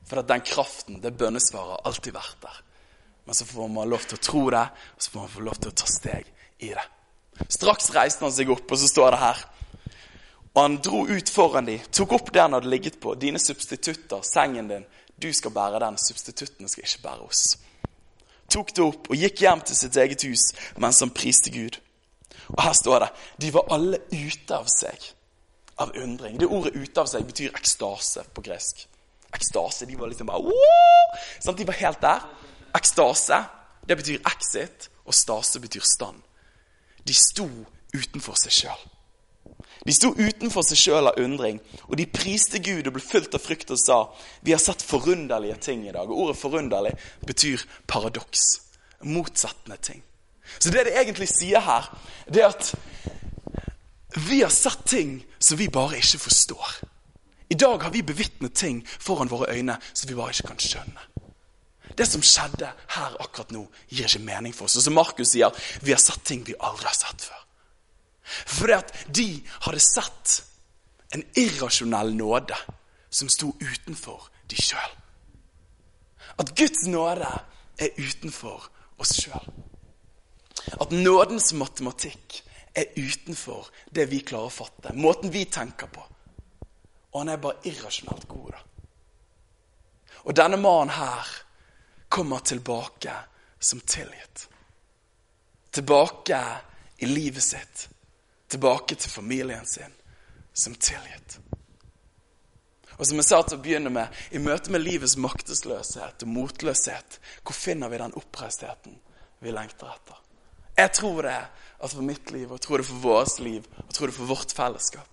For 0.08 0.20
at 0.20 0.30
den 0.30 0.43
kraften, 0.45 1.01
det 1.01 1.16
bønnesvaret, 1.18 1.78
har 1.78 1.89
alltid 1.89 2.16
vært 2.16 2.41
der. 2.43 2.60
Men 3.24 3.38
så 3.38 3.47
får 3.47 3.70
man 3.72 3.89
lov 3.89 4.04
til 4.08 4.20
å 4.20 4.24
tro 4.24 4.43
det, 4.51 4.66
og 4.95 5.04
så 5.04 5.14
får 5.14 5.24
man 5.24 5.34
få 5.38 5.45
lov 5.47 5.60
til 5.62 5.72
å 5.72 5.78
ta 5.80 5.88
steg 5.88 6.28
i 6.60 6.74
det. 6.76 6.88
Straks 7.49 7.89
reiste 7.95 8.26
han 8.26 8.34
seg 8.36 8.51
opp, 8.54 8.68
og 8.68 8.80
så 8.80 8.89
står 8.91 9.16
det 9.16 9.22
her 9.24 9.45
og 10.54 10.62
han 10.62 10.76
dro 10.86 11.01
ut 11.10 11.30
foran 11.34 11.66
dem, 11.66 11.82
tok 11.89 12.12
opp 12.14 12.28
det 12.34 12.41
han 12.43 12.54
hadde 12.54 12.70
ligget 12.70 12.99
på, 13.01 13.16
dine 13.18 13.41
substitutter, 13.41 14.22
sengen 14.22 14.70
din. 14.70 14.86
Du 15.18 15.32
skal 15.34 15.54
bære 15.54 15.80
den, 15.82 15.97
substituttene 15.97 16.70
skal 16.70 16.86
ikke 16.86 17.01
bære 17.08 17.26
oss. 17.26 17.43
Tok 18.54 18.74
det 18.76 18.86
opp 18.86 19.10
og 19.10 19.18
gikk 19.18 19.41
hjem 19.41 19.64
til 19.66 19.78
sitt 19.78 19.97
eget 19.97 20.26
hus 20.28 20.51
mens 20.78 20.99
han 21.01 21.14
priste 21.16 21.49
Gud. 21.54 21.80
Og 22.54 22.62
her 22.62 22.74
står 22.78 23.06
det 23.06 23.10
de 23.41 23.51
var 23.56 23.72
alle 23.74 24.01
ute 24.12 24.58
av 24.58 24.70
seg 24.70 25.10
av 25.82 25.93
undring. 25.97 26.38
Det 26.38 26.45
ordet 26.45 26.76
'ute 26.76 27.01
av 27.01 27.08
seg' 27.10 27.26
betyr 27.26 27.56
ekstase 27.56 28.24
på 28.34 28.41
gresk. 28.45 28.86
Ekstase, 29.34 29.86
De 29.86 29.98
var 29.98 30.12
liksom 30.12 30.28
bare 30.28 30.58
sånn, 31.42 31.58
De 31.58 31.68
var 31.68 31.80
helt 31.80 32.02
der. 32.02 32.26
Ekstase, 32.76 33.44
det 33.88 33.98
betyr 34.00 34.22
exit, 34.30 34.90
og 35.06 35.16
stase 35.16 35.60
betyr 35.60 35.84
stand. 35.86 36.22
De 37.04 37.14
sto 37.14 37.48
utenfor 37.94 38.38
seg 38.40 38.56
sjøl. 38.56 38.84
De 39.84 39.92
sto 39.92 40.14
utenfor 40.16 40.64
seg 40.64 40.80
sjøl 40.80 41.10
av 41.12 41.20
undring, 41.20 41.60
og 41.90 41.98
de 42.00 42.08
priste 42.08 42.62
Gud 42.64 42.88
og 42.88 42.96
ble 42.96 43.04
fulgt 43.04 43.36
av 43.36 43.44
frykt 43.44 43.74
og 43.76 43.82
sa 43.82 43.98
vi 44.46 44.56
har 44.56 44.62
sett 44.64 44.86
forunderlige 44.86 45.60
ting 45.66 45.84
i 45.88 45.92
dag. 45.92 46.08
Og 46.08 46.24
Ordet 46.24 46.40
'forunderlig' 46.40 46.96
betyr 47.28 47.66
paradoks. 47.88 48.62
Motsettende 49.02 49.78
ting. 49.78 50.04
Så 50.60 50.72
det 50.72 50.86
det 50.86 50.96
egentlig 50.96 51.28
sier 51.28 51.60
her, 51.60 52.00
det 52.34 52.44
er 52.44 52.48
at 52.48 52.76
vi 54.16 54.42
har 54.42 54.50
sett 54.50 54.86
ting 54.86 55.26
som 55.40 55.58
vi 55.58 55.68
bare 55.68 55.98
ikke 55.98 56.20
forstår. 56.20 56.93
I 57.54 57.56
dag 57.56 57.84
har 57.84 57.91
vi 57.93 58.01
bevitnet 58.01 58.56
ting 58.58 58.80
foran 58.99 59.30
våre 59.30 59.54
øyne 59.54 59.76
som 59.93 60.10
vi 60.10 60.16
bare 60.18 60.34
ikke 60.34 60.47
kan 60.47 60.62
skjønne. 60.62 61.04
Det 61.93 62.08
som 62.10 62.24
skjedde 62.26 62.70
her 62.95 63.18
akkurat 63.22 63.51
nå, 63.54 63.68
gir 63.91 64.08
ikke 64.08 64.24
mening 64.26 64.56
for 64.58 64.66
oss. 64.66 64.80
Og 64.80 64.86
som 64.88 64.95
Markus 64.97 65.36
sier, 65.36 65.54
vi 65.86 65.93
har 65.93 66.01
sett 66.01 66.24
ting 66.26 66.41
vi 66.47 66.56
aldri 66.58 66.88
har 66.89 66.97
sett 66.97 67.28
før. 67.28 67.43
Fordi 68.56 68.74
at 68.74 68.93
de 69.14 69.28
hadde 69.68 69.84
sett 69.86 70.39
en 71.14 71.26
irrasjonell 71.38 72.16
nåde 72.18 72.58
som 73.14 73.30
sto 73.30 73.51
utenfor 73.62 74.32
de 74.49 74.58
sjøl. 74.58 74.95
At 76.41 76.56
Guds 76.58 76.88
nåde 76.89 77.30
er 77.78 77.99
utenfor 77.99 78.66
oss 78.97 79.14
sjøl. 79.20 79.45
At 80.82 80.95
nådens 80.95 81.51
matematikk 81.54 82.39
er 82.74 82.89
utenfor 82.97 83.70
det 83.93 84.08
vi 84.10 84.24
klarer 84.26 84.49
å 84.49 84.58
fatte. 84.58 84.95
Måten 84.97 85.30
vi 85.30 85.45
tenker 85.45 85.93
på. 85.93 86.08
Og 87.14 87.22
han 87.22 87.30
er 87.30 87.41
bare 87.41 87.61
irrasjonelt 87.70 88.28
god, 88.28 88.51
da. 88.51 88.61
Og 90.24 90.36
denne 90.36 90.57
mannen 90.57 90.93
her 90.95 91.32
kommer 92.09 92.43
tilbake 92.45 93.16
som 93.59 93.80
tilgitt. 93.80 94.47
Tilbake 95.74 96.39
i 96.97 97.09
livet 97.09 97.43
sitt 97.43 97.89
tilbake 98.53 98.95
til 98.95 99.09
familien 99.09 99.66
sin 99.66 99.93
som 100.53 100.76
tilgitt. 100.76 101.39
Og 102.97 103.07
som 103.07 103.18
jeg 103.18 103.26
sa 103.26 103.39
til 103.41 103.57
å 103.57 103.64
begynne 103.64 103.89
med, 103.89 104.14
i 104.30 104.41
møte 104.41 104.70
med 104.72 104.84
livets 104.84 105.16
maktesløshet 105.18 106.22
og 106.22 106.30
motløshet, 106.30 107.18
hvor 107.41 107.57
finner 107.57 107.89
vi 107.89 108.01
den 108.03 108.14
oppreistheten 108.20 108.99
vi 109.41 109.55
lengter 109.55 109.89
etter? 109.89 110.20
Jeg 110.78 110.93
tror 110.99 111.26
det 111.26 111.39
at 111.39 111.95
for 111.95 112.05
mitt 112.05 112.30
liv, 112.32 112.45
og 112.51 112.59
jeg 112.59 112.66
tror 112.68 112.82
det 112.84 112.88
for 112.91 113.01
vårt 113.07 113.39
liv, 113.41 113.66
og 113.80 113.88
jeg 113.88 113.97
tror 113.97 114.11
det 114.11 114.18
for 114.20 114.34
vårt 114.36 114.53
fellesskap. 114.53 115.12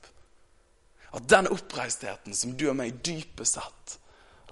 At 1.16 1.28
den 1.28 1.50
oppreistheten 1.50 2.36
som 2.36 2.54
du 2.56 2.68
og 2.70 2.78
meg 2.78 3.00
dypest 3.04 3.58
sett 3.58 3.98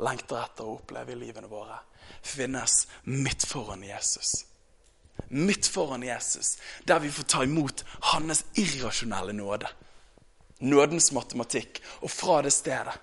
lengter 0.02 0.42
etter 0.42 0.66
å 0.66 0.76
oppleve 0.78 1.14
i 1.14 1.18
livene 1.18 1.50
våre, 1.50 1.80
finnes 2.22 2.84
midt 3.04 3.46
foran 3.46 3.82
Jesus 3.86 4.48
midt 5.28 5.66
foran 5.66 6.02
Jesus, 6.02 6.58
der 6.84 6.98
vi 6.98 7.10
får 7.10 7.22
ta 7.22 7.44
imot 7.44 7.84
hans 8.00 8.44
irrasjonelle 8.54 9.32
nåde. 9.32 9.68
Nådens 10.58 11.12
matematikk. 11.12 11.82
Og 12.00 12.10
fra 12.10 12.42
det 12.42 12.50
stedet 12.50 12.94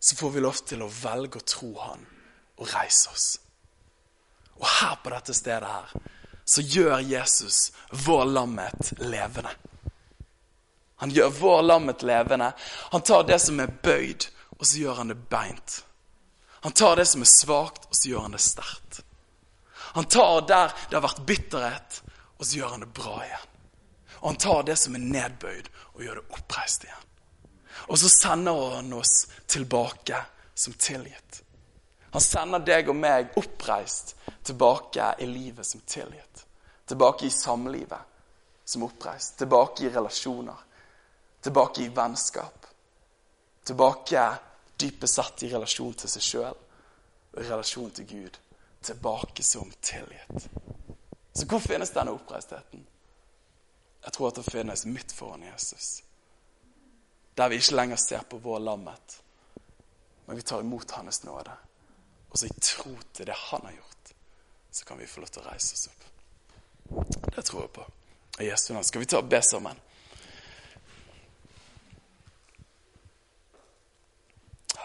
så 0.00 0.16
får 0.16 0.30
vi 0.30 0.40
lov 0.40 0.60
til 0.66 0.82
å 0.82 0.90
velge 0.92 1.40
å 1.40 1.46
tro 1.46 1.72
han 1.80 2.04
og 2.56 2.68
reise 2.72 3.10
oss. 3.10 3.28
Og 4.56 4.66
her 4.80 4.98
på 5.02 5.12
dette 5.12 5.34
stedet 5.36 5.68
her 5.68 5.94
så 6.46 6.62
gjør 6.62 7.00
Jesus 7.02 7.72
vår 8.06 8.24
lammet 8.30 8.92
levende. 9.02 9.50
Han 10.96 11.10
gjør 11.12 11.32
vår 11.40 11.62
lammet 11.62 12.02
levende. 12.02 12.52
Han 12.92 13.02
tar 13.02 13.26
det 13.28 13.38
som 13.42 13.60
er 13.60 13.72
bøyd, 13.82 14.28
og 14.56 14.66
så 14.66 14.78
gjør 14.80 15.02
han 15.02 15.12
det 15.12 15.18
beint. 15.30 15.82
Han 16.64 16.72
tar 16.72 16.96
det 16.96 17.06
som 17.06 17.22
er 17.22 17.30
svakt, 17.30 17.88
og 17.90 17.96
så 17.96 18.08
gjør 18.08 18.24
han 18.26 18.36
det 18.36 18.42
sterkt. 18.42 19.02
Han 19.96 20.04
tar 20.04 20.40
der 20.48 20.72
det 20.90 20.96
har 20.96 21.04
vært 21.04 21.26
bitterhet, 21.28 22.00
og 22.36 22.46
så 22.46 22.58
gjør 22.58 22.72
han 22.74 22.84
det 22.84 22.92
bra 22.96 23.20
igjen. 23.24 23.52
Og 24.20 24.28
han 24.30 24.40
tar 24.40 24.64
det 24.66 24.76
som 24.80 24.96
er 24.96 25.04
nedbøyd, 25.04 25.68
og 25.94 26.04
gjør 26.04 26.20
det 26.20 26.38
oppreist 26.38 26.84
igjen. 26.88 27.04
Og 27.86 28.00
så 28.00 28.10
sender 28.10 28.76
han 28.76 28.92
oss 28.96 29.14
tilbake 29.46 30.20
som 30.54 30.74
tilgitt. 30.80 31.42
Han 32.10 32.24
sender 32.24 32.62
deg 32.64 32.88
og 32.88 32.96
meg 32.96 33.34
oppreist 33.36 34.14
tilbake 34.46 35.12
i 35.20 35.26
livet 35.28 35.66
som 35.66 35.82
tilgitt. 35.86 36.46
Tilbake 36.88 37.26
i 37.26 37.30
samlivet 37.30 38.64
som 38.64 38.86
oppreist. 38.86 39.38
Tilbake 39.38 39.84
i 39.84 39.90
relasjoner. 39.92 40.65
Tilbake 41.46 41.84
i 41.84 41.92
vennskap. 41.94 42.66
Tilbake 43.66 44.24
dypest 44.76 45.20
sett 45.20 45.44
i 45.46 45.52
relasjon 45.52 45.94
til 45.94 46.10
seg 46.10 46.24
sjøl 46.26 46.56
og 46.56 47.38
i 47.38 47.46
relasjon 47.46 47.92
til 47.94 48.08
Gud 48.10 48.40
tilbake 48.86 49.42
som 49.42 49.70
tilgitt. 49.80 50.48
Så 51.32 51.46
hvor 51.46 51.62
finnes 51.62 51.90
denne 51.90 52.14
oppreistheten? 52.14 52.82
Jeg 54.04 54.12
tror 54.12 54.28
at 54.28 54.38
det 54.38 54.44
finnes 54.46 54.84
midt 54.86 55.12
foran 55.12 55.42
Jesus. 55.42 56.02
Der 57.34 57.48
vi 57.48 57.58
ikke 57.60 57.74
lenger 57.76 57.96
ser 57.96 58.22
på 58.30 58.38
vår 58.42 58.58
lammet, 58.62 59.16
men 60.26 60.36
vi 60.36 60.42
tar 60.42 60.60
imot 60.66 60.90
Hans 60.90 61.24
nåde. 61.24 61.56
Og 62.30 62.38
så 62.38 62.46
i 62.46 62.60
tro 62.60 62.94
til 63.12 63.26
det 63.26 63.34
Han 63.50 63.64
har 63.64 63.72
gjort, 63.72 64.14
så 64.70 64.84
kan 64.84 64.98
vi 64.98 65.06
få 65.06 65.20
lov 65.20 65.34
til 65.34 65.42
å 65.42 65.50
reise 65.50 65.74
oss 65.74 65.88
opp. 65.90 66.06
Det 67.34 67.44
tror 67.44 67.62
jeg 67.62 67.74
på. 67.74 67.90
Og 68.38 68.44
Jesu 68.44 68.72
navn. 68.72 68.84
Skal 68.84 69.00
vi 69.00 69.06
ta 69.10 69.18
og 69.18 69.28
be 69.28 69.42
sammen? 69.42 69.85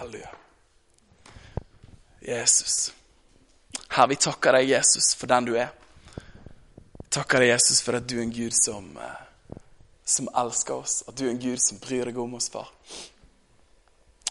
Halleluja. 0.02 0.30
Jesus. 2.20 2.94
Herre, 3.90 4.08
vi 4.08 4.16
takker 4.16 4.56
deg, 4.58 4.70
Jesus, 4.70 5.12
for 5.14 5.30
den 5.30 5.46
du 5.46 5.52
er. 5.54 5.68
Takker 7.14 7.44
deg, 7.44 7.52
Jesus, 7.52 7.84
for 7.86 8.00
at 8.00 8.08
du 8.10 8.16
er 8.18 8.24
en 8.24 8.34
Gud 8.34 8.56
som, 8.58 8.88
eh, 8.98 9.60
som 10.02 10.32
elsker 10.42 10.74
oss. 10.74 11.04
At 11.06 11.20
du 11.20 11.28
er 11.28 11.30
en 11.36 11.44
Gud 11.44 11.62
som 11.62 11.78
bryr 11.78 12.10
deg 12.10 12.18
om 12.18 12.34
oss, 12.34 12.50
far. 12.50 12.74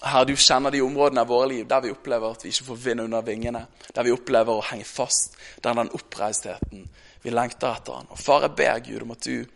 Herre, 0.02 0.24
du 0.26 0.34
kjenner 0.34 0.74
de 0.74 0.82
områdene 0.82 1.22
av 1.22 1.30
våre 1.30 1.46
liv 1.52 1.70
der 1.70 1.86
vi 1.86 1.94
opplever 1.94 2.34
at 2.34 2.42
vi 2.44 2.50
ikke 2.50 2.66
får 2.72 2.82
vind 2.88 3.06
under 3.06 3.22
vingene. 3.30 3.64
Der 3.94 4.10
vi 4.10 4.16
opplever 4.18 4.58
å 4.58 4.68
henge 4.72 4.90
fast. 4.90 5.38
Der 5.62 5.78
den 5.78 5.94
oppreistheten 5.94 6.86
vi 7.22 7.30
lengter 7.30 7.76
etter 7.76 8.00
han. 8.00 8.10
Og 8.10 8.18
far, 8.18 8.42
jeg 8.42 8.58
ber 8.58 8.82
Gud 8.90 9.06
om 9.06 9.14
at 9.14 9.22
du, 9.22 9.46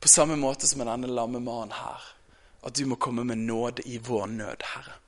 på 0.00 0.08
samme 0.08 0.40
måte 0.40 0.64
som 0.64 0.80
denne 0.80 1.12
lamme 1.12 1.36
mannen 1.36 1.76
her, 1.84 2.12
at 2.64 2.72
du 2.72 2.86
må 2.88 2.96
komme 2.96 3.28
med 3.28 3.44
nåde 3.44 3.84
i 3.84 4.00
vår 4.00 4.30
nød, 4.40 4.70
Herre. 4.72 5.02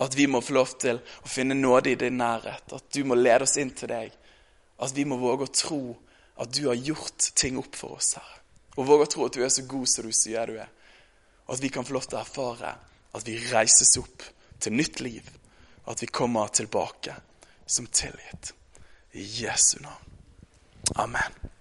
At 0.00 0.14
vi 0.16 0.26
må 0.28 0.42
få 0.44 0.56
lov 0.56 0.74
til 0.80 0.98
å 1.00 1.30
finne 1.30 1.56
nåde 1.56 1.94
i 1.94 1.98
din 2.00 2.18
nærhet. 2.20 2.72
At 2.72 2.88
du 2.92 3.04
må 3.08 3.16
lede 3.16 3.46
oss 3.46 3.56
inn 3.60 3.72
til 3.76 3.90
deg. 3.92 4.12
At 4.82 4.92
vi 4.96 5.06
må 5.08 5.16
våge 5.20 5.46
å 5.46 5.54
tro 5.54 5.80
at 6.36 6.52
du 6.52 6.66
har 6.68 6.76
gjort 6.76 7.30
ting 7.34 7.56
opp 7.60 7.78
for 7.78 7.96
oss 7.96 8.14
her. 8.18 8.32
Og 8.76 8.84
våge 8.84 9.06
å 9.06 9.12
tro 9.14 9.26
at 9.26 9.38
du 9.38 9.44
er 9.44 9.52
så 9.52 9.64
god 9.68 9.88
som 9.88 10.04
du 10.04 10.12
sier 10.12 10.52
du 10.52 10.58
er. 10.60 10.68
Og 11.46 11.56
at 11.56 11.64
vi 11.64 11.72
kan 11.72 11.86
få 11.86 11.96
lov 11.96 12.08
til 12.10 12.18
å 12.18 12.24
erfare 12.24 12.74
at 13.16 13.24
vi 13.24 13.38
reises 13.48 13.96
opp 14.02 14.26
til 14.60 14.76
nytt 14.76 15.00
liv. 15.00 15.32
Og 15.86 15.94
at 15.94 16.04
vi 16.04 16.12
kommer 16.12 16.52
tilbake 16.52 17.16
som 17.66 17.88
tilgitt. 17.88 18.52
I 19.16 19.24
Jesu 19.24 19.78
navn. 19.80 20.16
Amen. 21.00 21.55